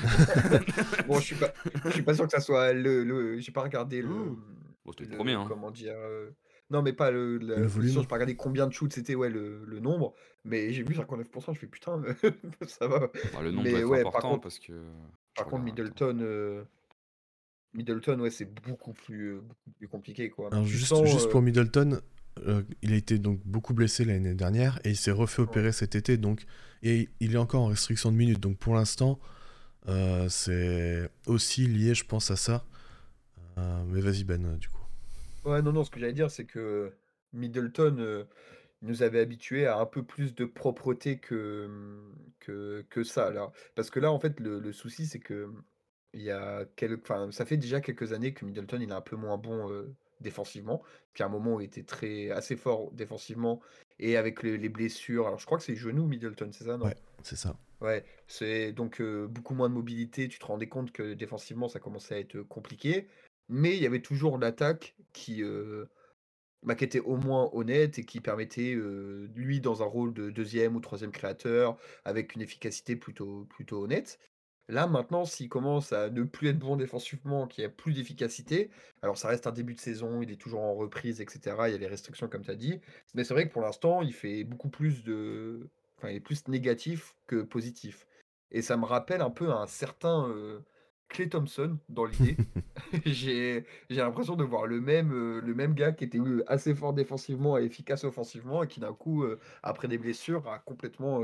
[1.09, 1.53] bon, je suis pas,
[1.85, 3.05] je suis pas sûr que ça soit le.
[3.05, 4.37] le j'ai pas regardé le.
[4.85, 5.45] Bon, c'était le, premier, hein.
[5.49, 6.31] Comment dire euh,
[6.71, 7.39] Non, mais pas le.
[7.39, 8.03] le volume.
[8.03, 10.15] Je pas regardé combien de shoots c'était, ouais, le, le, nombre.
[10.45, 12.03] Mais j'ai vu 59%, je fais putain,
[12.67, 13.11] ça va.
[13.33, 14.73] Bah, le nombre mais, ouais, important par contre, parce que.
[15.35, 16.19] Par contre, Middleton.
[16.21, 16.65] Euh,
[17.73, 20.29] Middleton, ouais, c'est beaucoup plus, beaucoup plus compliqué.
[20.29, 20.49] Quoi.
[20.51, 22.01] Alors, juste, juste pour Middleton,
[22.47, 25.95] euh, il a été donc beaucoup blessé l'année dernière et il s'est refait opérer cet
[25.95, 26.47] été donc
[26.83, 29.19] et il est encore en restriction de minutes donc pour l'instant
[29.89, 32.69] euh, c'est aussi lié je pense à ça euh,
[33.57, 34.85] mais vas-y Ben du coup
[35.45, 36.93] ouais non non ce que j'allais dire c'est que
[37.33, 38.27] Middleton
[38.83, 41.69] nous avait habitué à un peu plus de propreté que
[42.41, 45.51] que, que ça là parce que là en fait le, le souci c'est que
[46.13, 49.17] il y a quelques, ça fait déjà quelques années que Middleton il est un peu
[49.17, 49.71] moins bon
[50.21, 50.83] défensivement.
[51.13, 53.61] Puis à un moment, il était très, assez fort défensivement
[53.99, 55.27] et avec les, blessures.
[55.27, 56.87] Alors, je crois que c'est genou Middleton, c'est ça, non?
[56.87, 57.57] Ouais, c'est ça.
[57.81, 60.29] Ouais, c'est donc beaucoup moins de mobilité.
[60.29, 63.09] Tu te rendais compte que défensivement, ça commençait à être compliqué.
[63.51, 65.43] Mais il y avait toujours l'attaque qui,
[66.63, 68.75] bah, qui était au moins honnête et qui permettait,
[69.35, 74.19] lui, dans un rôle de deuxième ou troisième créateur, avec une efficacité plutôt, plutôt honnête.
[74.69, 78.71] Là, maintenant, s'il commence à ne plus être bon défensivement, qu'il n'y a plus d'efficacité,
[79.03, 81.57] alors ça reste un début de saison, il est toujours en reprise, etc.
[81.67, 82.81] Il y a les restrictions, comme tu as dit.
[83.15, 85.69] Mais c'est vrai que pour l'instant, il fait beaucoup plus de.
[85.99, 88.07] Enfin, il est plus négatif que positif.
[88.53, 90.33] Et ça me rappelle un peu un certain
[91.11, 92.37] Clay Thompson dans l'idée.
[93.05, 97.65] j'ai l'impression de voir le même, le même gars qui était assez fort défensivement et
[97.65, 99.25] efficace offensivement et qui d'un coup,
[99.63, 101.21] après des blessures, a complètement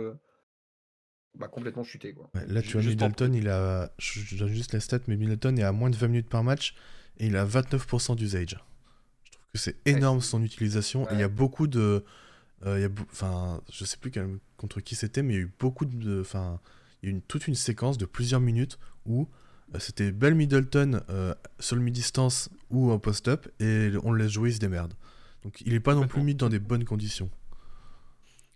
[1.39, 2.15] bah, complètement chuté.
[2.15, 2.31] Quoi.
[2.47, 3.93] là, tu vois, Middleton, il a.
[3.99, 6.75] Je, donne juste la stat, mais Middleton est à moins de 20 minutes par match
[7.19, 8.57] et il a 29% d'usage.
[9.25, 11.07] Je trouve que c'est énorme son utilisation.
[11.13, 12.05] il y a beaucoup de.
[12.65, 14.11] Euh, il y a enfin, je sais plus
[14.57, 16.21] contre qui c'était, mais il y a eu beaucoup de.
[16.21, 16.61] Enfin,
[17.03, 19.27] il y a eu une, toute une séquence de plusieurs minutes où euh,
[19.79, 24.51] c'était Bell Middleton euh, sur le mi-distance ou en post-up et on le laisse jouer,
[24.51, 24.95] il se démerde.
[25.43, 27.31] Donc il est pas non plus mis dans des bonnes conditions.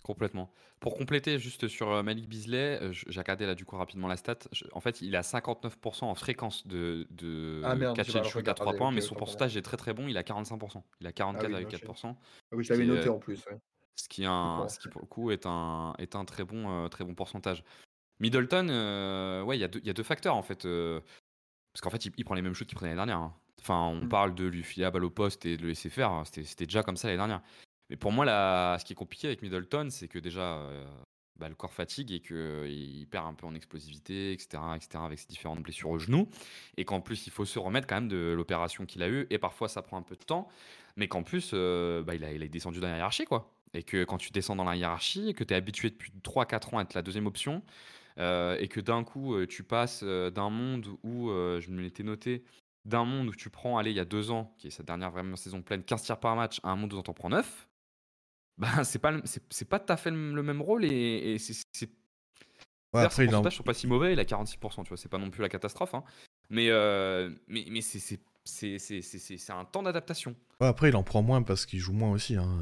[0.02, 0.50] Complètement.
[0.80, 4.16] Pour compléter juste sur euh, Malik Beasley, euh, j'ai regardé là du coup rapidement la
[4.16, 4.38] stat.
[4.72, 8.72] en fait, il a 59% en fréquence de, de ah catch and shoot à 3
[8.74, 10.08] points, mais son pourcentage est très très bon.
[10.08, 10.82] Il a 45%.
[11.02, 12.06] Il a 44,4%.
[12.06, 12.16] Ah
[12.52, 13.44] oui, je l'avais noté en plus.
[13.94, 16.84] Ce, qui est un, ce qui pour le coup est un, est un très, bon,
[16.84, 17.62] euh, très bon pourcentage.
[18.20, 18.68] Middleton,
[19.44, 20.62] ouais, il y, a deux, y a deux facteurs en fait.
[21.72, 23.18] parce qu'en fait, il, prend les mêmes shoots qu'il prenait l'année dernière.
[23.18, 23.34] Hein.
[23.60, 24.08] Enfin, on Mmh.
[24.08, 26.10] parle de lui filer la balle au poste et de le laisser faire.
[26.10, 27.42] hein, C'était déjà comme ça l'année dernière.
[27.90, 30.86] Mais pour moi, là, ce qui est compliqué avec Middleton, c'est que déjà, euh,
[31.38, 35.26] bah, le corps fatigue et qu'il perd un peu en explosivité, etc., etc., avec ses
[35.26, 36.28] différentes blessures au genou.
[36.76, 39.26] Et qu'en plus, il faut se remettre quand même de l'opération qu'il a eue.
[39.30, 40.48] Et parfois, ça prend un peu de temps.
[40.96, 43.52] Mais qu'en plus, euh, bah, il, a, il a descendu dans la hiérarchie, quoi.
[43.74, 46.78] Et que quand tu descends dans la hiérarchie, que tu es habitué depuis 3-4 ans
[46.78, 47.62] à être la deuxième option,
[48.20, 52.02] euh, et que d'un coup, euh, tu passes euh, d'un monde où, je me l'étais
[52.04, 52.44] noté,
[52.84, 55.10] d'un monde où tu prends, allez, il y a deux ans, qui est sa dernière
[55.10, 57.68] vraiment saison pleine, 15 tirs par match, à un monde où t'en prends 9,
[58.58, 61.38] bah, c'est pas, c'est, c'est pas tout à fait le le même rôle et, et
[61.38, 61.90] c'est, c'est-
[62.92, 65.18] Ouais, après, a, pourcentages sont pas si mauvais, il a 46%, tu vois, c'est pas
[65.18, 66.02] non plus la catastrophe, hein.
[66.50, 66.68] mais,
[67.46, 70.34] mais, mais c'est, c'est, c'est, c'est, c'est, c'est- c'est un temps d'adaptation.
[70.60, 72.34] ouais, après, il en prend moins parce qu'il joue moins aussi.
[72.36, 72.58] hein.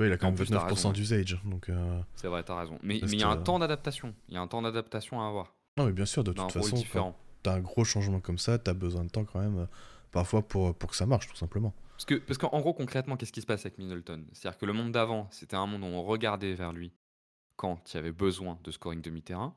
[0.00, 0.94] Tu vois, il a quand même plus, t'as 29% raison, ouais.
[0.94, 1.40] d'usage.
[1.44, 2.78] Donc, euh, C'est vrai, t'as raison.
[2.82, 5.28] Mais il y a un euh, temps d'adaptation, il y a un temps d'adaptation à
[5.28, 8.58] avoir, Non, mais bien sûr, de toute façon, quand t'as un gros changement comme ça,
[8.58, 9.66] t'as besoin de temps quand même, euh,
[10.10, 11.74] parfois, pour, pour que ça marche, tout simplement.
[11.92, 14.24] Parce que parce qu'en gros, concrètement, qu'est-ce qui se passe avec Middleton?
[14.32, 16.92] C'est-à-dire que le monde d'avant, c'était un monde où on regardait vers lui
[17.56, 19.54] quand il y avait besoin de scoring demi-terrain,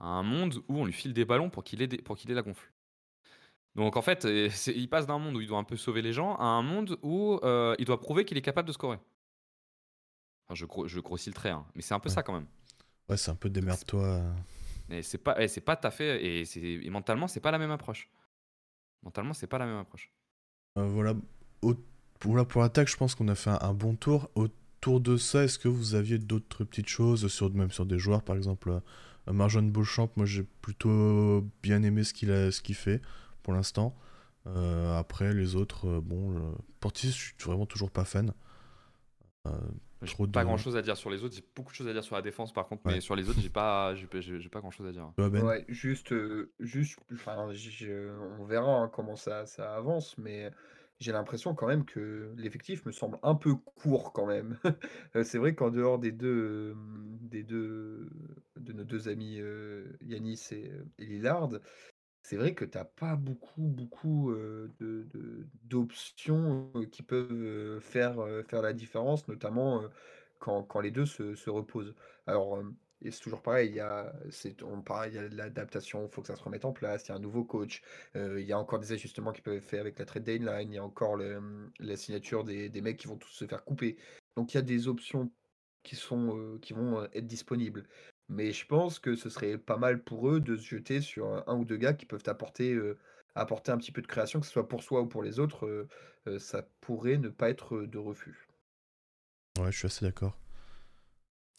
[0.00, 2.28] à un monde où on lui file des ballons pour qu'il ait, des- pour qu'il
[2.32, 2.72] ait la gonfle.
[3.76, 6.12] Donc en fait, euh, il passe d'un monde où il doit un peu sauver les
[6.12, 8.98] gens à un monde où euh, il doit prouver qu'il est capable de scorer.
[10.46, 12.14] Enfin, je, gros- je grossis le trait, hein, mais c'est un peu Ouais.
[12.14, 12.46] ça quand même.
[13.08, 14.02] Ouais, c'est un peu démerde-toi.
[14.04, 14.32] euh.
[14.90, 17.50] Et c'est pas, et c'est pas tout à fait, et, c'est- et mentalement, c'est pas
[17.50, 18.08] la même approche.
[19.02, 20.10] Mentalement, c'est pas la même approche.
[20.78, 21.14] Euh, voilà.
[21.62, 21.74] Au-
[22.18, 24.30] pour, l'attaque, je pense qu'on a fait un, un bon tour.
[24.34, 28.22] Autour de ça, est-ce que vous aviez d'autres petites choses, sur, même sur des joueurs,
[28.22, 32.74] par exemple euh, Marjon Beauchamp, moi j'ai plutôt bien aimé ce qu'il a, ce qu'il
[32.74, 33.00] fait
[33.42, 33.94] pour l'instant.
[34.46, 38.32] Euh, après, les autres, euh, bon, euh, Portis, je suis vraiment toujours pas fan.
[40.06, 41.88] J'ai Trop pas de- grand chose à dire sur les autres, j'ai beaucoup de choses
[41.88, 42.94] à dire sur la défense par contre, Ouais.
[42.94, 45.12] mais sur les autres, j'ai pas, j'ai pas, j'ai- j'ai pas grand chose à dire.
[45.16, 45.42] Ben?
[45.42, 48.10] Ouais, juste, euh, juste, enfin, je-
[48.40, 50.50] on verra hein, comment ça, ça avance, mais
[51.00, 54.58] j'ai l'impression quand même que l'effectif me semble un peu court quand même.
[55.16, 56.74] Euh, C'est vrai qu'en dehors des deux, euh,
[57.20, 58.08] des deux,
[58.56, 61.48] de nos deux amis euh, Yanis et, et Lillard,
[62.24, 65.06] c'est vrai que t'as pas beaucoup, beaucoup de,
[65.64, 68.16] d'options qui peuvent faire,
[68.48, 69.82] faire la différence, notamment
[70.38, 71.94] quand, quand les deux se, se reposent.
[72.26, 72.62] Alors,
[73.10, 76.10] c'est toujours pareil, il y a, c'est, on parle, il y a de l'adaptation, il
[76.10, 77.82] faut que ça se remette en place, il y a un nouveau coach,
[78.14, 80.76] il y a encore des ajustements qui peuvent être faits avec la trade deadline, il
[80.76, 83.98] y a encore le- la signature des, des mecs qui vont tous se faire couper.
[84.36, 85.30] Donc il y a des options
[85.82, 87.86] qui sont, qui vont être disponibles.
[88.28, 91.56] Mais je pense que ce serait pas mal pour eux de se jeter sur un,
[91.56, 92.98] ou deux gars qui peuvent apporter, euh,
[93.34, 95.66] apporter un petit peu de création, que ce soit pour soi ou pour les autres,
[95.66, 95.88] euh,
[96.28, 98.46] euh, ça pourrait ne pas être de refus.
[99.58, 100.38] Ouais, je suis assez d'accord.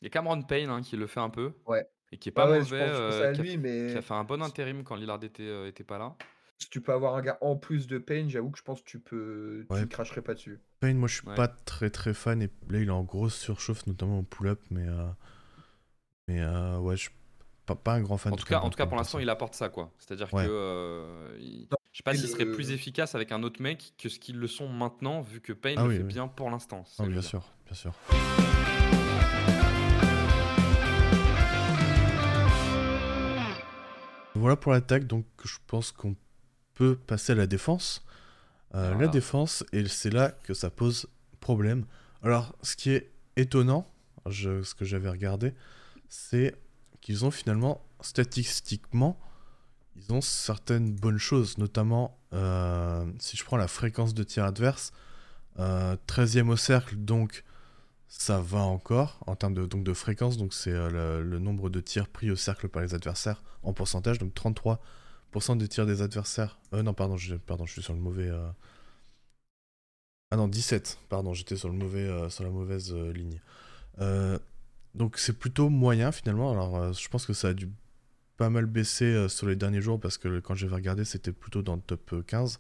[0.02, 1.88] Il y a Cameron Payne hein, qui le fait un peu, Ouais.
[2.12, 3.44] et qui est pas Ouais, ouais, je mauvais, pense, je pense euh, à qui, a,
[3.44, 3.50] lui,
[3.88, 6.16] qui a mais fait un bon intérim quand Lillard était, euh, était pas là.
[6.58, 8.90] si tu peux avoir un gars en plus de Payne, j'avoue que je pense que
[8.90, 9.82] tu peux, tu Ouais.
[9.84, 10.60] ne cracherais pas dessus.
[10.80, 11.36] Payne, moi je suis Ouais.
[11.36, 14.88] pas très très fan, et là il est en grosse surchauffe, notamment au pull-up, mais,
[14.88, 15.08] euh,
[16.28, 17.12] mais euh, ouais, je suis
[17.66, 19.30] pas, pas un grand fan En de tout cas, en tout cas pour l'instant, il
[19.30, 19.92] apporte ça, quoi.
[20.00, 20.46] C'est-à-dire Ouais.
[20.46, 24.10] que euh, il- je sais pas s'il serait plus efficace avec un autre mec que
[24.10, 26.08] ce qu'ils le sont maintenant, vu que Payne Ah le oui, fait oui.
[26.14, 26.84] bien pour l'instant.
[27.00, 27.24] Ah, bien dire.
[27.24, 27.94] sûr, bien sûr.
[34.36, 36.16] Voilà pour l'attaque, donc je pense qu'on
[36.74, 38.04] peut passer à la défense.
[38.74, 41.08] Euh, la défense, et c'est là que ça pose
[41.40, 41.86] problème.
[42.22, 43.88] Alors, ce qui est étonnant,
[44.26, 45.54] je- ce que j'avais regardé,
[46.10, 46.56] c'est
[47.02, 49.20] qu'ils ont finalement, statistiquement,
[49.96, 54.92] ils ont certaines bonnes choses, notamment euh, si je prends la fréquence de tir adverse,
[55.60, 57.44] euh, 13e au cercle, donc
[58.08, 62.30] ça va encore en termes de, fréquence, donc c'est euh, le, nombre de tirs pris
[62.32, 66.60] au cercle par les adversaires en pourcentage, donc 33% des tirs des adversaires.
[66.74, 68.28] Euh, non, pardon, je, pardon, je suis sur le mauvais.
[68.30, 68.50] euh,
[70.32, 73.40] Ah non, 17, pardon, j'étais sur, le euh, sur la mauvaise euh, ligne.
[74.96, 76.52] Donc c'est plutôt moyen finalement.
[76.52, 77.70] Alors euh, je pense que ça a dû
[78.38, 81.62] pas mal baisser euh, sur les derniers jours parce que quand j'avais regardé, c'était plutôt
[81.62, 82.60] dans le top euh, 15.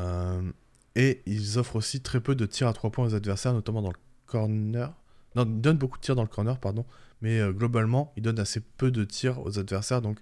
[0.00, 0.52] Euh,
[0.94, 3.90] et ils offrent aussi très peu de tirs à 3 points aux adversaires, notamment dans
[3.90, 4.92] le corner.
[5.34, 6.84] Non, ils donnent beaucoup de tirs dans le corner, pardon.
[7.22, 10.02] Mais globalement, ils donnent assez peu de tirs aux adversaires.
[10.02, 10.18] Donc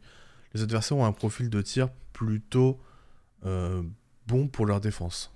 [0.52, 2.78] les adversaires ont un profil de tir plutôt
[3.43, 5.32] bon pour leur défense.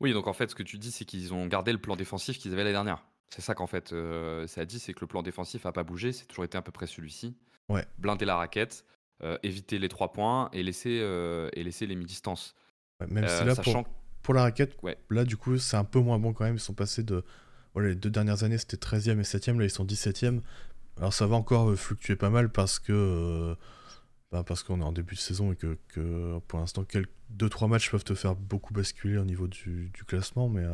[0.00, 2.38] Oui, donc en fait, ce que tu dis, c'est qu'ils ont gardé le plan défensif
[2.38, 3.02] qu'ils avaient l'année dernière.
[3.30, 6.12] C'est ça qu'en fait, euh, ça dit, c'est que le plan défensif a pas bougé,
[6.12, 7.36] c'est toujours été à peu près celui-ci.
[7.68, 7.84] Ouais.
[7.98, 8.84] Blinder la raquette,
[9.22, 12.54] euh, éviter les trois points et laisser, euh, et laisser les mi-distances.
[13.00, 13.92] Ouais, même Euh, si là, sachant pour,
[14.22, 14.96] pour la raquette, Ouais.
[15.10, 16.54] là, du coup, c'est un peu moins bon quand même.
[16.56, 17.24] Ils sont passés de.
[17.74, 19.58] Voilà, les deux dernières années, c'était 13e et 7e.
[19.58, 20.40] Là, ils sont 17e.
[20.96, 22.92] Alors, ça va encore euh, fluctuer pas mal parce que.
[22.92, 23.54] euh,
[24.32, 26.84] bah, parce qu'on est en début de saison et que, que pour l'instant,
[27.36, 30.64] 2-3 matchs peuvent te faire beaucoup basculer au niveau du, du classement, mais.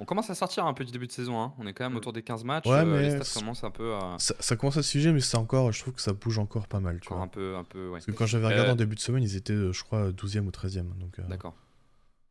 [0.00, 1.40] On commence à sortir un peu du début de saison.
[1.40, 1.54] hein.
[1.58, 2.66] On est quand même autour des 15 matchs.
[2.66, 4.16] Ouais, euh, mais les stats c'est- commencent un peu à.
[4.18, 6.66] ça, ça commence à se figer, mais c'est encore, je trouve que ça bouge encore
[6.66, 6.98] pas mal.
[7.00, 7.24] Tu Encore vois.
[7.26, 7.92] un peu, un peu, ouais.
[7.92, 10.10] Parce que quand j'avais regardé Euh, en début de semaine, ils étaient, euh, je crois,
[10.10, 10.92] 12e ou 13e.
[10.98, 11.54] Donc, euh, D'accord.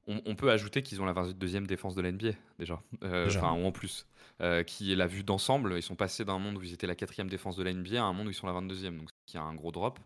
[0.07, 2.81] On, on peut ajouter qu'ils ont la 22e défense de l'NBA, déjà.
[3.03, 3.39] Euh, Déjà.
[3.39, 4.05] Enfin, ou en plus.
[4.41, 5.73] Euh, qui est la vue d'ensemble.
[5.77, 8.03] Ils sont passés d'un monde où ils étaient la 4e défense de la NBA à
[8.03, 8.97] un monde où ils sont la 22e.
[8.97, 9.99] Donc, il y a un gros drop.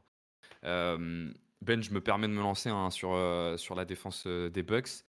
[0.65, 1.31] Euh,
[1.63, 3.17] ben, je me permets de me lancer hein, sur,
[3.57, 5.03] sur la défense des Bucks.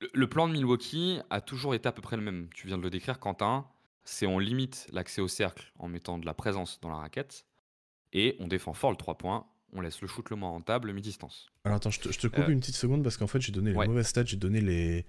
[0.00, 2.48] Le, le plan de Milwaukee a toujours été à peu près le même.
[2.54, 3.66] Tu viens de le décrire, Quentin.
[4.04, 7.44] C'est on limite l'accès au cercle en mettant de la présence dans la raquette.
[8.12, 9.46] Et on défend fort le 3 points.
[9.72, 11.46] On laisse le shoot le moins rentable, mi-distance.
[11.64, 13.50] Alors attends, je te, je te coupe Euh, une petite seconde parce qu'en fait j'ai
[13.52, 13.88] donné les ouais.
[13.88, 15.04] mauvaises stats, j'ai donné les,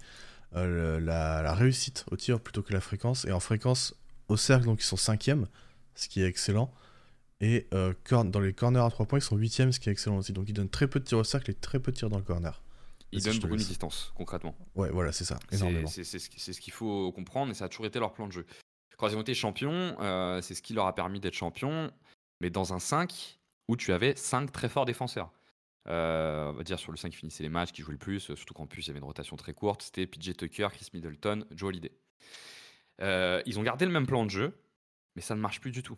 [0.56, 3.24] euh, le- la, la réussite au tir plutôt que la fréquence.
[3.24, 3.94] Et en fréquence
[4.26, 5.46] au cercle, donc ils sont 5e,
[5.94, 6.72] ce qui est excellent.
[7.40, 7.94] Et euh,
[8.24, 10.32] dans les corners à 3 points, ils sont 8e, ce qui est excellent aussi.
[10.32, 12.18] Donc ils donnent très peu de tirs au cercle et très peu de tirs dans
[12.18, 12.60] le corner.
[13.12, 13.66] Ils te beaucoup de laisse.
[13.66, 14.54] mi-distance, concrètement.
[14.74, 15.86] Ouais, voilà, c'est ça, C'est énormément.
[15.88, 16.18] c'est- c'est
[16.52, 18.46] ce qu'il faut comprendre et ça a toujours été leur plan de jeu.
[18.96, 21.90] Quand ils ont été champions, euh, c'est ce qui leur a permis d'être champions,
[22.40, 25.32] mais dans un 5 où tu avais 5 très forts défenseurs.
[25.88, 28.30] Euh, on va dire sur le 5 qui finissait les matchs, qui jouait le plus,
[28.30, 30.88] euh, surtout qu'en plus il y avait une rotation très courte, c'était PJ Tucker, Chris
[30.92, 31.92] Middleton, Joe Holiday.
[33.00, 34.60] Euh, ils ont gardé le même plan de jeu,
[35.16, 35.96] mais ça ne marche plus du tout.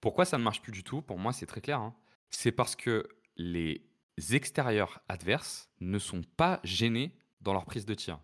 [0.00, 1.00] Pourquoi ça ne marche plus du tout?
[1.02, 1.80] Pour moi, c'est très clair.
[1.80, 1.94] hein.
[2.30, 3.84] C'est parce que les
[4.32, 8.18] extérieurs adverses ne sont pas gênés dans leur prise de tir.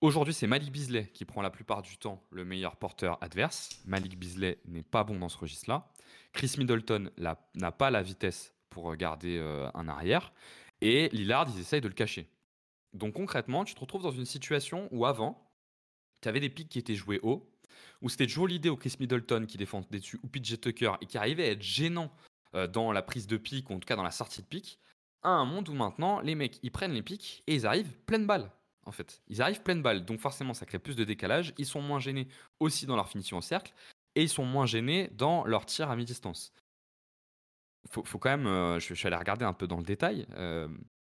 [0.00, 3.80] Aujourd'hui, c'est Malik Beasley qui prend la plupart du temps le meilleur porteur adverse.
[3.86, 5.90] Malik Beasley n'est pas bon dans ce registre-là.
[6.32, 10.32] Chris Middleton n'a pas la vitesse pour garder euh, un arrière.
[10.82, 12.28] Et Lillard, ils essayent de le cacher.
[12.92, 15.50] Donc concrètement, tu te retrouves dans une situation où avant,
[16.20, 17.50] tu avais des pics qui étaient joués haut,
[18.02, 21.18] où c'était Joe Holiday ou Chris Middleton qui défendaient dessus, ou PJ Tucker, et qui
[21.18, 22.12] arrivaient à être gênants
[22.54, 24.78] dans la prise de pic, ou en tout cas dans la sortie de pic,
[25.22, 28.26] à un monde où maintenant, les mecs, ils prennent les pics et ils arrivent pleine
[28.26, 28.50] balle,
[28.84, 29.22] en fait.
[29.28, 31.52] Ils arrivent pleine balle, donc forcément, ça crée plus de décalage.
[31.58, 32.28] Ils sont moins gênés
[32.60, 33.74] aussi dans leur finition au cercle,
[34.14, 36.52] et ils sont moins gênés dans leur tir à mi-distance.
[37.90, 40.68] Faut, faut quand même, euh, je, suis allé regarder un peu dans le détail, euh,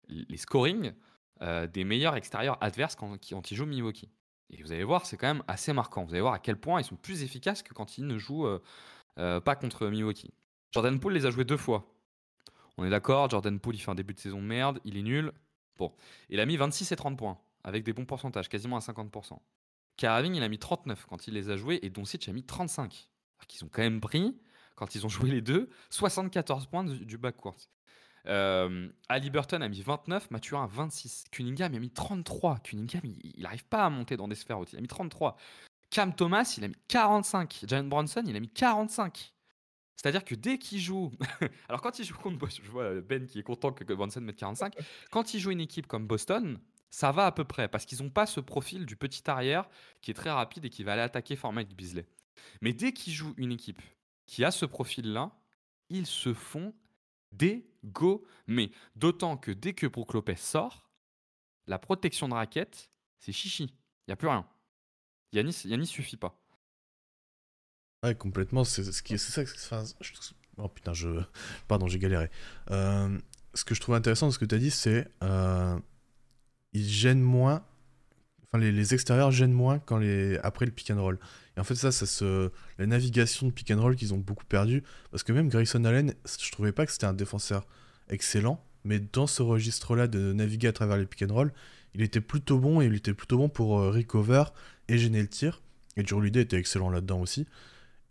[0.07, 0.93] les scorings
[1.41, 4.09] euh, des meilleurs extérieurs adverses quand, quand ils jouent Milwaukee.
[4.49, 6.03] Et vous allez voir, c'est quand même assez marquant.
[6.03, 8.45] Vous allez voir à quel point ils sont plus efficaces que quand ils ne jouent
[8.45, 8.61] euh,
[9.19, 10.33] euh, pas contre Milwaukee.
[10.71, 11.93] Jordan Poole les a joués deux fois.
[12.77, 15.01] On est d'accord, Jordan Poole, il fait un début de saison de merde, il est
[15.01, 15.33] nul.
[15.77, 15.93] Bon,
[16.29, 19.39] il a mis 26 et 30 points, avec des bons pourcentages, quasiment à 50%.
[19.97, 23.09] Caraving, il a mis 39 quand il les a joués, et Doncic a mis 35.
[23.37, 24.37] Alors qu'ils ont quand même pris,
[24.75, 27.57] quand ils ont joué les deux, 74 points du, du backcourt.
[28.27, 31.25] Euh, Ali Burton a mis 29, Mathurin 26.
[31.31, 32.59] Cunningham a mis 33.
[32.59, 34.73] Cunningham, il n'arrive pas à monter dans des sphères hautes.
[34.73, 35.35] Il a mis 33.
[35.89, 37.65] Cam Thomas, il a mis 45.
[37.67, 39.33] Jalen Bronson, il a mis 45.
[40.01, 41.11] C'est-à-dire que dès qu'il joue.
[41.67, 44.37] Alors, quand il joue contre Boston, je vois Ben qui est content que Bronson mette
[44.37, 44.73] 45.
[45.11, 46.57] Quand il joue une équipe comme Boston,
[46.89, 49.67] ça va à peu près parce qu'ils n'ont pas ce profil du petit arrière
[50.01, 52.05] qui est très rapide et qui va aller attaquer fort Mike Beasley.
[52.61, 53.81] Mais dès qu'ils jouent une équipe
[54.25, 55.37] qui a ce profil-là,
[55.89, 56.73] ils se font
[57.33, 58.71] dégommer.
[58.95, 60.89] D'autant que dès que Brook Lopez sort,
[61.67, 63.65] la protection de raquette, c'est chichi.
[63.65, 64.47] Il n'y a plus rien.
[65.33, 66.41] Yanis, Yanis suffit pas.
[68.03, 68.63] Ouais, complètement.
[68.63, 69.83] C'est ce qui, c'est ça.
[70.57, 71.09] oh putain, je,
[71.67, 72.29] pardon, j'ai galéré.
[72.71, 73.17] Euh,
[73.53, 75.77] ce que je trouve intéressant dans ce que tu as dit, c'est euh,
[76.73, 77.63] ils gênent moins.
[78.47, 81.19] Enfin, les, extérieurs gênent moins quand les après le pick and roll.
[81.55, 84.45] Et en fait, ça, ça se la navigation de pick and roll qu'ils ont beaucoup
[84.45, 87.67] perdu parce que même Grayson Allen, je trouvais pas que c'était un défenseur
[88.09, 91.53] excellent, mais dans ce registre-là de naviguer à travers les pick and roll,
[91.93, 94.43] il était plutôt bon et il était plutôt bon pour euh, recover
[94.87, 95.61] et gêner le tir.
[95.97, 97.45] Et Drew était excellent là-dedans aussi.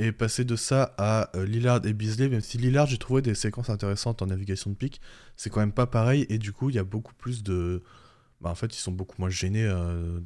[0.01, 3.35] Et passer de ça à euh, Lillard et Beasley, même si Lillard, j'ai trouvé des
[3.35, 5.01] séquences intéressantes en navigation de pique,
[5.35, 6.25] c'est quand même pas pareil.
[6.29, 7.83] Et du coup, il y a beaucoup plus de.
[8.41, 10.21] Bah, en fait, ils sont beaucoup moins gênés, euh,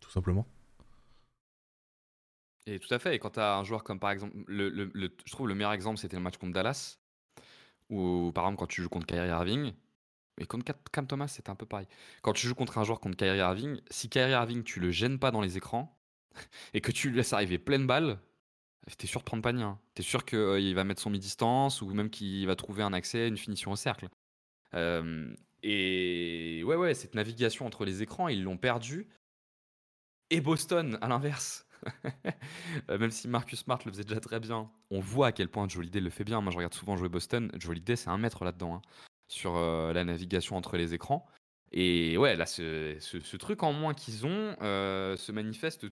[0.00, 0.46] tout simplement.
[2.66, 3.14] Et tout à fait.
[3.14, 4.90] Et quand tu as un joueur comme par exemple, le,
[5.24, 6.98] je trouve le meilleur exemple, c'était le match contre Dallas,
[7.90, 9.72] où par exemple, quand tu joues contre Kyrie Irving,
[10.38, 11.86] et contre Cam Thomas, c'était un peu pareil.
[12.22, 15.18] Quand tu joues contre un joueur contre Kyrie Irving, si Kyrie Irving, tu le gênes
[15.18, 15.96] pas dans les écrans,
[16.74, 18.18] et que tu lui laisses arriver pleine balle,
[18.96, 19.62] t'es sûr de prendre panier.
[19.64, 19.78] Hein.
[19.94, 23.36] T'es sûr qu'il va mettre son mi-distance, ou même qu'il va trouver un accès, une
[23.36, 24.08] finition au cercle.
[24.74, 29.08] Euh, et ouais, ouais, cette navigation entre les écrans, ils l'ont perdu.
[30.30, 31.66] Et Boston, à l'inverse.
[32.90, 35.68] Euh, Même si Marcus Smart le faisait déjà très bien, on voit à quel point
[35.68, 36.40] Joe Holiday le fait bien.
[36.40, 37.50] Moi, je regarde souvent jouer Boston.
[37.54, 38.82] Joe Holiday, c'est un maître là-dedans, hein,
[39.28, 41.26] sur euh, la navigation entre les écrans.
[41.72, 45.86] Et ouais, là, ce, ce- ce truc en moins qu'ils ont euh, se manifeste.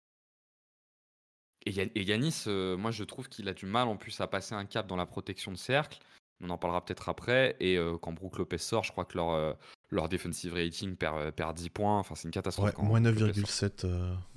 [1.67, 4.67] Et, Yanis, euh, moi je trouve qu'il a du mal en plus à passer un
[4.67, 5.99] cap dans la protection de cercle.
[6.41, 7.57] On en parlera peut-être après.
[7.61, 9.53] Et euh, quand Brook Lopez sort, je crois que leur, euh,
[9.91, 11.99] leur defensive rating perd, perd 10 points.
[11.99, 12.77] Enfin, c'est une catastrophe.
[12.79, 13.87] moins 9,7.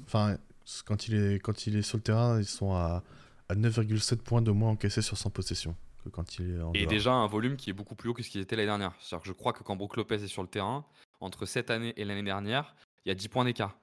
[0.06, 0.38] Enfin,
[0.86, 3.04] quand il, est, quand il est sur le terrain, ils sont à,
[3.50, 6.86] à 9,7 points de moins encaissés sur 100 possessions que quand il est en Et
[6.86, 8.94] déjà un volume qui est beaucoup plus haut que ce qu'il était l'année dernière.
[9.00, 10.86] C'est-à-dire que je crois que quand Brook Lopez est sur le terrain,
[11.20, 12.76] entre cette année et l'année dernière,
[13.06, 13.78] il y a 10 points d'écart.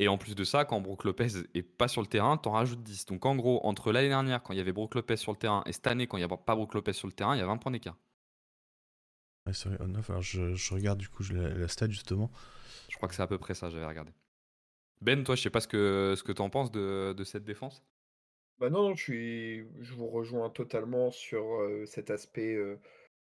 [0.00, 2.82] Et en plus de ça, quand Brook Lopez est pas sur le terrain, t'en rajoutes
[2.84, 3.06] 10.
[3.06, 5.64] Donc en gros, entre l'année dernière, quand il y avait Brook Lopez sur le terrain,
[5.66, 7.42] et cette année, quand il n'y a pas Brook Lopez sur le terrain, il y
[7.42, 7.96] a 20 points d'écart.
[9.48, 12.30] je, regarde du coup la, la stat justement.
[12.88, 14.12] Je crois que c'est à peu près ça, j'avais regardé.
[15.00, 17.84] Ben, toi, je sais pas ce que, ce que tu en penses de, cette défense.
[18.60, 19.66] Bah non, je, suis...
[19.80, 21.44] je vous rejoins totalement sur
[21.86, 22.56] cet aspect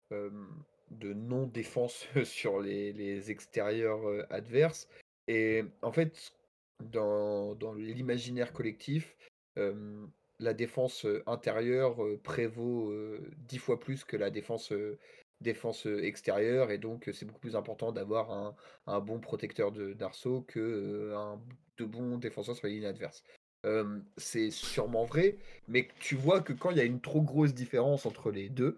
[0.10, 4.02] de non-défense sur les, les extérieurs
[4.32, 4.88] adverses.
[5.28, 6.35] Et en fait,
[6.84, 9.16] dans, l'imaginaire collectif,
[10.40, 12.94] la défense intérieure prévaut
[13.48, 14.74] dix fois plus que la défense,
[15.42, 18.56] défense extérieure, et donc c'est beaucoup plus important d'avoir
[18.88, 21.42] un, bon protecteur d'arceau que un,
[21.78, 23.24] de bons défenseurs sur les lignes adverses.
[24.18, 25.38] c'est sûrement vrai,
[25.68, 28.78] mais tu vois que quand il y a une trop grosse différence entre les deux,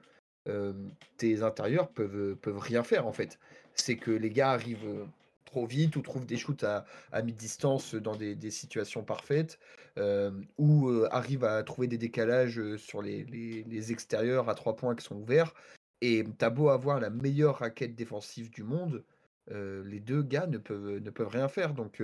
[1.17, 3.39] tes intérieurs peuvent, peuvent rien faire en fait.
[3.73, 5.07] C'est que les gars arrivent
[5.47, 9.59] trop vite ou trouve des shoots à, à mi-distance dans des, situations parfaites
[9.97, 14.75] euh, ou euh, arrive à trouver des décalages euh, sur les, les, extérieurs à trois
[14.75, 15.55] points qui sont ouverts.
[16.01, 19.03] Et t'as beau avoir la meilleure raquette défensive du monde,
[19.49, 21.73] les deux gars ne peuvent, ne peuvent rien faire.
[21.73, 22.03] Donc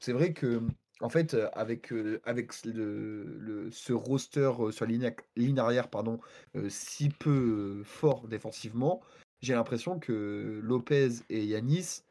[0.00, 0.60] c'est vrai que
[1.00, 1.92] en fait, avec,
[2.24, 6.18] avec le, ce roster sur la ligne, ligne arrière pardon,
[6.68, 9.02] si peu fort défensivement,
[9.40, 12.02] j'ai l'impression que Lopez et Yanis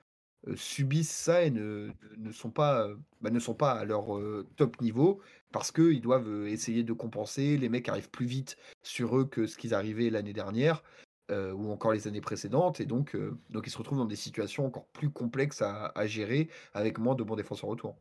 [0.55, 2.87] subissent ça et ne, ne sont, pas,
[3.21, 4.07] bah, ne sont pas à leur
[4.55, 7.57] top niveau parce qu'ils doivent essayer de compenser.
[7.57, 10.83] Les mecs arrivent plus vite sur eux que ce qu'ils arrivaient l'année dernière
[11.29, 12.79] ou encore les années précédentes.
[12.79, 13.17] Et donc,
[13.49, 17.23] donc ils se retrouvent dans des situations encore plus complexes à, gérer avec moins de
[17.23, 17.97] bons défenseurs autour.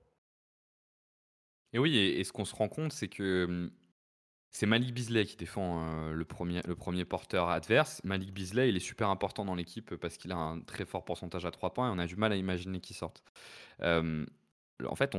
[1.72, 3.70] Et oui, et ce qu'on se rend compte, c'est que
[4.56, 8.00] c'est Malik Beasley qui défend euh, le, premier, porteur adverse.
[8.04, 11.44] Malik Beasley, il est super important dans l'équipe parce qu'il a un très fort pourcentage
[11.44, 13.22] à 3 points et on a du mal à imaginer qu'il sorte.
[13.82, 14.24] Euh,
[14.88, 15.14] en fait,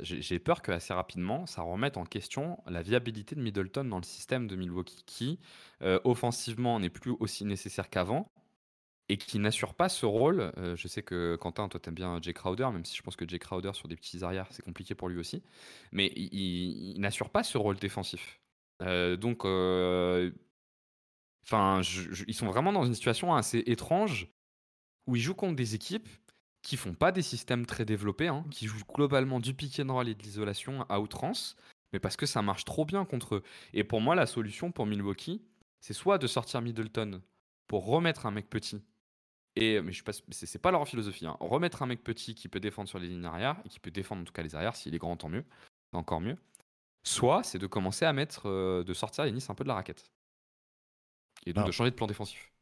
[0.00, 4.04] j'ai peur que assez rapidement, ça remette en question la viabilité de Middleton dans le
[4.04, 5.40] système de Milwaukee, qui
[5.82, 8.30] euh, offensivement n'est plus aussi nécessaire qu'avant
[9.08, 10.52] et qui n'assure pas ce rôle.
[10.76, 13.40] je sais que Quentin, toi, t'aimes bien Jay Crowder, même si je pense que Jay
[13.40, 15.42] Crowder sur des petits arrières, c'est compliqué pour lui aussi.
[15.90, 18.38] Mais il n'assure pas ce rôle défensif.
[18.82, 20.30] Euh, donc, euh,
[21.44, 21.80] enfin,
[22.26, 24.28] ils sont vraiment dans une situation assez étrange
[25.06, 26.08] où ils jouent contre des équipes
[26.62, 30.08] qui font pas des systèmes très développés, hein, qui jouent globalement du pick and roll
[30.08, 31.56] et de l'isolation à outrance,
[31.92, 33.42] mais parce que ça marche trop bien contre eux.
[33.72, 35.42] Et pour moi, la solution pour Milwaukee,
[35.80, 37.20] c'est soit de sortir Middleton
[37.66, 38.82] pour remettre un mec petit.
[39.56, 41.26] Et mais je sais c'est pas leur philosophie.
[41.26, 41.36] Hein.
[41.40, 44.22] Remettre un mec petit qui peut défendre sur les lignes arrière et qui peut défendre
[44.22, 44.76] en tout cas les arrières.
[44.76, 45.44] S'il est grand, tant mieux,
[45.92, 46.36] encore mieux.
[47.04, 50.10] Soit c'est de commencer à mettre, euh, de sortir Yanis un peu de la raquette.
[51.46, 52.52] Et donc de changer de plan défensif.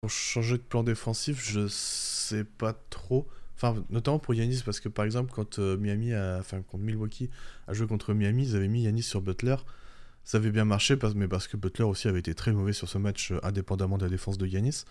[0.00, 3.28] Pour changer de plan défensif, je sais pas trop.
[3.54, 7.30] Enfin, notamment pour Yanis, parce que par exemple, quand euh, Miami a, enfin, quand Milwaukee
[7.68, 9.56] a joué contre Miami, ils avaient mis Yanis sur Butler.
[10.24, 12.98] Ça avait bien marché, mais parce que Butler aussi avait été très mauvais sur ce
[12.98, 14.84] match, euh, indépendamment de la défense de Yanis.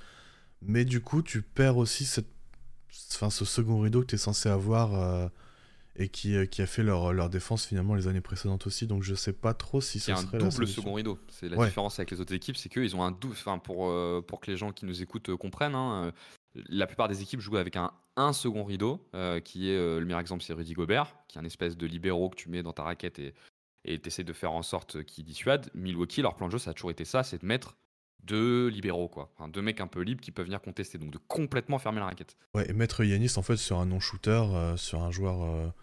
[0.61, 2.30] Mais du coup, tu perds aussi cette,
[3.11, 5.30] enfin, ce second rideau que tu es censé avoir
[5.98, 8.88] et qui, euh, qui a fait leur, leur défense finalement les années précédentes aussi.
[8.88, 11.20] Donc je sais pas trop si ce serait un double second rideau.
[11.30, 13.34] C'est la différence avec les autres équipes, c'est qu'ils ont un double.
[13.34, 15.76] Enfin pour euh, pour que les gens qui nous écoutent euh, comprennent.
[15.76, 16.12] Hein,
[16.70, 19.06] la plupart des équipes jouent avec un, un second rideau,
[19.44, 22.38] qui est le meilleur exemple, c'est Rudy Gobert, qui est un espèce de libéraux que
[22.38, 23.34] tu mets dans ta raquette et
[23.88, 25.70] et essaies de faire en sorte qu'il dissuade.
[25.76, 27.76] Milwaukee, leur plan de jeu, ça a toujours été ça, c'est de mettre
[28.24, 29.32] deux libéraux, quoi.
[29.36, 32.06] Enfin, deux mecs un peu libres qui peuvent venir contester, donc de complètement fermer la
[32.06, 32.36] raquette.
[32.56, 35.74] Ouais, et mettre Yanis en fait sur un non-shooter, sur un joueur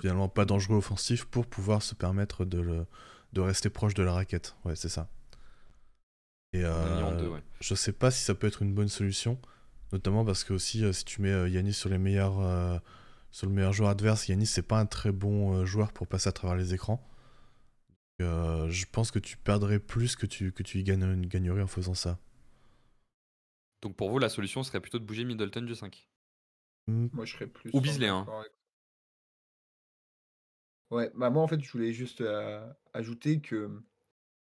[0.00, 2.84] finalement pas dangereux offensif pour pouvoir se permettre de,
[3.32, 4.56] de rester proche de la raquette.
[4.64, 5.08] Ouais, c'est ça.
[6.52, 9.38] Et euh, je sais pas si ça peut être une bonne solution,
[9.92, 12.78] notamment parce que aussi euh, si tu mets euh, Yanis sur les meilleurs euh,
[13.30, 16.32] sur le meilleur joueur adverse, Yanis c'est pas un très bon joueur pour passer à
[16.32, 17.06] travers les écrans.
[18.18, 22.18] je pense que tu perdrais plus que tu que tu y gagnerais en faisant ça.
[23.82, 26.08] Donc pour vous la solution serait plutôt de bouger Middleton du 5.
[26.86, 27.08] Hmm.
[27.12, 27.70] Moi je serais plus.
[27.74, 28.26] Ou Bisley hein.
[30.90, 32.22] Ouais, bah, moi, en fait, je voulais juste,
[32.94, 33.70] ajouter que,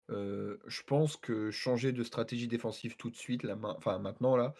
[0.09, 4.53] je pense que changer de stratégie défensive tout de suite, maintenant, là,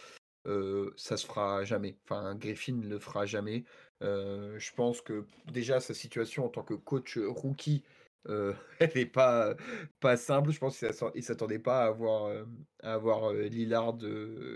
[0.96, 1.98] ça se fera jamais.
[2.06, 3.66] Enfin, Griffin ne le fera jamais.
[4.02, 7.84] je pense que déjà sa situation en tant que coach, rookie,
[8.28, 9.56] elle n'est pas,
[10.00, 10.52] pas simple.
[10.52, 12.46] Je pense qu'il ne s'attendait pas à avoir,
[12.84, 13.98] à avoir Lillard,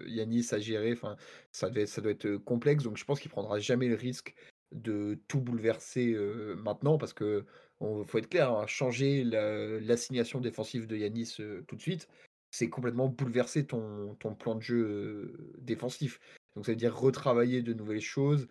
[0.07, 0.93] Yanis à gérer.
[0.93, 1.15] Enfin,
[1.51, 2.83] ça, doit, ça doit être complexe.
[2.83, 4.35] Donc je pense qu'il prendra jamais le risque
[4.71, 6.15] de tout bouleverser
[6.57, 7.45] maintenant parce que
[7.79, 11.37] faut être clair, hein, changer l'assignation défensive de Yanis
[11.67, 12.07] tout de suite,
[12.51, 16.19] c'est complètement bouleverser ton, ton plan de jeu défensif.
[16.55, 18.47] Donc ça veut dire retravailler de nouvelles choses,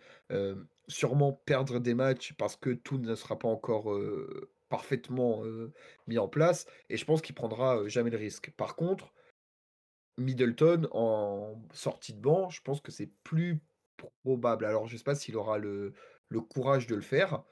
[0.87, 3.97] sûrement perdre des matchs parce que tout ne sera pas encore
[4.69, 5.43] parfaitement
[6.07, 6.65] mis en place.
[6.89, 8.51] Et je pense qu'il prendra jamais le risque.
[8.57, 9.13] Par contre,
[10.17, 13.59] Middleton en sortie de banc, je pense que c'est plus
[14.23, 14.65] probable.
[14.65, 15.93] Alors je ne sais pas s'il aura le,
[16.31, 17.43] le, courage de le faire.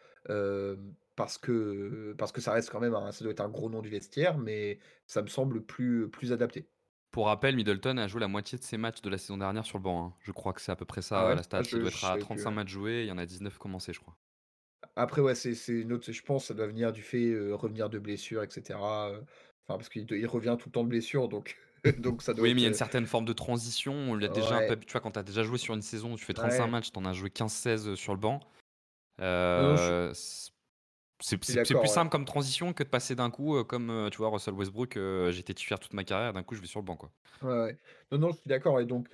[1.16, 3.90] parce que, parce que ça reste quand même, ça doit être un gros nom du
[3.90, 6.68] vestiaire, mais ça me semble plus, plus adapté.
[7.12, 9.80] Pour rappel, Middleton a joué la moitié de ses matchs de la saison dernière sur
[9.80, 10.06] le banc.
[10.06, 10.14] Hein.
[10.22, 11.60] Je crois que c'est à peu près ça ah la stat.
[11.60, 14.00] Ah, il doit être à 35 matchs joués, il y en a 19 commencés, je
[14.00, 14.16] crois.
[14.96, 16.12] Après, ouais, c'est une autre.
[16.12, 18.78] Je pense ça doit venir du fait revenir de blessure, etc.
[18.80, 21.58] Enfin, parce qu'il il revient tout le temps de blessure, donc,
[21.98, 24.16] donc ça doit Oui, mais il y a une certaine forme de transition.
[24.16, 25.82] Il y a déjà un peu, tu vois, quand tu as déjà joué sur une
[25.82, 28.40] saison, tu fais 35 matchs, tu en as joué 15-16 sur le banc.
[29.22, 30.14] Euh,
[31.22, 34.30] c'est plus simple comme transition que de passer d'un coup, euh, comme euh, tu vois,
[34.30, 36.96] Russell Westbrook, euh, j'étais titulaire toute ma carrière, d'un coup je vais sur le banc.
[36.96, 37.12] Quoi.
[37.42, 37.78] Ouais,
[38.12, 38.80] Non, non, je suis d'accord.
[38.80, 39.10] Et donc,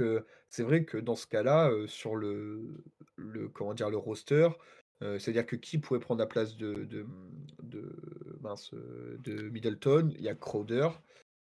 [0.50, 2.84] c'est vrai que dans ce cas-là, sur le,
[3.16, 4.50] le, comment dire, le roster,
[5.02, 7.06] c'est-à-dire que qui pourrait prendre la place de, de,
[7.64, 10.12] de, mince, de Middleton?
[10.16, 10.90] Il y a Crowder,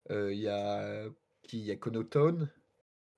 [0.10, 1.08] il y a
[1.44, 1.60] qui?
[1.60, 2.50] Il y a Connaughton,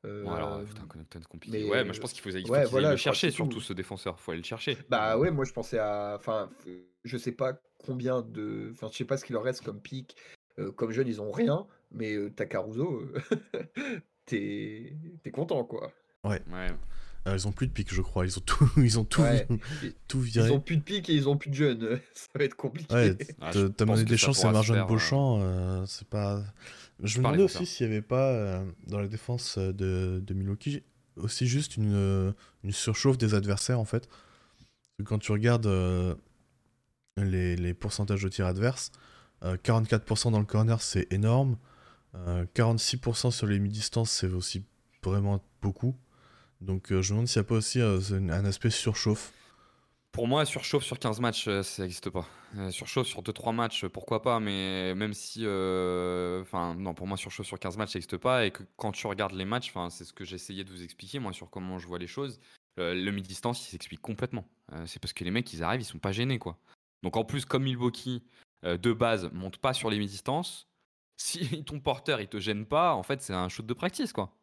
[0.03, 1.69] Bon, alors, putain, Connaughton, compliqué.
[1.69, 4.15] Ouais, moi je pense qu'il faut, il faut le chercher, surtout ce défenseur.
[4.17, 4.77] Il faut aller le chercher.
[4.89, 6.15] Bah ouais, moi je pensais à.
[6.17, 6.49] Enfin,
[7.03, 8.69] je sais pas combien de.
[8.71, 10.15] Enfin, je sais pas ce qu'il leur reste comme pic.
[10.75, 13.03] comme jeune, ils ont rien, mais euh, t'as Caruso,
[14.25, 14.95] t'es
[15.33, 15.91] content quoi.
[16.23, 16.41] Ouais.
[16.51, 16.69] ouais.
[17.29, 18.25] Euh, ils ont plus de pic, je crois.
[18.25, 19.23] Ils ont tout, ils ont tout,
[20.07, 20.47] tout viré.
[20.47, 21.99] Ils ont plus de pic et ils ont plus de jeunes.
[22.13, 22.93] Ça va être compliqué.
[22.93, 25.39] Ouais, ah, t'as des chances à Marjane Beauchamp.
[25.41, 26.43] Euh, c'est pas.
[27.01, 30.83] Je me demandais aussi s'il n'y avait pas euh, dans la défense de, de Milwaukee
[31.15, 32.33] aussi juste une,
[32.63, 34.07] une surchauffe des adversaires en fait.
[35.03, 35.67] Quand tu regardes
[37.17, 38.91] les, les, pourcentages de tirs adverses,
[39.43, 41.57] 44% dans le corner c'est énorme.
[42.15, 44.63] 46% sur les mi-distances c'est aussi
[45.03, 45.95] vraiment beaucoup.
[46.61, 49.33] Donc euh, je me demande s'il n'y a pas aussi euh, un aspect surchauffe.
[50.11, 52.27] Pour moi, surchauffe sur 15 matchs, euh, ça n'existe pas.
[52.71, 55.41] surchauffe sur 2-3 matchs, pourquoi pas, mais même si.
[55.41, 58.45] Enfin, non, pour moi, surchauffe sur 15 matchs, ça n'existe pas.
[58.45, 61.31] Et que quand tu regardes les matchs, c'est ce que j'essayais de vous expliquer, moi,
[61.31, 62.39] sur comment je vois les choses.
[62.77, 64.45] le mi-distance, il s'explique complètement.
[64.85, 66.57] c'est parce que les mecs, ils arrivent, ils sont pas gênés, quoi.
[67.03, 68.23] Donc en plus, comme Milwaukee,
[68.63, 70.67] de base, monte pas sur les mi-distances,
[71.17, 74.38] si ton porteur, il te gêne pas, en fait, c'est un shoot de practice, quoi.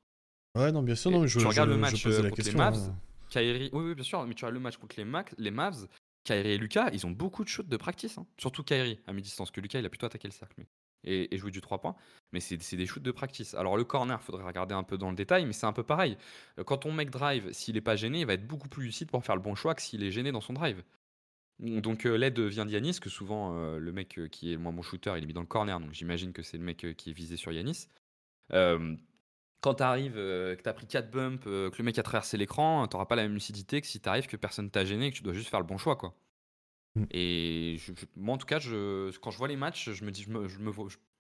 [0.56, 2.96] Ouais, non, bien sûr, non, je, tu regardes le match euh, contre les Mavs, hein.
[3.28, 5.06] Kyrie, oui, oui, bien sûr, mais tu regardes le match contre les,
[5.36, 5.86] les Mavs,
[6.24, 8.26] Kyrie et Lucas, ils ont beaucoup de shoots de practice, hein.
[8.38, 10.64] surtout Kyrie à mi-distance, que Lucas, il a plutôt attaqué le cercle
[11.04, 11.94] et, et joué du 3 points,
[12.32, 13.54] mais c'est des shoots de practice.
[13.54, 15.82] Alors le corner, il faudrait regarder un peu dans le détail, mais c'est un peu
[15.82, 16.16] pareil.
[16.58, 19.10] Euh, quand ton mec drive, s'il est pas gêné, il va être beaucoup plus lucide
[19.10, 20.82] pour faire le bon choix que s'il est gêné dans son drive.
[21.58, 25.24] Donc euh, l'aide vient d'Yanis, que souvent le mec qui est moi mon shooter, il
[25.24, 27.52] est mis dans le corner, donc j'imagine que c'est le mec qui est visé sur
[27.52, 27.88] Yanis
[29.60, 32.02] quand tu arrives, euh, que tu as pris 4 bumps, euh, que le mec a
[32.02, 35.10] traversé l'écran, tu pas la même lucidité que si tu arrives, que personne t'a gêné,
[35.10, 35.96] que tu dois juste faire le bon choix.
[35.96, 36.14] quoi.
[36.94, 37.04] Mm.
[37.10, 37.76] Et
[38.16, 40.48] moi, en tout cas, je, quand je vois les matchs, je me dis, je me,
[40.48, 40.72] je me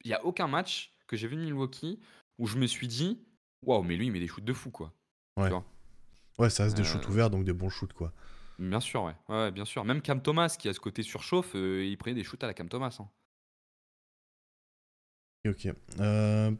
[0.04, 2.00] il n'y a aucun match que j'ai vu de Milwaukee
[2.38, 3.20] où je me suis dit,
[3.62, 4.92] waouh, mais lui, il met des shoots de fou, quoi.
[5.36, 5.50] Ouais.
[6.38, 8.12] ouais, ça reste des shoots euh, ouverts, donc des bons shoots, quoi.
[8.58, 9.14] Bien sûr, ouais.
[9.28, 9.84] ouais, bien sûr.
[9.84, 12.68] Même Cam Thomas, qui a ce côté surchauffe, il prenait des shoots à la Cam
[12.68, 12.96] Thomas.
[13.00, 13.08] Hein.
[15.48, 15.68] Ok.
[16.00, 16.52] Euh,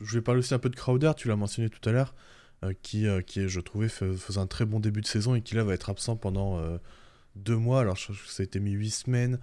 [0.00, 2.14] je vais parler aussi un peu de Crowder, tu l'as mentionné tout à l'heure,
[2.62, 5.54] euh, qui, euh, qui, je trouvais, faisait un très bon début de saison et qui
[5.54, 6.78] là va être absent pendant euh,
[7.36, 7.80] deux mois.
[7.80, 9.38] Alors, je, ça a été mis huit semaines.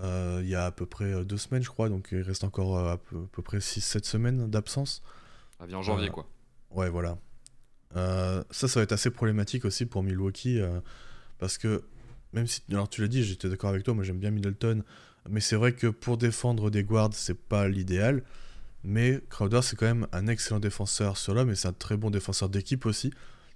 [0.00, 2.98] il y a à peu près deux semaines, je crois, donc il reste encore à
[2.98, 5.02] peu, près 6-7 semaines d'absence.
[5.58, 6.28] Ça vient en janvier, quoi.
[6.70, 7.16] Ouais, voilà.
[7.94, 10.60] ça, ça va être assez problématique aussi pour Milwaukee,
[11.38, 11.84] parce que,
[12.32, 14.82] même si, alors tu l'as dit, j'étais d'accord avec toi, moi j'aime bien Middleton,
[15.30, 18.22] mais c'est vrai que pour défendre des guards, c'est pas l'idéal.
[18.84, 22.10] Mais Crowder, c'est quand même un excellent défenseur sur l'homme et c'est un très bon
[22.10, 23.12] défenseur d'équipe aussi.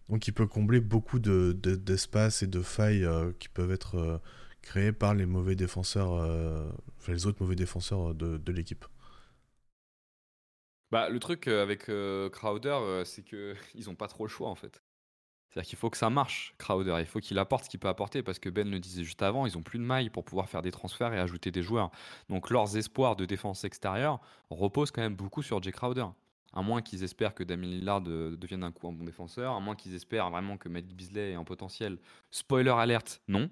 [0.08, 4.18] Donc il peut combler beaucoup d'espace de, et de failles euh, qui peuvent être euh,
[4.60, 6.68] créées par les mauvais défenseurs, euh,
[6.98, 8.84] enfin les autres mauvais défenseurs de, de l'équipe.
[10.90, 11.88] Bah, le truc avec
[12.32, 13.54] Crowder, c'est qu'ils
[13.86, 14.82] n'ont pas trop le choix en fait.
[15.50, 16.96] C'est-à-dire qu'il faut que ça marche, Crowder.
[17.00, 19.46] Il faut qu'il apporte ce qu'il peut apporter parce que Ben le disait juste avant,
[19.46, 21.90] ils ont plus de mailles pour pouvoir faire des transferts et ajouter des joueurs.
[22.28, 24.20] Donc leurs espoirs de défense extérieure
[24.50, 26.06] reposent quand même beaucoup sur Jay Crowder.
[26.52, 29.76] À moins qu'ils espèrent que Damien Lillard devienne un coup un bon défenseur, à moins
[29.76, 31.98] qu'ils espèrent vraiment que Matt Beasley est en potentiel.
[32.30, 33.50] Spoiler alerte, non.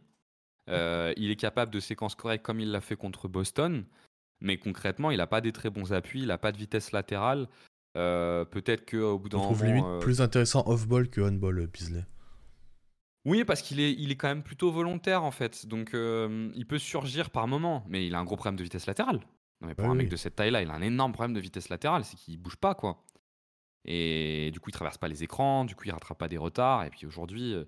[0.68, 3.84] Euh, il est capable de séquences correctes comme il l'a fait contre Boston.
[4.40, 7.48] Mais concrètement, il n'a pas des très bons appuis, il n'a pas de vitesse latérale.
[7.98, 9.52] Euh, peut-être qu'au bout d'un moment.
[9.52, 12.06] trouve limite euh, plus intéressant off-ball que on-ball, euh, Beasley.
[13.24, 15.66] Oui, parce qu'il est, il est quand même plutôt volontaire en fait.
[15.66, 18.86] Donc euh, il peut surgir par moment, mais il a un gros problème de vitesse
[18.86, 19.20] latérale.
[19.60, 21.68] Non, mais pour un mec de cette taille-là, il a un énorme problème de vitesse
[21.68, 23.04] latérale, c'est qu'il bouge pas quoi.
[23.84, 26.84] Et du coup, il traverse pas les écrans, du coup, il rattrape pas des retards.
[26.84, 27.64] Et puis aujourd'hui, euh,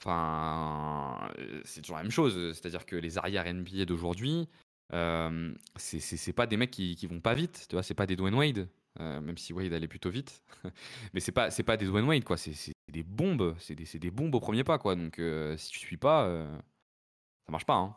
[0.00, 2.52] enfin, euh, c'est toujours la même chose.
[2.52, 4.48] C'est-à-dire que les arrières NBA d'aujourd'hui,
[4.92, 7.66] euh, c'est pas des mecs qui, qui vont pas vite.
[7.68, 8.68] Tu vois, c'est pas des Dwayne Wade.
[9.00, 10.42] Euh, même si Wade allait plutôt vite,
[11.14, 12.36] mais c'est pas c'est pas des Dwayne Wade quoi.
[12.36, 14.94] C'est des bombes, c'est des, des bombes au premier pas quoi.
[14.96, 16.46] Donc euh, si tu suis pas, euh,
[17.46, 17.74] ça marche pas.
[17.76, 17.96] Hein.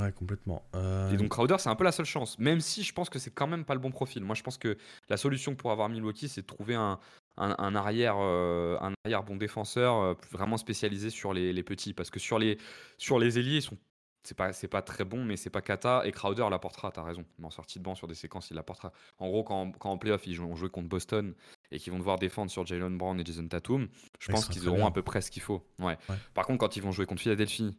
[0.00, 0.64] Ouais, complètement.
[0.74, 2.38] Euh, Et donc Crowder, c'est un peu la seule chance.
[2.38, 4.22] Même si je pense que c'est quand même pas le bon profil.
[4.24, 4.78] Moi, je pense que
[5.10, 6.98] la solution pour avoir Milwaukee, c'est de trouver un,
[7.36, 11.92] un, un arrière, un arrière bon défenseur vraiment spécialisé sur les, les petits.
[11.92, 12.56] Parce que sur les,
[12.96, 13.76] sur les ailiers, ils sont.
[14.24, 16.02] C'est pas, c'est pas très bon, mais c'est pas cata.
[16.06, 17.24] Et Crowder l'apportera, t'as raison.
[17.38, 18.92] Mais en sortie de banc sur des séquences, il l'apportera.
[19.18, 21.34] En gros, quand, quand en playoff, ils ont joué contre Boston
[21.72, 23.88] et qu'ils vont devoir défendre sur Jalen Brown et Jason Tatum,
[24.20, 24.86] je pense qu'ils auront bien.
[24.86, 25.66] à peu près ce qu'il faut.
[25.80, 25.98] Ouais.
[26.08, 26.16] Ouais.
[26.34, 27.76] Par contre, quand ils vont jouer contre Philadelphie,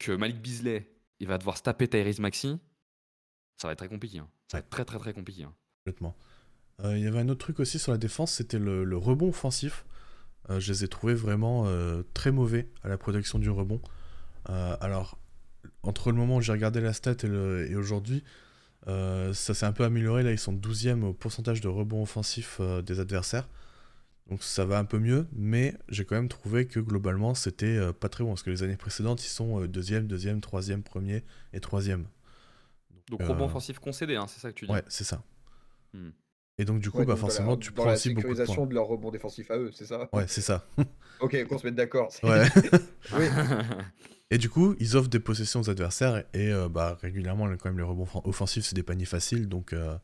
[0.00, 0.90] que Malik Beasley,
[1.20, 2.58] il va devoir se taper Tyrese Maxi,
[3.56, 4.18] ça va être très compliqué.
[4.18, 4.28] hein.
[4.48, 5.44] Ça va être très très très compliqué.
[5.44, 5.54] hein.
[5.84, 6.16] Complètement.
[6.80, 9.28] Euh, Il y avait un autre truc aussi sur la défense, c'était le, le rebond
[9.28, 9.84] offensif.
[10.50, 13.80] Euh, je les ai trouvés vraiment euh, très mauvais à la protection du rebond.
[14.46, 15.16] Alors,
[15.84, 18.24] entre le moment où j'ai regardé la stat et, aujourd'hui,
[18.88, 20.22] euh, ça s'est un peu amélioré.
[20.22, 23.48] Là, ils sont 12e au pourcentage de rebond offensif euh, des adversaires.
[24.30, 27.92] Donc ça va un peu mieux, mais j'ai quand même trouvé que globalement, c'était euh,
[27.92, 28.30] pas très bon.
[28.30, 32.06] Parce que les années précédentes, ils sont euh, deuxième, deuxième, troisième, premier et troisième.
[33.10, 34.72] Donc Euh, rebond offensif concédé, hein, c'est ça que tu dis.
[34.72, 35.22] Ouais, c'est ça.
[35.92, 36.10] Hmm.
[36.58, 38.10] Et donc du coup, Ouais, bah donc dans la- forcément, tu dans prends la aussi
[38.10, 38.44] beaucoup de points.
[38.44, 40.08] sécurisation de leur rebond défensif à eux, c'est ça?
[40.12, 40.66] Ouais, c'est ça.
[41.20, 42.12] Ok, qu'on se mette d'accord.
[42.22, 42.48] Ouais.
[43.12, 43.26] Oui.
[44.30, 47.76] Et du coup, ils offrent des possessions aux adversaires et euh, bah, régulièrement, quand même,
[47.78, 49.48] les rebonds offensifs, c'est des paniers faciles.
[49.48, 49.96] Donc, euh,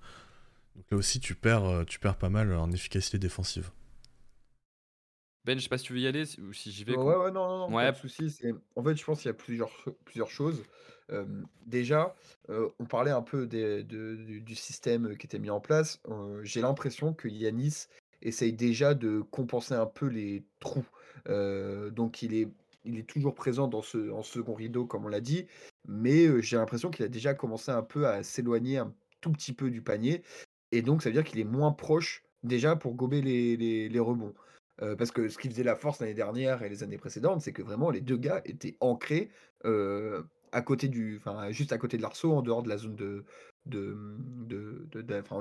[0.77, 3.71] donc là aussi, tu perds, euh, tu perds pas mal en efficacité défensive.
[5.47, 6.95] ben, je sais pas si tu veux y aller ou si j'y vais.
[6.97, 7.87] Ouais, ouais, non, non, non, Ouais.
[7.87, 8.31] pas de souci.
[8.31, 9.71] c'est- En fait, je pense qu'il y a plusieurs,
[10.05, 10.63] plusieurs choses.
[11.11, 11.25] Euh,
[11.67, 12.15] déjà,
[12.51, 15.99] euh, on parlait un peu des- de- du, du système qui était mis en place.
[16.09, 17.87] Euh, J'ai l'impression que Yanis
[18.23, 20.87] essaye déjà de compenser un peu les trous.
[21.29, 22.49] Euh, donc, il est,
[22.85, 25.47] il est toujours présent dans ce, en second rideau, comme on l'a dit.
[25.89, 29.71] Mais j'ai l'impression qu'il a déjà commencé un peu à s'éloigner un tout petit peu
[29.71, 30.23] du panier.
[30.73, 34.35] Et donc, ça veut dire qu'il est moins proche déjà pour gober les, rebonds.
[34.97, 37.61] Parce que ce qui faisait la force l'année dernière et les années précédentes, c'est que
[37.61, 39.31] vraiment les deux gars étaient ancrés
[40.53, 41.21] à côté du,
[41.51, 43.25] juste à côté de l'arceau, en dehors de la zone de,
[43.67, 44.07] de,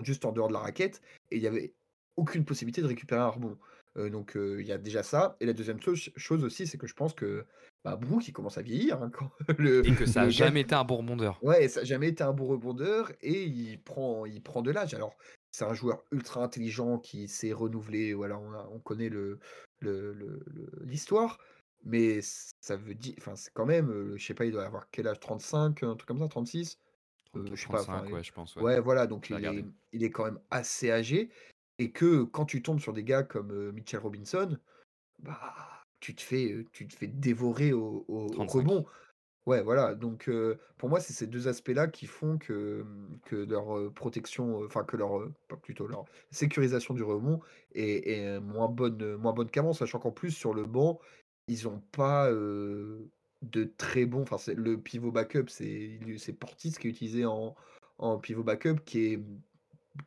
[0.03, 1.01] juste en dehors de la raquette,
[1.31, 1.73] et il y avait
[2.15, 3.57] aucune possibilité de récupérer un rebond.
[3.97, 5.35] Euh, donc euh, il y a déjà ça.
[5.39, 7.45] Et la deuxième chose, chose aussi, c'est que je pense que
[7.83, 9.01] bah, Brook il commence à vieillir.
[9.01, 11.43] hein, quand le, Et que ça le a gars- jamais été un bon rebondeur.
[11.43, 14.93] Ouais, ça n'a jamais été un bon rebondeur et il prend, il prend de l'âge.
[14.93, 15.15] Alors,
[15.51, 18.13] c'est un joueur ultra intelligent qui s'est renouvelé.
[18.13, 19.39] Voilà, on, a- on connaît le,
[19.79, 20.43] le- le-
[20.83, 21.39] l'histoire,
[21.83, 25.07] mais ça veut dire, enfin, c'est quand même, je sais pas, il doit avoir quel
[25.07, 25.19] âge?
[25.19, 26.77] 35, un truc comme ça, 36
[27.35, 28.55] Euh, je sais pas, 35, enfin, ouais, je pense.
[28.57, 28.61] ouais.
[28.63, 31.29] Ouais, voilà, donc il est, il est quand même assez âgé.
[31.79, 34.57] Et que quand tu tombes sur des gars comme Mitchell Robinson,
[35.23, 35.41] bah,
[35.99, 38.59] tu te fais, tu te fais dévorer au, au- au 35.
[38.59, 38.85] rebond.
[39.45, 39.95] Ouais, voilà.
[39.95, 42.85] Donc, euh, pour moi, c'est ces deux aspects-là qui font que,
[43.25, 47.39] que leur protection, enfin, que leur, pas plutôt leur sécurisation du rebond
[47.73, 50.99] est, est, moins bonne, moins bonne qu'avant, sachant qu'en plus, sur le banc,
[51.47, 53.09] ils n'ont pas euh,
[53.41, 54.21] de très bons.
[54.21, 57.55] Enfin, le pivot backup, c'est c'est Portis qui est utilisé en,
[57.97, 59.23] en pivot backup, qui est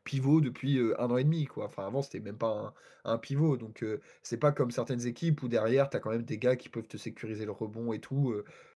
[0.04, 1.66] pivot depuis un an et demi, quoi.
[1.66, 3.56] Enfin, avant, c'était même pas un, pivot.
[3.56, 6.56] Donc, euh, c'est pas comme certaines équipes où derrière, tu as quand même des gars
[6.56, 8.34] qui peuvent te sécuriser le rebond et tout.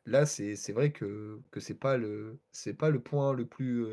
[0.07, 2.39] Là, c'est vrai que, que c'est pas le
[2.79, 3.85] pas le point le plus,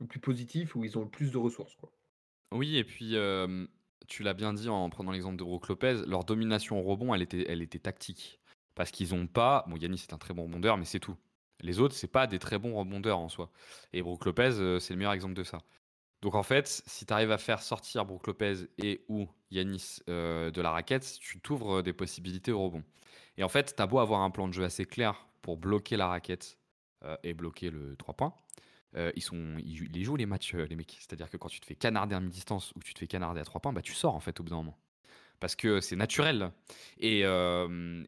[0.00, 1.76] le plus positif où ils ont le plus de ressources.
[2.52, 3.16] Oui, et puis
[4.06, 7.22] tu l'as bien dit en prenant l'exemple de Brook Lopez, leur domination au rebond, elle
[7.22, 8.40] était, elle était tactique.
[8.74, 9.64] Parce qu'ils n'ont pas.
[9.68, 11.16] Bon, c'est un très bon rebondeur, mais c'est tout.
[11.60, 13.50] Les autres, c'est pas des très bons rebondeurs en soi.
[13.92, 15.58] Et Brook Lopez, c'est le meilleur exemple de ça.
[16.22, 20.50] Donc en fait, si tu arrives à faire sortir Brook Lopez et ou Yanis euh,
[20.50, 22.82] de la raquette, tu t'ouvres des possibilités au rebond.
[23.36, 25.96] Et en fait, tu as beau avoir un plan de jeu assez clair pour bloquer
[25.96, 26.58] la raquette
[27.04, 28.34] euh, et bloquer le 3 points.
[28.96, 30.96] euh, ils, jouent les matchs, euh, les mecs.
[30.98, 33.44] C'est-à-dire que quand tu te fais canarder à mi-distance ou tu te fais canarder à
[33.44, 34.78] 3 points, bah, tu sors en fait au bout d'un moment.
[35.40, 36.50] Parce que c'est naturel.
[36.98, 38.02] Et, euh,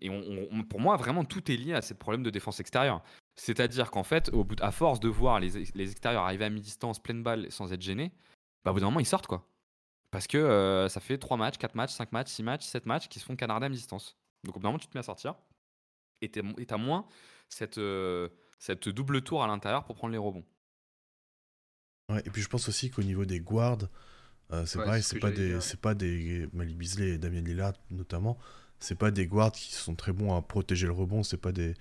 [0.71, 3.03] pour moi, vraiment, tout est lié à ce problème de défense extérieure.
[3.41, 6.51] C'est-à-dire qu'en fait, au bout, à force de voir les, ex- les extérieurs arriver à
[6.51, 8.13] mi-distance, pleine balle, sans être gênés,
[8.65, 9.47] bah, au bout d'un moment, ils sortent quoi.
[10.11, 13.09] Parce que euh, ça fait 3 matchs, 4 matchs, 5 matchs, 6 matchs, 7 matchs
[13.09, 14.17] qui se font canarder à mi-distance.
[14.45, 15.35] Donc au bout d'un moment, tu te mets à sortir.
[16.21, 17.07] Et t'as moins
[17.49, 17.81] cette,
[18.59, 20.45] cette double tour à l'intérieur pour prendre les rebonds.
[22.11, 23.89] Ouais, et puis je pense aussi qu'au niveau des guards,
[24.65, 26.49] c'est pareil, c'est pas, des, c'est pas des
[27.01, 28.39] et Damien Lillard notamment,
[28.81, 31.75] c'est pas des guards qui sont très bons à protéger le rebond, c'est pas des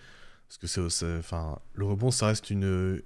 [0.47, 3.01] parce que c'est enfin le rebond ça reste une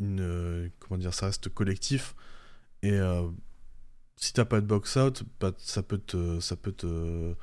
[0.00, 2.14] une comment dire ça reste collectif
[2.82, 3.28] et euh,
[4.16, 7.34] si t'as pas de box out, bah, ça peut te ça peut te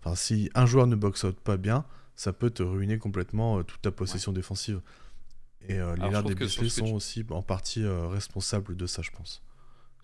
[0.00, 1.84] enfin si un joueur ne box out pas bien,
[2.14, 4.80] ça peut te ruiner complètement euh, toute ta possession défensive.
[5.68, 9.42] Et euh, Lillard et Beasley sont aussi en partie euh, responsables de ça, je pense.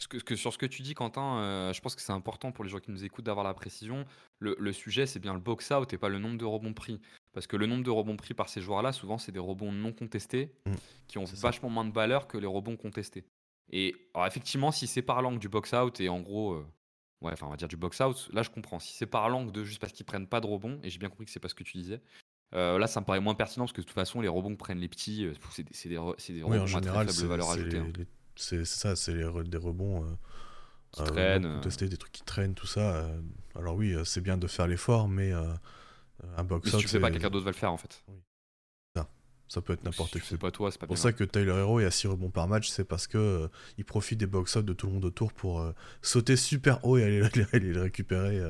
[0.08, 2.70] Que, que, sur ce que tu dis, Quentin, je pense que c'est important pour les
[2.70, 4.04] gens qui nous écoutent d'avoir la précision.
[4.40, 7.00] Le, le sujet, c'est bien le box-out et pas le nombre de rebonds pris.
[7.32, 9.92] Parce que le nombre de rebonds pris par ces joueurs-là, souvent, c'est des rebonds non
[9.92, 10.72] contestés mmh.
[11.08, 13.24] qui ont vachement moins de valeur que les rebonds contestés.
[13.70, 16.62] Et alors, effectivement, si c'est par l'angle du box-out et en gros,
[17.22, 18.78] ouais, enfin, on va dire du box-out, là, je comprends.
[18.78, 21.08] Si c'est par l'angle de juste parce qu'ils prennent pas de rebonds, et j'ai bien
[21.08, 22.00] compris que c'est pas ce que tu disais,
[22.54, 24.58] euh, là, ça me paraît moins pertinent parce que de toute façon, les rebonds que
[24.58, 27.78] prennent les petits, euh, c'est des, des, des, rebonds à très faible valeur ajoutée.
[27.78, 27.92] Hein.
[28.36, 29.24] C'est ça, c'est des
[29.56, 30.08] rebonds euh,
[30.92, 31.60] qui traînent.
[31.62, 33.08] Tester des trucs qui traînent, tout ça.
[33.54, 35.32] alors oui, c'est bien de faire l'effort, mais
[36.36, 36.80] un box-out.
[36.80, 38.02] Si tu fais pas, quelqu'un d'autre va le faire en fait.
[38.08, 38.16] Oui.
[38.96, 39.08] Ça,
[39.48, 40.26] ça peut être n'importe qui.
[40.26, 42.48] C'est pas toi, c'est pas pour ça que Tyler Hero est à 6 rebonds par
[42.48, 45.64] match, c'est parce que il profite des box-out de tout le monde autour pour
[46.00, 48.40] sauter super haut et aller, les récupérer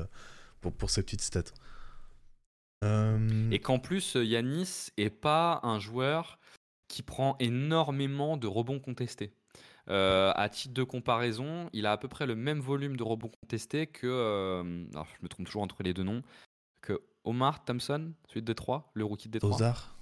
[0.61, 1.53] pour, pour ses petites stats.
[2.83, 6.39] Euh, et qu'en plus, Yanis est pas un joueur
[6.87, 9.33] qui prend énormément de rebonds contestés.
[9.89, 13.31] Euh, à titre de comparaison, il a à peu près le même volume de rebonds
[13.41, 14.07] contestés que.
[14.07, 16.21] Euh, alors, je me trompe toujours entre les deux noms.
[16.83, 19.55] Que Omar Thompson, celui de Détroit, le rookie de Détroit.
[19.55, 19.95] Ozar.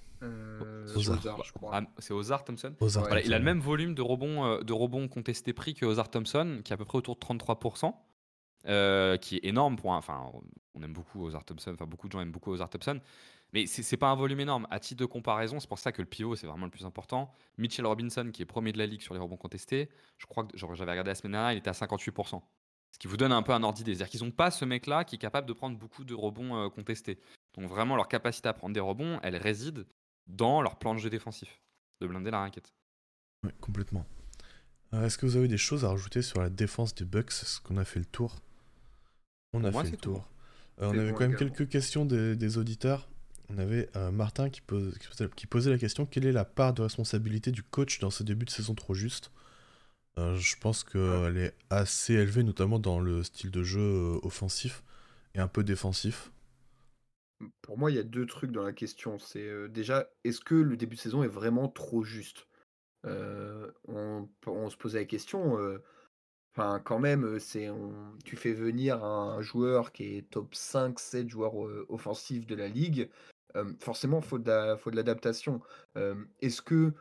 [0.96, 1.72] Ozar, je crois.
[1.74, 2.76] Ah, c'est Ozar Thompson.
[2.82, 6.60] Ozar il a le même volume de rebonds, de rebonds contestés pris que Ozar Thompson,
[6.66, 7.94] qui est à peu près autour de 33%.
[8.68, 10.24] Euh, qui est énorme pour un, enfin
[10.76, 13.00] on aime beaucoup Ozar Thompson, enfin beaucoup de gens aiment beaucoup Ozar Thompson,
[13.54, 14.68] mais c'est pas un volume énorme.
[14.70, 17.32] À titre de comparaison, c'est pour ça que le pivot c'est vraiment le plus important.
[17.58, 19.90] Mitchell Robinson qui est premier de la ligue sur les rebonds contestés,
[20.20, 22.40] je crois que j'avais regardé la semaine dernière, il était à 58%.
[22.92, 23.96] Ce qui vous donne un peu un ordre d'idée.
[23.96, 26.70] C'est-à-dire qu'ils n'ont pas ce mec-là qui est capable de prendre beaucoup de rebonds euh,
[26.70, 27.20] contestés.
[27.56, 29.86] Donc vraiment, leur capacité à prendre des rebonds, elle réside
[30.28, 31.62] dans leur plan de jeu défensif,
[32.02, 32.74] de blinder la raquette.
[33.44, 34.06] Oui, complètement.
[34.94, 37.62] Euh, est-ce que vous avez des choses à rajouter sur la défense des Bucks Est-ce
[37.62, 38.42] qu'on a fait le tour?
[39.54, 40.30] On a fait le tour.
[40.82, 43.10] Euh, on avait quand même quelques questions des, auditeurs.
[43.50, 44.98] On avait euh, Martin qui, pose,
[45.36, 48.46] qui, posait la question quelle est la part de responsabilité du coach dans ce début
[48.46, 49.32] de saison trop juste?
[50.18, 54.84] Euh, Je pense qu'elle est assez élevée, notamment dans le style de jeu offensif
[55.36, 56.32] et un peu défensif.
[57.62, 59.18] Pour moi, il y a deux trucs dans la question.
[59.18, 62.48] C'est déjà, est-ce que le début de saison est vraiment trop juste?
[63.04, 65.58] On, on, se posait la question
[66.54, 67.70] Enfin, quand même, c'est
[68.26, 71.56] tu fais venir un joueur qui est top 5-7 joueurs
[71.90, 73.10] offensifs de la ligue.
[73.80, 75.62] forcément, il faut de l'adaptation.
[76.42, 76.94] Est-ce que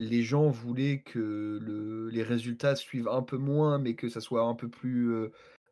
[0.00, 4.54] les gens voulaient que les résultats suivent un peu moins, mais que ça soit un
[4.54, 5.14] peu plus,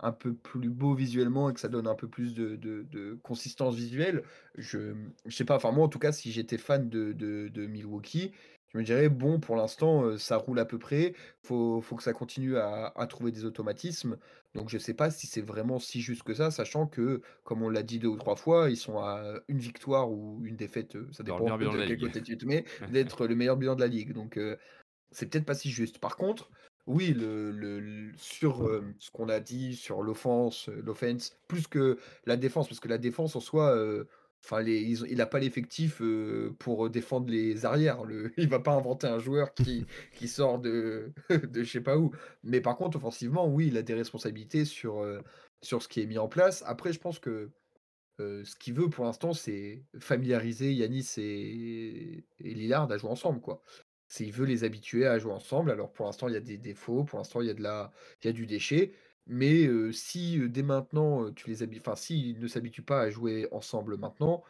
[0.00, 4.22] un peu plus beau visuellement et que ça donne un peu plus de, consistance visuelle?
[4.56, 4.94] Je,
[5.26, 5.56] je sais pas.
[5.56, 8.32] Enfin, moi, en tout cas, si j'étais fan de, de Milwaukee,
[8.72, 11.14] je me dirais, bon, pour l'instant, ça roule à peu près.
[11.42, 14.16] Faut, faut que ça continue à, trouver des automatismes.
[14.54, 17.62] Donc, je ne sais pas si c'est vraiment si juste que ça, sachant que, comme
[17.62, 20.96] on l'a dit deux ou trois fois, ils sont à une victoire ou une défaite,
[21.12, 24.12] ça dépend de quel côté tu te mets, d'être le meilleur bilan de la ligue.
[24.12, 24.40] Donc,
[25.10, 25.98] c'est peut-être pas si juste.
[25.98, 26.50] Par contre,
[26.86, 28.68] oui, le, sur
[28.98, 33.36] ce qu'on a dit sur l'offense, l'offense, plus que la défense, parce que la défense
[33.36, 33.76] en soi,
[34.44, 36.02] Enfin, il n'a pas l'effectif
[36.58, 38.04] pour défendre les arrières.
[38.04, 39.86] Le, il va pas inventer un joueur qui,
[40.16, 42.12] qui sort de, de je sais pas où.
[42.42, 45.06] Mais par contre, offensivement, oui, il a des responsabilités sur,
[45.60, 46.64] sur ce qui est mis en place.
[46.66, 47.50] Après, je pense que
[48.18, 53.40] ce qu'il veut pour l'instant, c'est familiariser Yanis et, et, Lillard à jouer ensemble.
[53.40, 53.60] Quoi.
[54.12, 55.70] C'est, il veut les habituer à jouer ensemble.
[55.70, 57.90] Alors pour l'instant, il y a des défauts, pour l'instant, il y, a de la,
[58.22, 58.92] il y a du déchet.
[59.26, 64.42] Mais si dès maintenant, tu les enfin, s'ils ne s'habituent pas à jouer ensemble maintenant,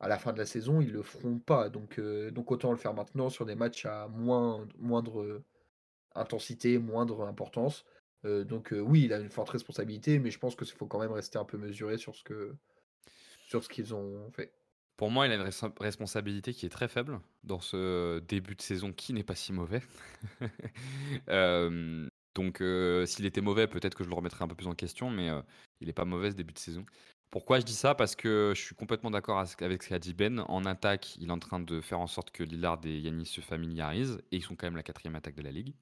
[0.00, 1.68] à la fin de la saison, ils le feront pas.
[1.68, 2.00] Donc,
[2.32, 5.42] donc autant le faire maintenant sur des matchs à moins, moindre
[6.14, 7.84] intensité, moindre importance.
[8.24, 11.38] donc oui, il a une forte responsabilité, mais je pense qu'il faut quand même rester
[11.38, 12.54] un peu mesuré sur ce que
[13.46, 14.52] sur ce qu'ils ont fait.
[14.96, 18.92] Pour moi, il a une responsabilité qui est très faible dans ce début de saison
[18.92, 19.82] qui n'est pas si mauvais.
[22.36, 22.62] Donc,
[23.06, 25.30] s'il était mauvais, peut-être que je le remettrais un peu plus en question, mais
[25.80, 26.84] il n'est pas mauvais ce début de saison.
[27.30, 27.94] Pourquoi je dis ça?
[27.94, 30.40] Parce que je suis complètement d'accord avec ce qu'a dit Ben.
[30.48, 33.40] En attaque, il est en train de faire en sorte que Lillard et Yanis se
[33.40, 35.74] familiarisent, et ils sont quand même la quatrième attaque de la ligue,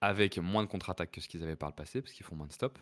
[0.00, 2.46] avec moins de contre-attaque que ce qu'ils avaient par le passé, parce qu'ils font moins
[2.46, 2.80] de stops.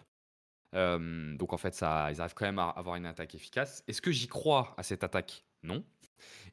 [0.72, 3.82] donc en fait, ils arrivent quand même à avoir une attaque efficace.
[3.88, 5.44] Est-ce que j'y crois à cette attaque?
[5.62, 5.84] Non.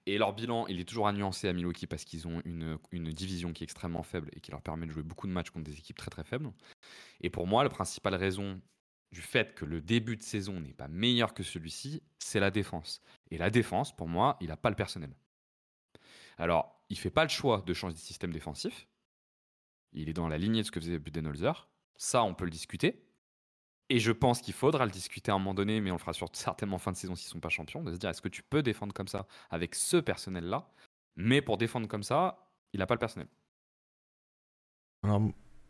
[0.05, 3.11] Et leur bilan, il est toujours à nuancer à Milwaukee parce qu'ils ont une, une,
[3.11, 5.65] division qui est extrêmement faible et qui leur permet de jouer beaucoup de matchs contre
[5.65, 6.51] des équipes très très faibles.
[7.21, 8.61] Et pour moi, la principale raison
[9.11, 13.01] du fait que le début de saison n'est pas meilleur que celui-ci, c'est la défense.
[13.31, 15.15] Et la défense, pour moi, il n'a pas le personnel.
[16.37, 18.87] Alors, il fait pas le choix de changer de système défensif.
[19.93, 21.69] Il est dans la lignée de ce que faisait Budenholzer.
[21.95, 23.01] Ça, on peut le discuter.
[23.89, 26.13] Et je pense qu'il faudra le discuter à un moment donné, mais on le fera
[26.13, 28.29] sur, certainement fin de saison s'ils ne sont pas champions, de se dire est-ce que
[28.29, 30.67] tu peux défendre comme ça avec ce personnel-là?
[31.15, 33.27] Mais pour défendre comme ça, il n'a pas le personnel.
[35.03, 35.21] Alors,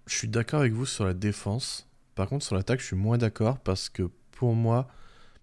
[0.05, 1.89] je suis d'accord avec vous sur la défense.
[2.15, 4.87] Par contre, sur l'attaque, je suis moins d'accord parce que pour moi,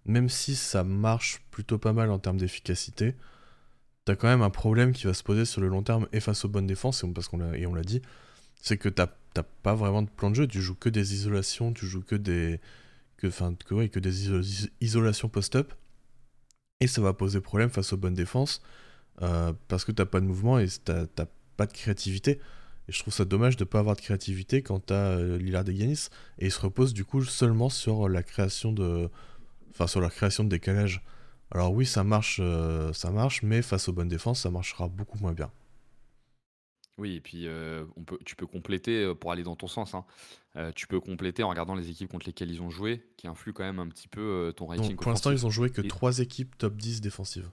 [0.06, 3.14] même si ça marche plutôt pas mal en termes d'efficacité,
[4.04, 6.44] t'as quand même un problème qui va se poser sur le long terme et face
[6.44, 8.02] aux bonnes défenses, parce qu'on l'a, et on l'a dit,
[8.60, 9.08] c'est que t'as,
[9.40, 12.60] pas vraiment de plan de jeu, tu joues que des isolations, tu joues que des,
[13.16, 15.72] que, enfin, que, que des isolations post-up,
[16.80, 18.62] et ça va poser problème face aux bonnes défenses,
[19.22, 21.06] euh, parce que t'as pas de mouvement et t'as,
[21.56, 22.40] pas de créativité.
[22.88, 25.72] Et je trouve ça dommage de pas avoir de créativité quand t'as euh, Lillard et
[25.74, 25.96] et
[26.40, 29.08] ils se reposent du coup seulement sur la création de,
[29.70, 31.02] enfin sur la création de décalage.
[31.52, 35.18] Alors oui, ça marche, euh, ça marche, mais face aux bonnes défenses, ça marchera beaucoup
[35.18, 35.50] moins bien.
[36.98, 39.94] Oui, et puis euh, on peut, tu peux compléter euh, pour aller dans ton sens.
[39.94, 40.04] Hein.
[40.74, 43.64] tu peux compléter en regardant les équipes contre lesquelles ils ont joué, qui influent quand
[43.64, 44.96] même un petit peu ton rating.
[44.96, 47.50] pour l'instant, ils ont joué que 3 équipes top 10 défensives.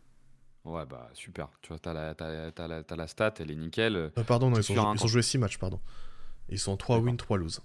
[0.66, 1.48] Ouais, bah super.
[1.61, 4.11] Tu vois, t'as la, as, la stat, elle est nickel.
[4.28, 5.80] pardon, non, ils, ont, joué 6 matchs, pardon.
[6.49, 7.61] Ils sont 3 wins, 3 lose.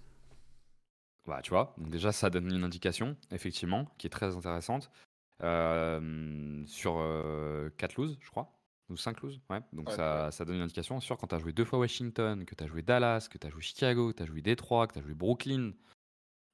[1.26, 4.90] Bah, tu vois, donc déjà ça donne une indication, effectivement, qui est très intéressante
[5.40, 7.02] sur
[7.76, 8.53] 4 loses, je crois.
[8.90, 9.60] Ou 5 loses, ouais.
[9.72, 11.00] Donc ça, ça, donne une indication.
[11.00, 13.46] Sûr, quand tu as joué deux fois Washington, que tu as joué Dallas, que tu
[13.46, 15.72] as joué Chicago, que tu as joué Détroit, que tu as joué Brooklyn,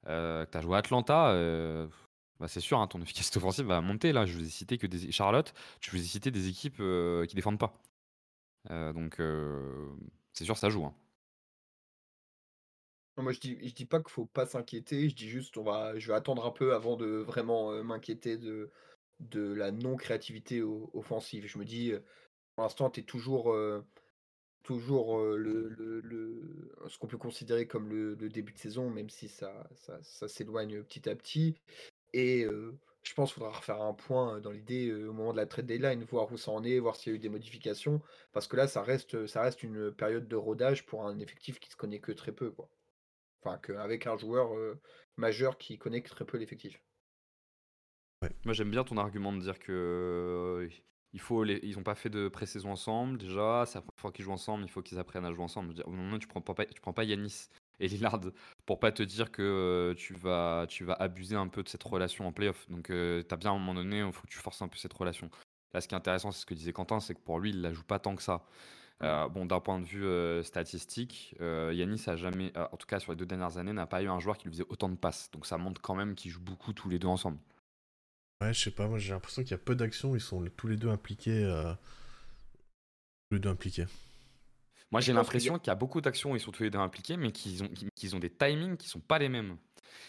[0.05, 1.33] que tu as joué Atlanta,
[2.39, 4.13] bah c'est sûr, hein, ton efficacité offensive va monter.
[4.13, 6.81] Là, je vous ai cité que des Charlotte, je vous ai cité des équipes
[7.27, 7.73] qui défendent pas.
[8.69, 9.21] donc
[10.31, 10.85] c'est sûr, ça joue.
[10.85, 10.93] Hein.
[13.17, 15.09] moi, je dis, je dis pas qu'il faut pas s'inquiéter.
[15.09, 18.71] Je dis juste, on va, je vais attendre un peu avant de vraiment m'inquiéter de,
[19.29, 21.47] de la non-créativité offensive.
[21.47, 21.93] Je me dis,
[22.55, 23.55] pour l'instant, tu es toujours,
[24.63, 29.69] toujours le, le, ce qu'on peut considérer comme le, début de saison, même si ça,
[30.27, 31.55] s'éloigne petit à petit.
[32.13, 32.45] Et
[33.03, 36.03] je pense qu'il faudra refaire un point dans l'idée au moment de la trade deadline,
[36.03, 38.01] voir où ça en est, voir s'il y a eu des modifications.
[38.31, 41.69] Parce que là, ça reste, ça reste une période de rodage pour un effectif qui
[41.69, 42.51] se connaît que très peu.
[42.51, 42.69] Quoi.
[43.43, 44.51] Enfin, qu'avec un joueur
[45.17, 46.81] majeur qui connaît que très peu l'effectif.
[48.45, 50.69] Moi, j'aime bien ton argument de dire que euh,
[51.13, 51.59] il faut les...
[51.63, 53.17] ils n'ont pas fait de pré-saison ensemble.
[53.17, 55.73] Déjà, c'est la première fois qu'ils jouent ensemble, il faut qu'ils apprennent à jouer ensemble.
[55.75, 57.47] Je veux tu prends pas, tu prends pas Yanis
[57.79, 58.19] et Lillard
[58.67, 61.83] pour pas te dire que euh, tu vas, tu vas abuser un peu de cette
[61.83, 62.69] relation en playoff.
[62.69, 64.67] Donc, euh, tu as bien à un moment donné, il faut que tu forces un
[64.67, 65.29] peu cette relation.
[65.73, 67.61] Là, ce qui est intéressant, c'est ce que disait Quentin, c'est que pour lui, il
[67.61, 68.45] la joue pas tant que ça.
[68.99, 73.25] bon, d'un point de vue statistique, Yanis a jamais, en tout cas sur les deux
[73.25, 75.31] dernières années, n'a pas eu un joueur qui lui faisait autant de passes.
[75.31, 77.37] Donc ça montre quand même qu'ils jouent beaucoup tous les deux ensemble.
[78.41, 80.67] Ouais, je sais pas, moi j'ai l'impression qu'il y a peu d'actions, ils sont tous
[80.67, 81.43] les deux impliqués.
[81.43, 81.73] Euh,
[83.29, 83.85] tous les deux impliqués.
[84.91, 87.31] Moi j'ai l'impression qu'il y a beaucoup d'actions, ils sont tous les deux impliqués, mais
[87.31, 89.57] qu'ils ont, qu'ils ont des timings qui sont pas les mêmes.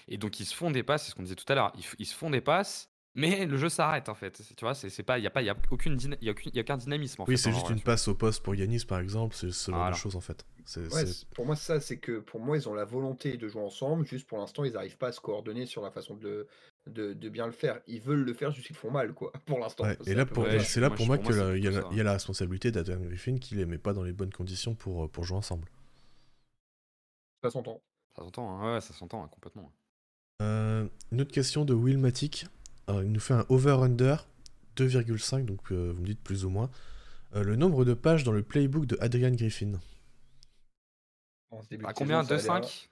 [0.08, 2.06] Et donc ils se font des passes, c'est ce qu'on disait tout à l'heure, ils,
[2.06, 4.42] se font des passes, mais le jeu s'arrête en fait.
[4.56, 6.34] Tu vois, c'est pas, il y a pas, il y a aucune, il y a,
[6.54, 7.22] y a aucun dynamisme.
[7.22, 9.90] En oui, c'est juste une passe au poste pour Yanis par exemple, c'est ce genre
[9.90, 10.46] de choses en fait.
[10.76, 11.04] Ouais,
[11.34, 14.26] pour moi ça, c'est que pour moi ils ont la volonté de jouer ensemble, juste
[14.26, 16.46] pour l'instant ils n'arrivent pas à se coordonner sur la façon de
[16.86, 17.80] de, bien le faire.
[17.86, 19.84] Ils veulent le faire, juste qu'ils font mal, quoi, pour l'instant.
[20.06, 23.38] et là, pour, c'est là pour moi, qu'il y, y, a la responsabilité d'Adrian Griffin
[23.38, 25.68] qui les met pas dans les bonnes conditions pour, pour jouer ensemble.
[27.42, 27.80] Ça s'entend.
[28.16, 28.74] Ça s'entend, hein.
[28.74, 29.72] ouais, ça s'entend hein, complètement.
[30.42, 32.46] Euh, une autre question de Will Matic.
[32.88, 34.16] il nous fait un over-under
[34.76, 36.70] 2,5, donc euh, vous me dites plus ou moins.
[37.34, 39.72] Euh, le nombre de pages dans le playbook de Adrian Griffin.
[41.84, 42.22] À combien?
[42.22, 42.88] 2,5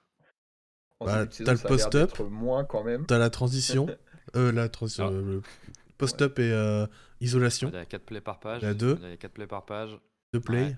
[1.05, 3.05] bah, t'as le post-up, moins quand même.
[3.05, 3.87] T'as la transition,
[4.35, 5.11] euh, la transition, ah.
[5.11, 5.41] le
[5.97, 6.85] post-up et euh,
[7.19, 7.69] isolation.
[7.69, 8.61] Il y a 4 plays par page.
[8.61, 8.99] Il y a 2.
[9.01, 9.97] Il y a 4 plays par page.
[10.33, 10.75] 2 plays.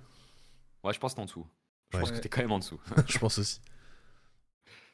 [0.83, 0.93] Ouais.
[0.93, 1.47] je pense que t'es en dessous.
[1.91, 2.79] Je pense que t'es quand même en dessous.
[3.07, 3.61] je pense aussi.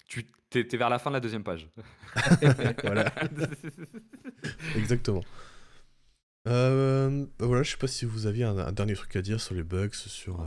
[0.07, 1.69] Tu t'es, vers la fin de la deuxième page.
[2.83, 3.13] voilà.
[4.75, 5.23] Exactement.
[6.47, 9.55] Euh, bah voilà, je sais pas si vous aviez un, dernier truc à dire sur
[9.55, 10.41] les bugs, sur.
[10.41, 10.45] Euh,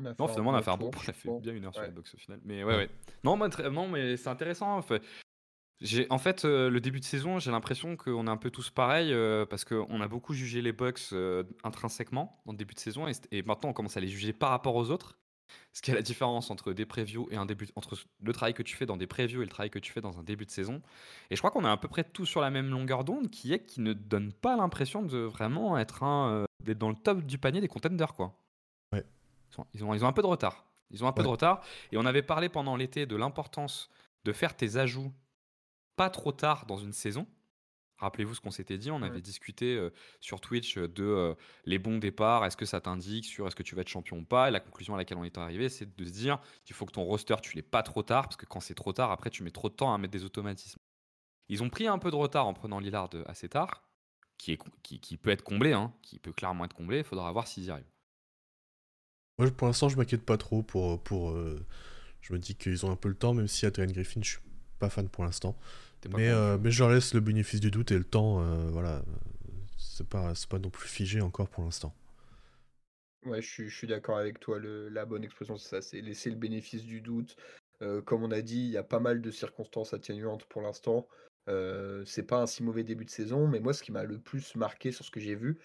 [0.00, 0.90] non, finalement, on a fait un bon.
[0.94, 2.40] On a fait bien une heure sur la box au final.
[2.44, 2.90] Mais ouais, ouais.
[3.24, 4.76] Non, non mais c'est intéressant.
[4.76, 5.02] En fait,
[5.80, 8.70] j'ai, en fait euh, le début de saison, j'ai l'impression qu'on est un peu tous
[8.70, 12.80] pareils euh, parce qu'on a beaucoup jugé les Bucks euh, intrinsèquement dans le début de
[12.80, 15.18] saison et, maintenant on commence à les juger par rapport aux autres.
[15.74, 18.62] ce qui est la différence entre des previews et un début, entre le travail que
[18.62, 20.50] tu fais dans des previews et le travail que tu fais dans un début de
[20.50, 20.80] saison.
[21.30, 23.52] Et je crois qu'on est à peu près tous sur la même longueur d'onde, qui
[23.52, 27.22] est qui ne donne pas l'impression de vraiment être un, euh, d'être dans le top
[27.22, 28.34] du panier des contenders, quoi.
[28.92, 29.04] Ouais.
[29.74, 30.66] Ils ont, ils ont un peu de retard.
[30.90, 31.62] Ils ont un peu de retard.
[31.92, 33.90] Et on avait parlé pendant l'été de l'importance
[34.24, 35.12] de faire tes ajouts
[35.96, 37.26] pas trop tard dans une saison.
[37.98, 39.90] Rappelez-vous ce qu'on s'était dit, on avait discuté euh,
[40.20, 43.74] sur Twitch de euh, les bons départs, est-ce que ça t'indique sur est-ce que tu
[43.74, 44.48] vas être champion ou pas?
[44.48, 46.92] Et la conclusion à laquelle on est arrivé, c'est de se dire qu'il faut que
[46.92, 49.42] ton roster, tu l'aies pas trop tard, parce que quand c'est trop tard, après, tu
[49.42, 50.78] mets trop de temps à mettre des automatismes.
[51.48, 53.82] Ils ont pris un peu de retard en prenant Lillard euh, assez tard,
[54.36, 57.46] qui, est, qui, peut être comblé, hein, qui peut clairement être comblé, il faudra voir
[57.46, 57.95] s'ils y arrivent.
[59.38, 61.00] Moi, pour l'instant, je m'inquiète pas trop pour.
[61.02, 61.36] pour
[62.26, 64.38] je me dis qu'ils ont un peu le temps, même si Adrian Griffin, je suis
[64.78, 65.56] pas fan pour l'instant.
[66.10, 69.02] Mais, euh, mais je leur laisse le bénéfice du doute et le temps, euh, voilà.
[69.78, 71.94] C'est pas, pas non plus figé encore pour l'instant.
[73.24, 74.58] Ouais, je suis, je suis d'accord avec toi.
[74.58, 77.36] Le, la bonne expression, c'est ça, c'est laisser le bénéfice du doute.
[77.82, 81.06] Euh, comme on a dit, il y a pas mal de circonstances atténuantes pour l'instant.
[82.04, 84.54] c'est pas un si mauvais début de saison, mais moi, ce qui m'a le plus
[84.56, 85.58] marqué sur ce que j'ai vu,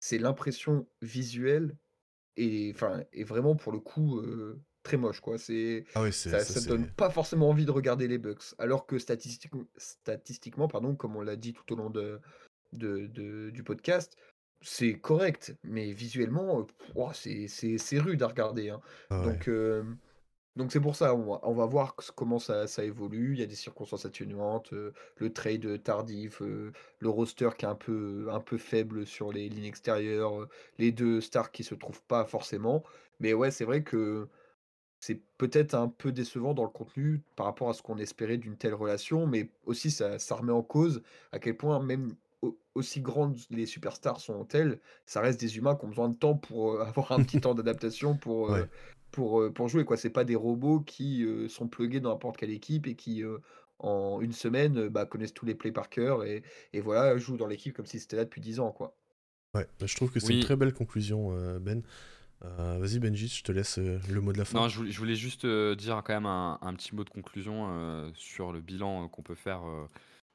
[0.00, 1.76] c'est l'impression visuelle
[2.38, 4.22] et, enfin, vraiment pour le coup
[4.82, 5.38] très moche, quoi.
[5.38, 8.54] C'est, ah ça, ça, donne pas forcément envie de regarder les Bucks.
[8.58, 12.20] Alors que statistiquement, statistiquement pardon, comme on l'a dit tout au long de,
[12.72, 14.16] de, du podcast,
[14.60, 16.66] c'est correct, mais visuellement,
[17.12, 18.70] c'est, rude à regarder.
[18.70, 18.80] Hein.
[19.10, 19.48] Ah donc,
[20.56, 23.34] donc c'est pour ça, on va, voir comment ça, ça, évolue.
[23.34, 28.28] Il y a des circonstances atténuantes, le trade tardif, le roster qui est un peu,
[28.32, 30.48] un peu faible sur les lignes extérieures,
[30.78, 32.82] les deux stars qui se trouvent pas forcément.
[33.20, 34.28] Mais ouais, c'est vrai que
[35.00, 38.56] c'est peut-être un peu décevant dans le contenu par rapport à ce qu'on espérait d'une
[38.56, 41.02] telle relation, mais aussi ça, ça remet en cause
[41.32, 42.14] à quel point même
[42.74, 46.72] aussi grandes les superstars sont-elles, ça reste des humains qui ont besoin de temps pour
[46.72, 48.64] euh, avoir un petit temps d'adaptation pour, euh,
[49.10, 49.84] pour, pour jouer.
[49.84, 49.96] quoi.
[49.96, 53.22] C'est pas des robots qui sont plugués dans n'importe quelle équipe et qui
[53.78, 57.46] en une semaine bah, connaissent tous les plays par cœur et, et voilà, jouent dans
[57.46, 58.72] l'équipe comme si c'était là depuis 10 ans.
[58.72, 58.94] quoi.
[59.54, 61.82] Ouais, bah, je trouve que c'est une très belle conclusion, Ben.
[62.44, 64.60] Euh, vas-y Benji, je te laisse euh, le mot de la fin.
[64.60, 68.60] Non, je voulais, juste euh, dire quand même un, petit mot de conclusion sur le
[68.60, 69.62] bilan qu'on peut faire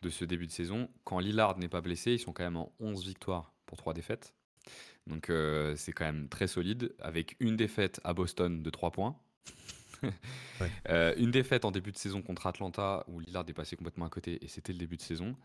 [0.01, 0.89] de ce début de saison.
[1.03, 4.33] Quand Lillard n'est pas blessé, ils sont quand même en 11 victoires pour 3 défaites.
[5.07, 5.31] Donc
[5.75, 9.15] c'est quand même très solide, avec une défaite à Boston de 3 points.
[11.17, 14.43] une défaite en début de saison contre Atlanta où Lillard est passé complètement à côté
[14.43, 15.35] et c'était le début de saison.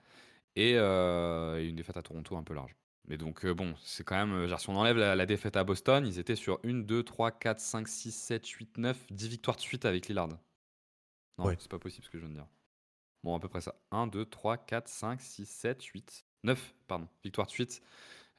[0.57, 2.75] Et une défaite à Toronto un peu large.
[3.09, 4.33] Mais donc, euh, bon, c'est quand même.
[4.33, 7.59] Euh, si on enlève la, défaite à Boston, ils étaient sur 1, 2, 3, 4,
[7.59, 10.29] 5, 6, 7, 8, 9, 10 victoires de suite avec Lillard.
[10.29, 12.47] Non, c'est pas possible ce que je viens de dire.
[13.25, 13.75] Bon, à peu près ça.
[13.93, 17.83] 1, 2, 3, 4, 5, 6, 7, 8, 9, pardon, victoires de suite.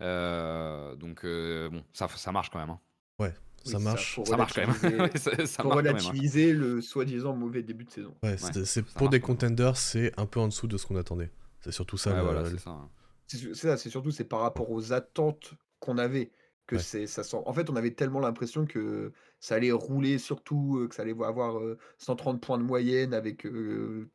[0.01, 2.69] Euh, donc, bon, ça, ça marche quand même.
[2.69, 2.79] Hein.
[3.19, 4.19] Ouais, ça marche.
[4.23, 5.09] Ça, marche quand même.
[5.15, 5.75] ça, pour hein.
[5.75, 8.15] relativiser le soi-disant mauvais début de saison.
[8.23, 11.31] Ouais, c'est pour des contenders, c'est un peu en dessous de ce qu'on attendait.
[11.61, 12.13] C'est surtout ça.
[12.13, 12.71] Ouais, voilà, c'est ça.
[12.71, 12.89] Hein.
[13.27, 16.31] C'est ça, c'est surtout c'est par rapport aux attentes qu'on avait
[16.65, 17.37] que c'est ça sent.
[17.45, 21.61] En fait, on avait tellement l'impression que ça allait rouler surtout, que ça allait avoir
[21.97, 23.45] 130 points de moyenne avec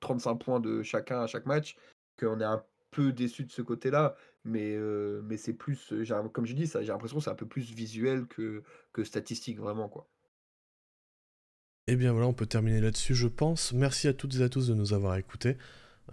[0.01, 1.77] 35 points de chacun à chaque match,
[2.19, 2.65] qu'on est un
[2.95, 4.16] peu déçu de ce côté-là.
[4.45, 4.77] Mais,
[5.23, 5.95] mais c'est plus,
[6.33, 8.62] comme je dis, j'ai l'impression que c'est un peu plus visuel que,
[8.93, 9.89] que statistique, vraiment.
[9.89, 10.07] quoi.
[11.87, 13.75] Et eh bien voilà, on peut terminer là-dessus, je pense.
[13.75, 15.59] Merci à toutes et à tous de nous avoir écoutés.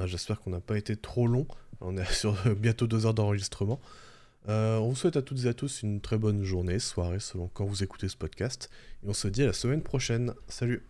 [0.01, 1.47] Euh, j'espère qu'on n'a pas été trop long.
[1.79, 3.79] On est sur bientôt deux heures d'enregistrement.
[4.49, 7.47] Euh, on vous souhaite à toutes et à tous une très bonne journée, soirée, selon
[7.47, 8.69] quand vous écoutez ce podcast.
[9.05, 10.33] Et on se dit à la semaine prochaine.
[10.49, 10.83] Salut